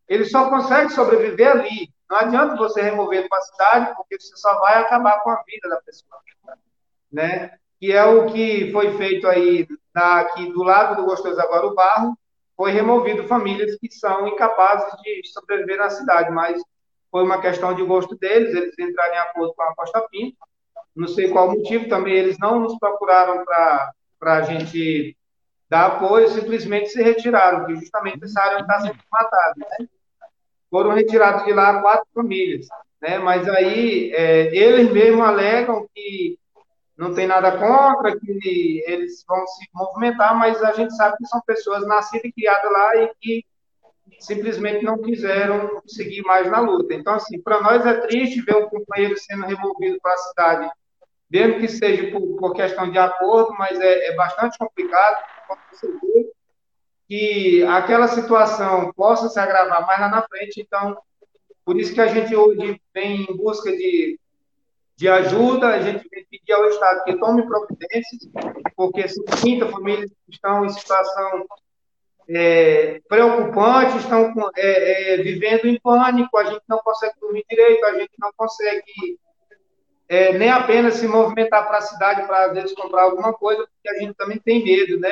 Eles 0.07 0.29
só 0.29 0.51
conseguem 0.51 0.89
sobreviver 0.89 1.49
ali. 1.49 1.89
Não 2.09 2.17
adianta 2.17 2.55
você 2.55 2.81
remover 2.81 3.21
de 3.21 3.27
uma 3.27 3.41
cidade, 3.41 3.93
porque 3.95 4.19
você 4.19 4.35
só 4.35 4.59
vai 4.59 4.81
acabar 4.81 5.21
com 5.21 5.29
a 5.29 5.43
vida 5.43 5.69
da 5.69 5.81
pessoa. 5.81 6.19
Né? 7.11 7.51
Que 7.79 7.91
é 7.91 8.03
o 8.03 8.25
que 8.27 8.71
foi 8.71 8.97
feito 8.97 9.27
aí 9.27 9.67
na, 9.93 10.21
aqui 10.21 10.51
do 10.51 10.63
lado 10.63 10.95
do 10.95 11.05
Gostoso 11.05 11.39
Agora 11.39 11.67
o 11.67 11.75
Barro, 11.75 12.17
foi 12.55 12.71
removido 12.71 13.27
famílias 13.27 13.77
que 13.77 13.89
são 13.91 14.27
incapazes 14.27 14.91
de 15.01 15.21
sobreviver 15.31 15.77
na 15.77 15.89
cidade, 15.89 16.31
mas 16.31 16.61
foi 17.09 17.23
uma 17.23 17.41
questão 17.41 17.73
de 17.73 17.83
gosto 17.83 18.17
deles, 18.17 18.53
eles 18.53 18.77
entraram 18.77 19.13
em 19.13 19.17
acordo 19.17 19.53
com 19.53 19.63
a 19.63 19.75
Costa 19.75 20.01
Pinto, 20.09 20.37
não 20.95 21.07
sei 21.07 21.29
qual 21.29 21.51
motivo, 21.51 21.87
também 21.87 22.13
eles 22.13 22.37
não 22.37 22.59
nos 22.59 22.77
procuraram 22.77 23.45
para 23.45 23.93
a 24.21 24.41
gente 24.41 25.15
dar 25.69 25.85
apoio, 25.85 26.27
simplesmente 26.27 26.89
se 26.89 27.01
retiraram, 27.01 27.65
que 27.65 27.75
justamente 27.75 28.23
essa 28.25 28.41
área 28.41 28.59
está 28.59 28.81
sendo 28.81 28.99
matada. 29.11 29.55
Né? 29.57 29.87
Foram 30.69 30.91
retirados 30.91 31.45
de 31.45 31.53
lá 31.53 31.81
quatro 31.81 32.07
famílias, 32.13 32.67
né? 33.01 33.17
Mas 33.19 33.47
aí 33.47 34.11
é, 34.13 34.55
eles 34.55 34.91
mesmos 34.91 35.25
alegam 35.25 35.87
que 35.93 36.37
não 36.97 37.13
tem 37.13 37.25
nada 37.25 37.57
contra, 37.57 38.19
que 38.19 38.83
eles 38.85 39.23
vão 39.27 39.47
se 39.47 39.67
movimentar, 39.73 40.37
mas 40.37 40.61
a 40.61 40.73
gente 40.73 40.93
sabe 40.95 41.15
que 41.17 41.27
são 41.27 41.41
pessoas 41.41 41.87
nascidas 41.87 42.25
e 42.25 42.31
criadas 42.33 42.71
lá 42.71 42.95
e 42.97 43.11
que 43.21 43.45
simplesmente 44.19 44.83
não 44.83 44.97
quiseram 45.01 45.81
seguir 45.87 46.21
mais 46.23 46.51
na 46.51 46.59
luta. 46.59 46.93
Então, 46.93 47.13
assim, 47.13 47.41
para 47.41 47.61
nós 47.61 47.85
é 47.85 47.93
triste 48.01 48.41
ver 48.41 48.57
um 48.57 48.67
companheiro 48.67 49.17
sendo 49.17 49.45
removido 49.45 49.97
para 50.01 50.13
a 50.13 50.17
cidade, 50.17 50.71
mesmo 51.29 51.59
que 51.59 51.67
seja 51.69 52.11
por, 52.11 52.35
por 52.37 52.53
questão 52.53 52.91
de 52.91 52.97
acordo, 52.97 53.55
mas 53.57 53.79
é, 53.79 54.07
é 54.07 54.15
bastante 54.15 54.57
complicado, 54.57 55.23
como 55.47 55.61
você 55.71 55.87
vê, 55.87 56.31
que 57.09 57.63
aquela 57.63 58.07
situação 58.07 58.93
possa 58.93 59.27
se 59.29 59.39
agravar 59.39 59.85
mais 59.87 59.99
lá 59.99 60.09
na 60.09 60.21
frente. 60.21 60.61
Então, 60.61 60.95
por 61.65 61.79
isso 61.79 61.91
que 61.91 61.99
a 61.99 62.05
gente 62.05 62.35
hoje 62.35 62.79
vem 62.93 63.23
em 63.23 63.35
busca 63.35 63.71
de, 63.71 64.19
de 64.95 65.09
ajuda, 65.09 65.69
a 65.69 65.81
gente 65.81 66.07
vem 66.07 66.23
pedir 66.29 66.53
ao 66.53 66.69
Estado 66.69 67.03
que 67.03 67.17
tome 67.17 67.47
providências, 67.47 68.29
porque 68.75 69.07
50 69.07 69.69
famílias 69.69 70.11
estão 70.29 70.63
em 70.63 70.69
situação 70.69 71.47
é, 72.29 72.99
preocupante, 73.09 73.97
estão 73.97 74.31
é, 74.55 75.15
é, 75.15 75.17
vivendo 75.17 75.65
em 75.65 75.79
pânico, 75.79 76.37
a 76.37 76.43
gente 76.43 76.61
não 76.69 76.77
consegue 76.77 77.15
dormir 77.19 77.43
direito, 77.49 77.83
a 77.85 77.99
gente 77.99 78.11
não 78.19 78.29
consegue 78.37 79.17
é, 80.09 80.33
nem 80.33 80.49
apenas 80.49 80.95
se 80.95 81.07
movimentar 81.07 81.67
para 81.67 81.77
a 81.77 81.81
cidade 81.81 82.25
para, 82.25 82.45
às 82.45 82.53
vezes, 82.53 82.73
comprar 82.73 83.03
alguma 83.03 83.31
coisa, 83.31 83.61
porque 83.61 83.89
a 83.95 83.99
gente 83.99 84.15
também 84.15 84.39
tem 84.39 84.63
medo, 84.63 84.99
né? 84.99 85.11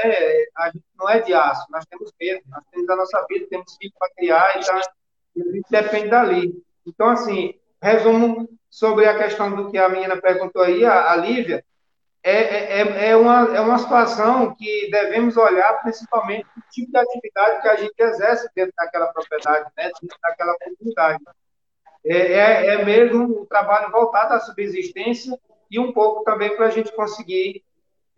A 0.58 0.72
gente 0.72 0.84
não 0.98 1.08
é 1.08 1.20
de 1.20 1.36
aço, 1.36 1.68
nós 1.70 1.86
temos 1.86 2.12
medo, 2.20 2.42
nós 2.50 2.64
temos 2.72 2.90
a 2.90 2.96
nossa 2.96 3.26
vida, 3.30 3.46
temos 3.48 3.78
filhos 3.78 3.94
para 3.98 4.10
criar, 4.16 4.58
e 4.58 4.64
já, 4.64 4.76
a 4.76 5.54
gente 5.54 5.68
depende 5.70 6.10
dali. 6.10 6.64
Então, 6.86 7.10
assim, 7.10 7.54
resumo 7.80 8.50
sobre 8.72 9.06
a 9.06 9.16
questão 9.16 9.56
do 9.56 9.70
que 9.70 9.78
a 9.78 9.88
menina 9.88 10.18
perguntou 10.18 10.64
aí, 10.64 10.84
a, 10.84 11.12
a 11.12 11.16
Lívia, 11.16 11.64
é, 12.24 12.32
é, 12.32 12.82
é, 12.82 13.10
é, 13.10 13.16
uma, 13.16 13.56
é 13.56 13.62
uma 13.62 13.78
situação 13.78 14.56
que 14.56 14.90
devemos 14.90 15.38
olhar 15.38 15.80
principalmente 15.84 16.48
o 16.58 16.62
tipo 16.72 16.92
de 16.92 16.98
atividade 16.98 17.62
que 17.62 17.68
a 17.68 17.76
gente 17.76 17.94
exerce 18.00 18.50
dentro 18.56 18.74
daquela 18.76 19.14
propriedade, 19.14 19.70
né, 19.78 19.92
dentro 20.02 20.18
daquela 20.24 20.56
comunidade 20.58 21.24
é, 22.08 22.34
é, 22.34 22.68
é 22.74 22.86
mesmo 22.86 23.42
o 23.42 23.46
trabalho 23.46 23.92
voltado 23.92 24.34
à 24.34 24.40
subsistência 24.40 25.38
e 25.70 25.80
um 25.80 25.92
pouco 25.92 26.24
também 26.24 26.56
para 26.56 26.68
a 26.68 26.70
gente 26.70 26.92
conseguir 26.94 27.64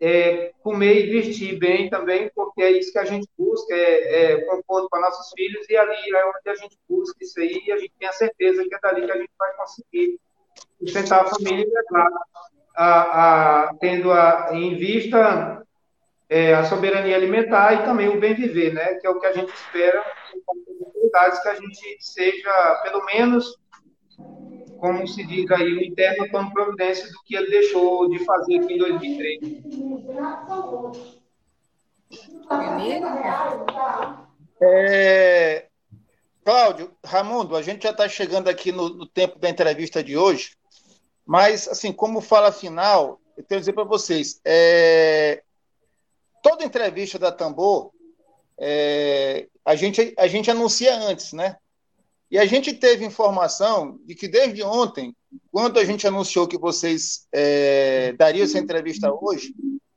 é, 0.00 0.52
comer 0.62 1.04
e 1.04 1.10
vestir 1.10 1.58
bem 1.58 1.90
também, 1.90 2.30
porque 2.34 2.62
é 2.62 2.70
isso 2.70 2.92
que 2.92 2.98
a 2.98 3.04
gente 3.04 3.28
busca, 3.36 3.74
é, 3.74 4.32
é 4.32 4.40
conforto 4.42 4.88
para 4.88 5.00
nossos 5.00 5.30
filhos, 5.34 5.68
e 5.68 5.76
ali 5.76 6.16
é 6.16 6.24
onde 6.24 6.48
a 6.48 6.54
gente 6.54 6.78
busca 6.88 7.16
isso 7.20 7.38
aí, 7.38 7.62
e 7.66 7.72
a 7.72 7.76
gente 7.76 7.92
tem 7.98 8.08
a 8.08 8.12
certeza 8.12 8.64
que 8.66 8.74
é 8.74 8.78
dali 8.80 9.04
que 9.04 9.12
a 9.12 9.18
gente 9.18 9.30
vai 9.38 9.54
conseguir 9.56 10.18
sustentar 10.78 11.20
a 11.20 11.26
família, 11.26 11.66
é 11.66 11.82
claro, 11.86 12.14
a, 12.74 13.64
a, 13.64 13.74
tendo 13.74 14.10
a, 14.10 14.50
em 14.52 14.74
vista 14.76 15.66
é, 16.30 16.54
a 16.54 16.64
soberania 16.64 17.16
alimentar 17.16 17.74
e 17.74 17.84
também 17.84 18.08
o 18.08 18.18
bem 18.18 18.34
viver, 18.34 18.72
né, 18.72 18.94
que 18.94 19.06
é 19.06 19.10
o 19.10 19.20
que 19.20 19.26
a 19.26 19.32
gente 19.32 19.52
espera, 19.52 20.02
que 21.42 21.48
a 21.48 21.54
gente 21.54 21.96
seja, 22.00 22.80
pelo 22.84 23.04
menos, 23.04 23.58
como 24.80 25.06
se 25.06 25.24
diz 25.24 25.50
aí, 25.50 25.72
o 25.74 25.84
interno 25.84 26.28
como 26.30 26.52
providência 26.52 27.06
do 27.06 27.22
que 27.24 27.36
ele 27.36 27.50
deixou 27.50 28.08
de 28.08 28.24
fazer 28.24 28.58
aqui 28.58 28.74
em 28.74 28.78
2003. 28.78 29.40
É, 34.62 35.66
Cláudio, 36.44 36.90
Ramundo, 37.04 37.54
a 37.54 37.62
gente 37.62 37.82
já 37.82 37.90
está 37.90 38.08
chegando 38.08 38.48
aqui 38.48 38.72
no, 38.72 38.88
no, 38.88 39.06
tempo 39.06 39.38
da 39.38 39.48
entrevista 39.48 40.02
de 40.02 40.16
hoje, 40.16 40.56
mas, 41.24 41.68
assim, 41.68 41.92
como 41.92 42.20
fala 42.20 42.50
final, 42.50 43.20
eu 43.36 43.44
tenho 43.44 43.58
que 43.58 43.60
dizer 43.60 43.72
para 43.72 43.84
vocês, 43.84 44.40
é, 44.44 45.42
toda 46.42 46.64
entrevista 46.64 47.18
da 47.18 47.30
Tambor, 47.30 47.92
é, 48.58 49.46
a, 49.64 49.76
gente, 49.76 50.14
a 50.18 50.26
gente 50.26 50.50
anuncia 50.50 50.94
antes, 50.96 51.32
né? 51.32 51.56
E 52.30 52.38
a 52.38 52.46
gente 52.46 52.72
teve 52.72 53.04
informação 53.04 53.98
de 54.04 54.14
que 54.14 54.28
desde 54.28 54.62
ontem, 54.62 55.14
quando 55.50 55.78
a 55.78 55.84
gente 55.84 56.06
anunciou 56.06 56.46
que 56.46 56.56
vocês 56.56 57.26
é, 57.32 58.12
dariam 58.12 58.44
essa 58.44 58.58
entrevista 58.58 59.12
hoje, 59.12 59.52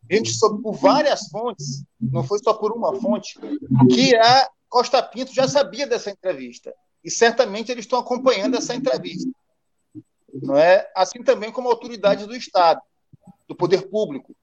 a 0.10 0.16
gente 0.16 0.34
soube 0.34 0.62
por 0.62 0.74
várias 0.74 1.28
fontes, 1.30 1.84
não 2.02 2.24
foi 2.24 2.40
só 2.40 2.54
por 2.54 2.72
uma 2.72 3.00
fonte, 3.00 3.40
que 3.90 4.16
a 4.16 4.50
Costa 4.68 5.02
Pinto 5.04 5.34
já 5.34 5.48
sabia 5.48 5.86
dessa 5.86 6.10
entrevista. 6.10 6.74
E 7.04 7.12
certamente 7.12 7.72
eles 7.72 7.86
estão 7.86 8.00
acompanhando 8.00 8.58
essa 8.58 8.74
entrevista. 8.74 9.30
Não 10.42 10.58
é? 10.58 10.90
Assim 10.96 11.22
também 11.24 11.52
como 11.52 11.70
autoridades 11.70 12.26
do 12.26 12.36
Estado, 12.36 12.82
do 13.48 13.56
poder 13.56 13.88
público. 13.90 14.36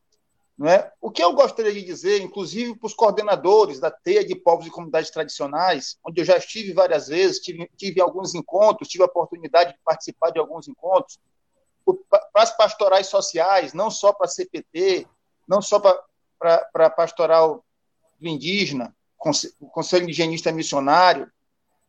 É? 0.63 0.93
O 1.01 1.11
que 1.11 1.25
eu 1.25 1.33
gostaria 1.33 1.73
de 1.73 1.83
dizer, 1.83 2.21
inclusive 2.21 2.77
para 2.77 2.87
os 2.87 2.93
coordenadores 2.93 3.81
da 3.81 3.91
TEIA 3.91 4.27
de 4.27 4.35
povos 4.35 4.67
e 4.67 4.71
comunidades 4.71 5.11
tradicionais, 5.11 5.99
onde 6.05 6.21
eu 6.21 6.25
já 6.25 6.37
estive 6.37 6.75
várias 6.75 7.09
vezes, 7.09 7.39
tive, 7.39 7.71
tive 7.79 7.99
alguns 7.99 8.35
encontros, 8.35 8.89
tive 8.89 9.03
a 9.03 9.07
oportunidade 9.07 9.73
de 9.73 9.79
participar 9.83 10.31
de 10.31 10.39
alguns 10.39 10.69
encontros, 10.69 11.19
para 12.11 12.43
as 12.43 12.55
pastorais 12.55 13.07
sociais, 13.07 13.73
não 13.73 13.91
só 13.91 14.13
para 14.13 14.27
a 14.27 14.29
CPT, 14.29 15.07
não 15.49 15.63
só 15.63 15.81
para 15.81 16.63
a 16.75 16.91
pastoral 16.91 17.65
indígena, 18.21 18.95
o 19.59 19.67
Conselho 19.71 20.05
Indigenista 20.05 20.53
Missionário, 20.53 21.31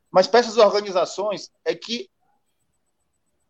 mas 0.10 0.28
para 0.28 0.40
essas 0.40 0.56
organizações, 0.56 1.52
é 1.66 1.76
que 1.76 2.10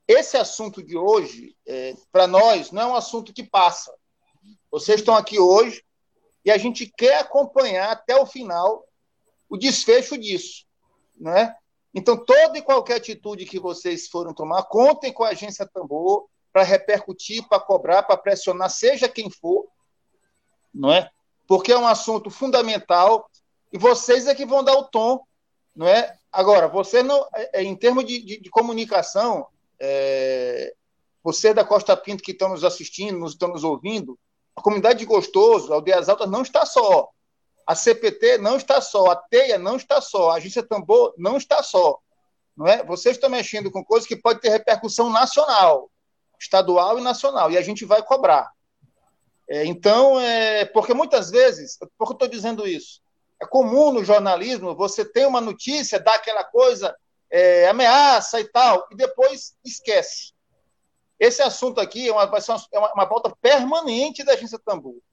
esse 0.07 0.35
assunto 0.35 0.81
de 0.81 0.97
hoje, 0.97 1.55
é, 1.65 1.93
para 2.11 2.25
nós, 2.25 2.71
não 2.71 2.81
é 2.81 2.85
um 2.87 2.95
assunto 2.95 3.31
que 3.31 3.43
passa 3.43 3.93
vocês 4.71 5.01
estão 5.01 5.15
aqui 5.15 5.39
hoje 5.39 5.83
e 6.45 6.49
a 6.49 6.57
gente 6.57 6.91
quer 6.97 7.19
acompanhar 7.19 7.91
até 7.91 8.15
o 8.15 8.25
final 8.25 8.85
o 9.49 9.57
desfecho 9.57 10.17
disso, 10.17 10.65
né? 11.19 11.53
Então, 11.93 12.15
toda 12.15 12.57
e 12.57 12.61
qualquer 12.61 12.95
atitude 12.95 13.45
que 13.45 13.59
vocês 13.59 14.07
foram 14.07 14.33
tomar, 14.33 14.63
contem 14.63 15.11
com 15.11 15.25
a 15.25 15.29
agência 15.29 15.67
Tambor 15.67 16.25
para 16.53 16.63
repercutir, 16.63 17.45
para 17.49 17.59
cobrar, 17.59 18.03
para 18.03 18.15
pressionar, 18.15 18.69
seja 18.69 19.09
quem 19.09 19.29
for, 19.29 19.67
não 20.73 20.91
é? 20.91 21.09
Porque 21.45 21.73
é 21.73 21.77
um 21.77 21.87
assunto 21.87 22.29
fundamental 22.29 23.29
e 23.73 23.77
vocês 23.77 24.25
é 24.25 24.33
que 24.33 24.45
vão 24.45 24.63
dar 24.63 24.75
o 24.75 24.85
tom, 24.85 25.21
não 25.75 25.85
é? 25.85 26.17
Agora, 26.31 26.69
você 26.69 27.03
não, 27.03 27.27
é, 27.35 27.59
é, 27.59 27.63
em 27.63 27.75
termos 27.75 28.05
de, 28.05 28.21
de, 28.21 28.39
de 28.39 28.49
comunicação, 28.49 29.47
é, 29.77 30.73
você 31.21 31.53
da 31.53 31.65
Costa 31.65 31.95
Pinto 31.97 32.23
que 32.23 32.31
estão 32.31 32.49
nos 32.49 32.63
assistindo, 32.63 33.19
nos 33.19 33.33
estão 33.33 33.49
nos 33.49 33.65
ouvindo, 33.65 34.17
a 34.55 34.61
comunidade 34.61 34.99
de 34.99 35.05
Gostoso, 35.05 35.73
Aldeias 35.73 36.09
Altas, 36.09 36.29
não 36.29 36.41
está 36.41 36.65
só. 36.65 37.09
A 37.65 37.75
CPT 37.75 38.37
não 38.37 38.57
está 38.57 38.81
só. 38.81 39.11
A 39.11 39.15
TEIA 39.15 39.57
não 39.57 39.75
está 39.75 40.01
só. 40.01 40.31
A 40.31 40.35
Agência 40.35 40.63
Tambor 40.63 41.13
não 41.17 41.37
está 41.37 41.63
só. 41.63 41.99
Não 42.55 42.67
é? 42.67 42.83
Vocês 42.83 43.15
estão 43.15 43.29
mexendo 43.29 43.71
com 43.71 43.83
coisas 43.83 44.07
que 44.07 44.15
podem 44.15 44.41
ter 44.41 44.49
repercussão 44.49 45.09
nacional, 45.09 45.89
estadual 46.39 46.99
e 46.99 47.01
nacional, 47.01 47.51
e 47.51 47.57
a 47.57 47.61
gente 47.61 47.85
vai 47.85 48.03
cobrar. 48.03 48.51
É, 49.49 49.65
então, 49.65 50.19
é, 50.19 50.65
porque 50.65 50.93
muitas 50.93 51.29
vezes, 51.29 51.77
por 51.97 52.07
que 52.07 52.11
eu 52.11 52.15
estou 52.15 52.27
dizendo 52.27 52.67
isso? 52.67 53.01
É 53.41 53.45
comum 53.45 53.91
no 53.91 54.03
jornalismo 54.03 54.75
você 54.75 55.03
ter 55.03 55.25
uma 55.25 55.41
notícia, 55.41 55.99
dá 55.99 56.15
aquela 56.15 56.43
coisa, 56.43 56.95
é, 57.29 57.67
ameaça 57.67 58.39
e 58.39 58.45
tal, 58.45 58.87
e 58.91 58.95
depois 58.95 59.55
esquece. 59.65 60.33
Esse 61.21 61.43
assunto 61.43 61.79
aqui 61.79 62.09
é 62.09 62.11
uma, 62.11 62.25
vai 62.25 62.41
ser 62.41 62.51
uma, 62.51 62.65
é 62.71 62.79
uma, 62.79 62.93
uma 62.93 63.05
pauta 63.05 63.31
permanente 63.39 64.23
da 64.23 64.33
Agência 64.33 64.57
Tambu. 64.57 65.03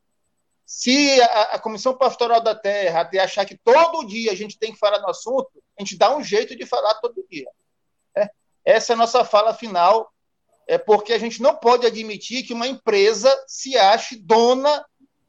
Se 0.65 1.21
a, 1.21 1.43
a, 1.43 1.59
Comissão 1.59 1.95
Pastoral 1.95 2.41
da 2.41 2.55
Terra 2.55 3.11
achar 3.23 3.45
que 3.45 3.59
todo 3.59 4.07
dia 4.07 4.33
a 4.33 4.35
gente 4.35 4.59
tem 4.59 4.73
que 4.73 4.79
falar 4.79 5.01
no 5.01 5.11
assunto, 5.11 5.51
a 5.79 5.83
gente 5.83 5.99
dá 5.99 6.17
um 6.17 6.25
jeito 6.25 6.57
de 6.57 6.65
falar 6.65 6.95
todo 6.95 7.27
dia. 7.31 7.47
É? 8.17 8.31
Essa 8.65 8.93
é 8.93 8.95
a 8.95 8.97
nossa 8.97 9.23
fala 9.23 9.53
final, 9.53 10.11
é 10.67 10.79
porque 10.79 11.13
a 11.13 11.19
gente 11.19 11.43
não 11.43 11.55
pode 11.55 11.87
admitir 11.87 12.43
que 12.43 12.55
uma 12.55 12.67
empresa 12.67 13.31
se 13.47 13.77
ache 13.77 14.17
dona, 14.17 14.83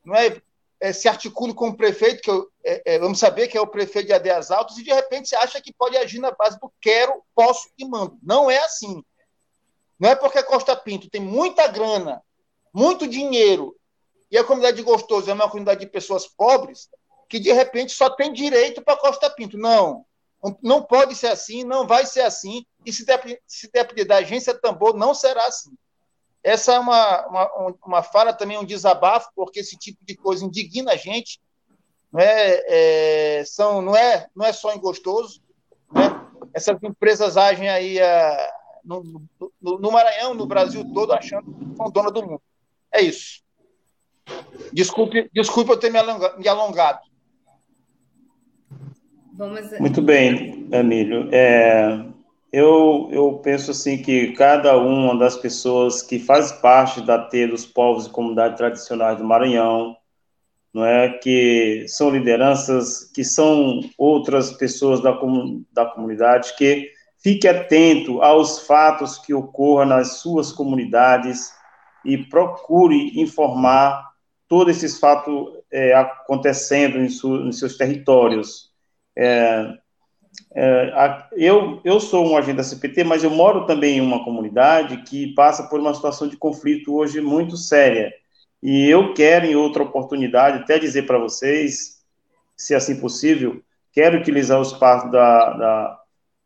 não 0.05 0.15
é, 0.15 0.41
é 0.79 0.93
se 0.93 1.09
articule 1.09 1.53
com 1.53 1.67
o 1.67 1.75
prefeito, 1.75 2.21
que 2.21 2.31
eu, 2.31 2.49
é, 2.63 2.95
é, 2.95 2.99
vamos 2.99 3.19
saber 3.19 3.49
que 3.49 3.57
é 3.57 3.61
o 3.61 3.67
prefeito 3.67 4.07
de 4.07 4.13
Adeias 4.13 4.49
Altos, 4.49 4.77
e 4.77 4.83
de 4.83 4.93
repente 4.93 5.27
se 5.27 5.35
acha 5.35 5.61
que 5.61 5.73
pode 5.73 5.97
agir 5.97 6.19
na 6.19 6.31
base 6.31 6.57
do 6.57 6.71
quero, 6.79 7.21
posso 7.35 7.69
e 7.77 7.83
mando. 7.85 8.17
Não 8.23 8.49
é 8.49 8.59
assim. 8.59 9.03
Não 9.99 10.09
é 10.09 10.15
porque 10.15 10.41
Costa 10.43 10.75
Pinto 10.75 11.09
tem 11.09 11.21
muita 11.21 11.67
grana, 11.67 12.21
muito 12.73 13.07
dinheiro, 13.07 13.75
e 14.31 14.37
a 14.37 14.43
comunidade 14.43 14.77
de 14.77 14.83
Gostoso 14.83 15.29
é 15.29 15.33
uma 15.33 15.49
comunidade 15.49 15.81
de 15.81 15.87
pessoas 15.87 16.27
pobres, 16.27 16.87
que 17.27 17.39
de 17.39 17.51
repente 17.51 17.91
só 17.91 18.09
tem 18.09 18.31
direito 18.31 18.81
para 18.81 18.97
Costa 18.97 19.29
Pinto. 19.29 19.57
Não. 19.57 20.05
Não 20.63 20.81
pode 20.81 21.15
ser 21.15 21.27
assim, 21.27 21.63
não 21.65 21.85
vai 21.85 22.05
ser 22.05 22.21
assim, 22.21 22.65
e 22.85 22.93
se 22.93 23.05
depender, 23.73 24.05
da 24.05 24.17
agência 24.17 24.53
Tambor, 24.53 24.95
não 24.95 25.13
será 25.13 25.45
assim. 25.45 25.71
Essa 26.41 26.75
é 26.75 26.79
uma, 26.79 27.27
uma, 27.27 27.75
uma 27.85 28.03
fala 28.03 28.31
também, 28.31 28.57
um 28.57 28.63
desabafo, 28.63 29.29
porque 29.35 29.59
esse 29.59 29.77
tipo 29.77 29.99
de 30.05 30.15
coisa 30.15 30.45
indigna 30.45 30.93
a 30.93 30.95
gente. 30.95 31.41
Não 32.11 32.21
é, 32.21 32.63
é 32.67 33.43
são, 33.45 33.81
não 33.81 33.95
é, 33.95 34.27
não 34.33 34.45
é 34.45 34.53
só 34.53 34.73
em 34.73 34.79
Gostoso. 34.79 35.41
Né? 35.91 36.03
Essas 36.53 36.81
empresas 36.81 37.35
agem 37.35 37.67
aí 37.67 38.01
a, 38.01 38.53
no, 38.83 39.03
no, 39.61 39.79
no, 39.79 39.91
Maranhão, 39.91 40.33
no 40.33 40.45
Brasil 40.45 40.85
todo, 40.93 41.13
achando 41.13 41.53
que 41.53 41.75
são 41.75 41.91
dona 41.91 42.11
do 42.11 42.21
mundo. 42.21 42.41
É 42.91 43.01
isso. 43.01 43.41
Desculpe, 44.71 45.29
desculpe 45.33 45.71
eu 45.71 45.77
ter 45.77 45.91
me 45.91 46.47
alongado. 46.47 46.99
Vamos... 49.33 49.79
Muito 49.79 50.01
bem, 50.01 50.67
Emílio. 50.71 51.29
É, 51.31 52.05
eu, 52.51 53.07
eu 53.11 53.39
penso 53.43 53.71
assim 53.71 54.01
que 54.01 54.33
cada 54.33 54.77
uma 54.77 55.17
das 55.17 55.37
pessoas 55.37 56.01
que 56.01 56.19
faz 56.19 56.51
parte 56.51 57.01
da 57.01 57.17
T 57.17 57.47
dos 57.47 57.65
povos 57.65 58.07
e 58.07 58.09
comunidades 58.09 58.57
tradicionais 58.57 59.17
do 59.17 59.23
Maranhão, 59.23 59.95
não 60.73 60.85
é 60.85 61.09
que 61.09 61.85
são 61.87 62.09
lideranças, 62.09 63.03
que 63.13 63.23
são 63.23 63.81
outras 63.97 64.51
pessoas 64.51 65.01
da, 65.01 65.17
da 65.71 65.85
comunidade 65.85 66.55
que 66.57 66.91
Fique 67.21 67.47
atento 67.47 68.21
aos 68.21 68.65
fatos 68.65 69.17
que 69.17 69.33
ocorram 69.33 69.89
nas 69.89 70.19
suas 70.19 70.51
comunidades, 70.51 71.51
e 72.03 72.17
procure 72.17 73.19
informar 73.19 74.09
todos 74.47 74.77
esses 74.77 74.99
fatos 74.99 75.53
é, 75.71 75.93
acontecendo 75.93 76.97
em, 76.97 77.09
su, 77.09 77.35
em, 77.47 77.51
seus 77.51 77.77
territórios. 77.77 78.71
É, 79.15 79.77
é, 80.55 80.91
a, 80.95 81.27
eu, 81.33 81.81
eu 81.83 81.99
sou 81.99 82.25
um 82.25 82.37
agente 82.37 82.57
da 82.57 82.63
CPT, 82.63 83.03
mas 83.03 83.23
eu 83.23 83.29
moro 83.29 83.65
também 83.65 83.97
em 83.97 84.01
uma 84.01 84.23
comunidade 84.23 85.03
que 85.03 85.33
passa 85.33 85.63
por 85.63 85.79
uma 85.79 85.93
situação 85.93 86.27
de 86.27 86.37
conflito 86.37 86.95
hoje 86.95 87.21
muito 87.21 87.57
séria. 87.57 88.11
E 88.61 88.89
eu 88.89 89.13
quero, 89.13 89.45
em 89.45 89.55
outra 89.55 89.83
oportunidade, 89.83 90.63
até 90.63 90.79
dizer 90.79 91.05
para 91.05 91.17
vocês, 91.17 91.99
se 92.57 92.73
assim 92.75 92.99
possível, 92.99 93.61
quero 93.93 94.17
utilizar 94.17 94.59
o 94.59 94.63
espaço 94.63 95.09
da, 95.11 95.53
da 95.53 95.99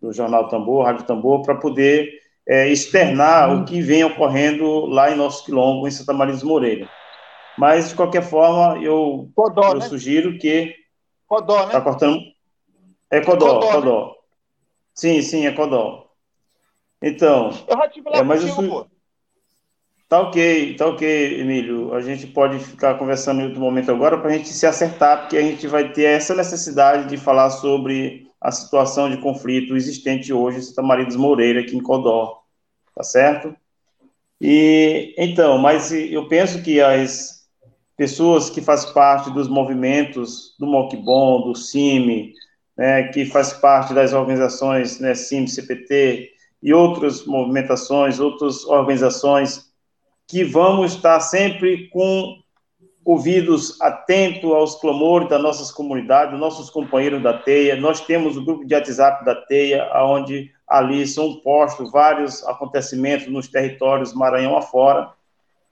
do 0.04 0.12
Jornal 0.12 0.50
Tambor, 0.50 0.84
Rádio 0.84 1.06
Tambor, 1.06 1.44
para 1.44 1.56
poder 1.56 2.20
é, 2.46 2.68
externar 2.68 3.50
uhum. 3.50 3.62
o 3.62 3.66
que 3.66 3.82
vem 3.82 4.04
ocorrendo 4.04 4.86
lá 4.86 5.10
em 5.10 5.16
nosso 5.16 5.46
quilombo, 5.46 5.88
em 5.88 5.92
Santa 5.92 6.12
Maria 6.12 6.34
dos 6.34 6.44
Moreira. 6.44 6.90
Mas, 7.58 7.90
de 7.90 7.96
qualquer 7.96 8.22
forma, 8.22 8.84
eu, 8.84 9.32
Codó, 9.34 9.70
eu 9.70 9.76
né? 9.76 9.88
sugiro 9.88 10.38
que. 10.38 10.76
Codó, 11.26 11.60
né? 11.60 11.66
Está 11.68 11.80
cortando. 11.80 12.20
É 13.10 13.22
Codó, 13.22 13.60
Codó. 13.60 13.72
Codó. 13.72 14.08
Né? 14.08 14.14
Sim, 14.94 15.22
sim, 15.22 15.48
é 15.48 15.54
Codó. 15.54 16.10
Então. 17.02 17.52
Eu 17.68 17.78
já 17.78 17.88
tive 17.88 18.10
lá 18.10 18.18
é, 18.18 18.24
mas 18.24 18.44
contigo, 18.44 18.84
pô. 18.84 18.88
Tá 20.10 20.20
ok, 20.20 20.76
tá 20.76 20.88
ok, 20.88 21.40
Emílio. 21.40 21.94
A 21.94 22.02
gente 22.02 22.28
pode 22.28 22.60
ficar 22.60 22.96
conversando 22.96 23.42
em 23.42 23.46
outro 23.46 23.62
momento 23.62 23.90
agora 23.90 24.18
para 24.18 24.30
a 24.30 24.34
gente 24.34 24.50
se 24.50 24.66
acertar, 24.66 25.22
porque 25.22 25.38
a 25.38 25.42
gente 25.42 25.66
vai 25.66 25.92
ter 25.94 26.04
essa 26.04 26.36
necessidade 26.36 27.08
de 27.08 27.18
falar 27.18 27.50
sobre 27.50 28.28
a 28.44 28.52
situação 28.52 29.10
de 29.10 29.18
conflito 29.18 29.74
existente 29.74 30.34
hoje 30.34 30.58
em 30.58 30.62
Santa 30.62 30.82
Maria 30.82 31.06
dos 31.06 31.16
Moreira, 31.16 31.62
aqui 31.62 31.78
em 31.78 31.82
Codó. 31.82 32.42
Tá 32.94 33.02
certo? 33.02 33.56
E 34.40 35.16
então, 35.18 35.58
mas 35.58 35.94
eu 35.94 36.28
penso 36.28 36.62
que 36.62 36.82
as 36.82 37.48
pessoas 37.96 38.50
que 38.50 38.62
fazem 38.62 38.94
parte 38.94 39.32
dos 39.32 39.48
movimentos 39.48 40.56
do 40.60 40.68
Moquibon, 40.68 41.42
do 41.44 41.56
CIMI, 41.56 42.34
né, 42.78 43.04
que 43.08 43.26
faz 43.26 43.54
parte 43.54 43.94
das 43.94 44.12
organizações 44.12 45.00
né, 45.00 45.16
CIMI, 45.16 45.48
CPT 45.48 46.32
e 46.62 46.74
outras 46.74 47.26
movimentações, 47.26 48.20
outras 48.20 48.66
organizações 48.66 49.72
que 50.28 50.44
vamos 50.44 50.96
estar 50.96 51.20
sempre 51.22 51.88
com 51.90 52.43
ouvidos 53.06 53.80
atentos 53.82 54.52
aos 54.52 54.80
clamores 54.80 55.30
das 55.30 55.42
nossas 55.42 55.72
comunidades, 55.72 56.40
nossos 56.40 56.70
companheiros 56.70 57.22
da 57.22 57.38
TEIA. 57.38 57.76
Nós 57.76 58.02
temos 58.02 58.38
o 58.38 58.44
grupo 58.44 58.66
de 58.66 58.74
WhatsApp 58.74 59.26
da 59.26 59.36
TEIA, 59.36 59.90
onde 60.04 60.52
ali 60.68 61.06
são 61.06 61.36
postos 61.42 61.92
vários 61.92 62.44
acontecimentos 62.46 63.28
nos 63.28 63.48
territórios 63.48 64.14
Maranhão 64.14 64.56
afora, 64.56 65.12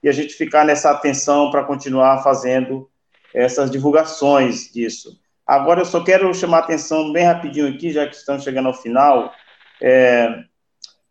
e 0.02 0.08
a 0.08 0.12
gente 0.12 0.34
ficar 0.34 0.64
nessa 0.64 0.90
atenção 0.90 1.50
para 1.50 1.64
continuar 1.64 2.22
fazendo 2.22 2.88
essas 3.34 3.70
divulgações 3.70 4.70
disso. 4.72 5.18
Agora, 5.46 5.80
eu 5.80 5.84
só 5.84 6.02
quero 6.02 6.32
chamar 6.34 6.58
a 6.58 6.60
atenção 6.60 7.12
bem 7.12 7.24
rapidinho 7.24 7.68
aqui, 7.68 7.90
já 7.90 8.06
que 8.06 8.14
estamos 8.14 8.42
chegando 8.42 8.68
ao 8.68 8.74
final. 8.74 9.32
É, 9.80 10.44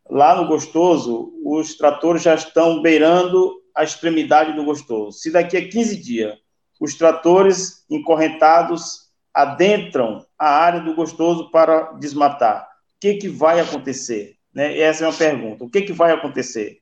lá 0.10 0.36
no 0.36 0.48
Gostoso, 0.48 1.34
os 1.44 1.76
tratores 1.76 2.22
já 2.22 2.36
estão 2.36 2.82
beirando 2.82 3.61
a 3.76 3.84
extremidade 3.84 4.54
do 4.54 4.64
Gostoso. 4.64 5.18
Se 5.18 5.32
daqui 5.32 5.58
a 5.58 5.68
15 5.68 5.98
dias 5.98 6.38
os 6.80 6.96
tratores 6.96 7.86
encorrentados 7.90 9.12
adentram 9.34 10.26
a 10.38 10.50
área 10.50 10.80
do 10.82 10.96
Gostoso 10.96 11.50
para 11.52 11.94
desmatar, 11.94 12.64
o 12.64 13.00
que, 13.00 13.16
que 13.16 13.30
vai 13.30 13.60
acontecer? 13.60 14.36
Né? 14.54 14.78
Essa 14.80 15.06
é 15.06 15.08
uma 15.08 15.18
pergunta. 15.18 15.64
O 15.64 15.70
que, 15.70 15.82
que 15.82 15.94
vai 15.94 16.12
acontecer? 16.12 16.80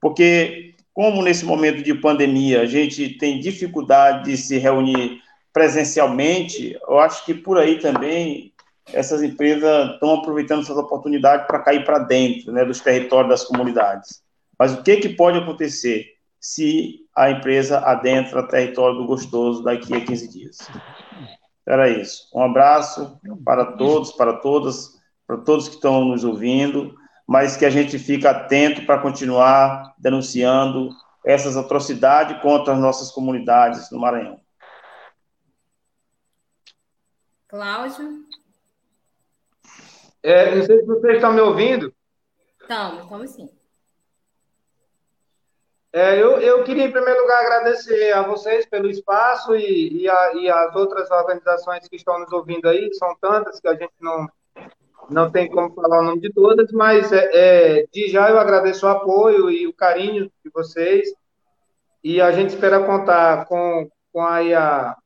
Porque, 0.00 0.74
como 0.92 1.22
nesse 1.22 1.44
momento 1.44 1.82
de 1.82 1.94
pandemia 1.94 2.62
a 2.62 2.66
gente 2.66 3.10
tem 3.18 3.38
dificuldade 3.38 4.30
de 4.30 4.36
se 4.36 4.58
reunir 4.58 5.20
presencialmente, 5.52 6.78
eu 6.88 6.98
acho 6.98 7.24
que 7.24 7.34
por 7.34 7.58
aí 7.58 7.78
também 7.78 8.52
essas 8.92 9.22
empresas 9.22 9.90
estão 9.90 10.14
aproveitando 10.14 10.62
essas 10.62 10.76
oportunidades 10.76 11.46
para 11.46 11.60
cair 11.60 11.84
para 11.84 11.98
dentro 11.98 12.52
né, 12.52 12.64
dos 12.64 12.80
territórios 12.80 13.28
das 13.28 13.44
comunidades. 13.44 14.22
Mas 14.58 14.72
o 14.72 14.82
que, 14.82 14.96
que 14.96 15.10
pode 15.10 15.38
acontecer 15.38 16.11
se 16.42 17.06
a 17.14 17.30
empresa 17.30 17.78
adentra 17.78 18.40
o 18.40 18.48
território 18.48 18.98
do 18.98 19.06
gostoso 19.06 19.62
daqui 19.62 19.94
a 19.94 20.04
15 20.04 20.28
dias? 20.28 20.58
Era 21.64 21.88
isso. 21.88 22.28
Um 22.34 22.42
abraço 22.42 23.20
para 23.44 23.64
todos, 23.76 24.10
para 24.10 24.32
todas, 24.38 25.00
para 25.24 25.36
todos 25.38 25.68
que 25.68 25.76
estão 25.76 26.04
nos 26.04 26.24
ouvindo, 26.24 26.96
mas 27.28 27.56
que 27.56 27.64
a 27.64 27.70
gente 27.70 27.96
fique 27.96 28.26
atento 28.26 28.84
para 28.84 29.00
continuar 29.00 29.94
denunciando 29.96 30.90
essas 31.24 31.56
atrocidades 31.56 32.42
contra 32.42 32.74
as 32.74 32.80
nossas 32.80 33.12
comunidades 33.12 33.88
no 33.92 34.00
Maranhão. 34.00 34.40
Cláudio? 37.46 38.24
É, 40.24 40.56
não 40.56 40.64
sei 40.64 40.80
se 40.80 40.86
vocês 40.86 41.14
estão 41.14 41.32
me 41.32 41.40
ouvindo. 41.40 41.94
Estamos, 42.60 43.04
estamos 43.04 43.30
sim. 43.30 43.61
É, 45.92 46.18
eu, 46.18 46.40
eu 46.40 46.64
queria, 46.64 46.86
em 46.86 46.90
primeiro 46.90 47.20
lugar, 47.20 47.42
agradecer 47.42 48.12
a 48.12 48.22
vocês 48.22 48.64
pelo 48.64 48.88
espaço 48.88 49.54
e, 49.54 50.02
e, 50.02 50.08
a, 50.08 50.32
e 50.34 50.48
as 50.48 50.74
outras 50.74 51.10
organizações 51.10 51.86
que 51.86 51.96
estão 51.96 52.18
nos 52.18 52.32
ouvindo 52.32 52.66
aí, 52.66 52.88
são 52.94 53.14
tantas 53.20 53.60
que 53.60 53.68
a 53.68 53.74
gente 53.74 53.92
não, 54.00 54.26
não 55.10 55.30
tem 55.30 55.50
como 55.50 55.74
falar 55.74 56.00
o 56.00 56.04
nome 56.04 56.20
de 56.20 56.32
todas, 56.32 56.72
mas 56.72 57.12
é, 57.12 57.30
é, 57.34 57.86
de 57.92 58.08
já 58.08 58.30
eu 58.30 58.38
agradeço 58.38 58.86
o 58.86 58.88
apoio 58.88 59.50
e 59.50 59.66
o 59.66 59.74
carinho 59.74 60.32
de 60.42 60.50
vocês, 60.50 61.12
e 62.02 62.22
a 62.22 62.32
gente 62.32 62.54
espera 62.54 62.84
contar 62.84 63.44
com, 63.44 63.86
com 64.10 64.24
aí 64.24 64.54
a, 64.54 64.96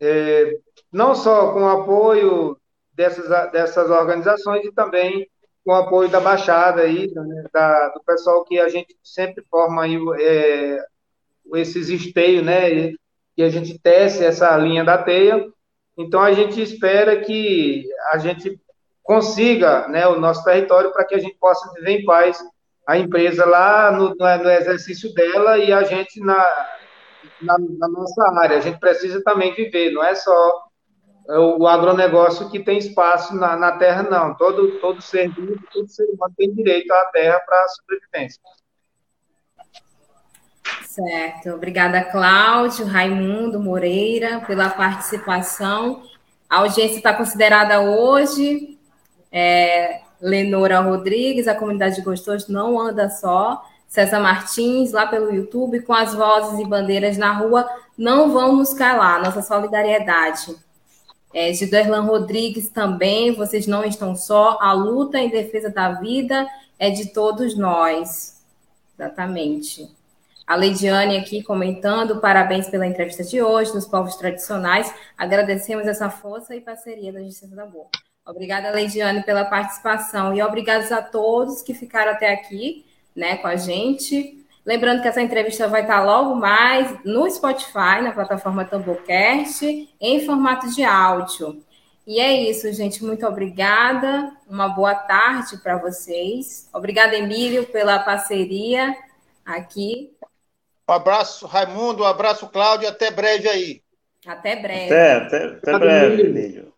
é, 0.00 0.58
não 0.90 1.14
só 1.14 1.52
com 1.52 1.60
o 1.60 1.68
apoio 1.68 2.56
dessas, 2.94 3.28
dessas 3.52 3.90
organizações 3.90 4.64
e 4.64 4.72
também 4.72 5.28
com 5.68 5.72
o 5.72 5.76
apoio 5.76 6.08
da 6.08 6.18
Baixada 6.18 6.80
aí, 6.80 7.12
né, 7.14 7.44
da, 7.52 7.88
do 7.90 8.02
pessoal 8.02 8.42
que 8.42 8.58
a 8.58 8.70
gente 8.70 8.96
sempre 9.04 9.44
forma 9.50 9.82
aí, 9.82 9.98
é, 10.18 10.82
esses 11.56 11.90
esteios, 11.90 12.42
né, 12.42 12.94
que 13.36 13.42
a 13.42 13.50
gente 13.50 13.78
tece 13.78 14.24
essa 14.24 14.56
linha 14.56 14.82
da 14.82 14.96
teia. 14.96 15.46
Então, 15.94 16.22
a 16.22 16.32
gente 16.32 16.62
espera 16.62 17.20
que 17.20 17.84
a 18.10 18.16
gente 18.16 18.58
consiga 19.02 19.86
né, 19.88 20.08
o 20.08 20.18
nosso 20.18 20.42
território 20.42 20.90
para 20.90 21.04
que 21.04 21.14
a 21.14 21.18
gente 21.18 21.36
possa 21.38 21.70
viver 21.74 22.00
em 22.00 22.04
paz 22.06 22.38
a 22.86 22.96
empresa 22.96 23.44
lá 23.44 23.92
no, 23.92 24.14
no 24.14 24.50
exercício 24.50 25.12
dela 25.12 25.58
e 25.58 25.70
a 25.70 25.82
gente 25.82 26.18
na, 26.20 26.42
na, 27.42 27.58
na, 27.58 27.88
nossa 27.88 28.40
área. 28.40 28.56
A 28.56 28.60
gente 28.60 28.80
precisa 28.80 29.22
também 29.22 29.52
viver, 29.52 29.90
não 29.90 30.02
é 30.02 30.14
só 30.14 30.62
o 31.28 31.66
agronegócio 31.66 32.48
que 32.50 32.58
tem 32.58 32.78
espaço 32.78 33.36
na, 33.36 33.54
na 33.54 33.72
terra, 33.72 34.02
não. 34.02 34.34
Todo, 34.34 34.80
todo 34.80 35.02
ser 35.02 35.28
vivo, 35.30 35.62
todo 35.70 35.86
ser 35.88 36.04
humano 36.04 36.34
tem 36.36 36.52
direito 36.54 36.90
à 36.90 37.04
terra 37.06 37.38
para 37.40 37.68
sobrevivência. 37.68 38.40
Certo. 40.86 41.50
Obrigada, 41.50 42.02
Cláudio, 42.02 42.86
Raimundo 42.86 43.60
Moreira, 43.60 44.40
pela 44.46 44.70
participação. 44.70 46.02
A 46.48 46.60
audiência 46.60 46.96
está 46.96 47.12
considerada 47.12 47.80
hoje. 47.82 48.78
É, 49.30 50.00
Lenora 50.20 50.80
Rodrigues, 50.80 51.46
a 51.46 51.54
comunidade 51.54 52.00
Gostoso 52.00 52.50
não 52.50 52.80
anda 52.80 53.10
só. 53.10 53.62
César 53.86 54.20
Martins, 54.20 54.92
lá 54.92 55.06
pelo 55.06 55.32
YouTube, 55.32 55.82
com 55.82 55.92
as 55.92 56.14
vozes 56.14 56.58
e 56.58 56.64
bandeiras 56.64 57.16
na 57.16 57.32
rua, 57.32 57.68
não 57.96 58.32
vão 58.32 58.56
nos 58.56 58.72
calar. 58.72 59.22
Nossa 59.22 59.42
solidariedade. 59.42 60.56
É, 61.32 61.50
Rodrigues 62.00 62.68
também, 62.68 63.34
vocês 63.34 63.66
não 63.66 63.84
estão 63.84 64.14
só. 64.16 64.58
A 64.60 64.72
luta 64.72 65.18
em 65.18 65.28
defesa 65.28 65.68
da 65.68 65.92
vida 65.92 66.46
é 66.78 66.90
de 66.90 67.12
todos 67.12 67.56
nós. 67.56 68.42
Exatamente. 68.98 69.88
A 70.46 70.54
Leidiane 70.54 71.18
aqui 71.18 71.42
comentando, 71.42 72.20
parabéns 72.20 72.68
pela 72.68 72.86
entrevista 72.86 73.22
de 73.22 73.42
hoje, 73.42 73.72
dos 73.72 73.86
povos 73.86 74.16
tradicionais. 74.16 74.92
Agradecemos 75.16 75.86
essa 75.86 76.08
força 76.08 76.56
e 76.56 76.60
parceria 76.60 77.12
da 77.12 77.22
Justiça 77.22 77.54
da 77.54 77.66
Boa. 77.66 77.88
Obrigada, 78.24 78.70
Leidiane, 78.70 79.22
pela 79.22 79.44
participação 79.44 80.34
e 80.34 80.42
obrigados 80.42 80.90
a 80.90 81.02
todos 81.02 81.62
que 81.62 81.74
ficaram 81.74 82.12
até 82.12 82.32
aqui 82.32 82.86
né, 83.14 83.36
com 83.36 83.46
a 83.46 83.56
gente. 83.56 84.37
Lembrando 84.68 85.00
que 85.00 85.08
essa 85.08 85.22
entrevista 85.22 85.66
vai 85.66 85.80
estar 85.80 86.04
logo 86.04 86.34
mais 86.34 87.02
no 87.02 87.26
Spotify, 87.30 88.02
na 88.02 88.12
plataforma 88.12 88.66
Tamborcast, 88.66 89.64
em 89.98 90.26
formato 90.26 90.68
de 90.74 90.84
áudio. 90.84 91.64
E 92.06 92.20
é 92.20 92.34
isso, 92.34 92.70
gente. 92.74 93.02
Muito 93.02 93.26
obrigada. 93.26 94.30
Uma 94.46 94.68
boa 94.68 94.94
tarde 94.94 95.56
para 95.62 95.78
vocês. 95.78 96.68
Obrigada, 96.70 97.16
Emílio, 97.16 97.66
pela 97.68 97.98
parceria 97.98 98.94
aqui. 99.42 100.14
Um 100.86 100.92
abraço, 100.92 101.46
Raimundo. 101.46 102.02
Um 102.02 102.06
abraço, 102.06 102.46
Cláudio. 102.46 102.90
Até 102.90 103.10
breve 103.10 103.48
aí. 103.48 103.82
Até 104.26 104.54
breve. 104.54 104.94
Até, 104.94 105.12
até, 105.14 105.44
até 105.46 105.78
breve, 105.78 106.22
Emílio. 106.24 106.74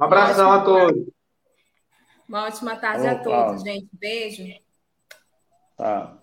Um 0.00 0.02
abração 0.02 0.50
a 0.50 0.64
todos. 0.64 1.06
Uma 2.26 2.46
ótima 2.46 2.74
tarde 2.76 3.06
a 3.06 3.16
todos, 3.16 3.24
Cláudio. 3.24 3.64
gente. 3.66 3.88
Beijo. 3.92 4.44
Tá. 5.76 6.22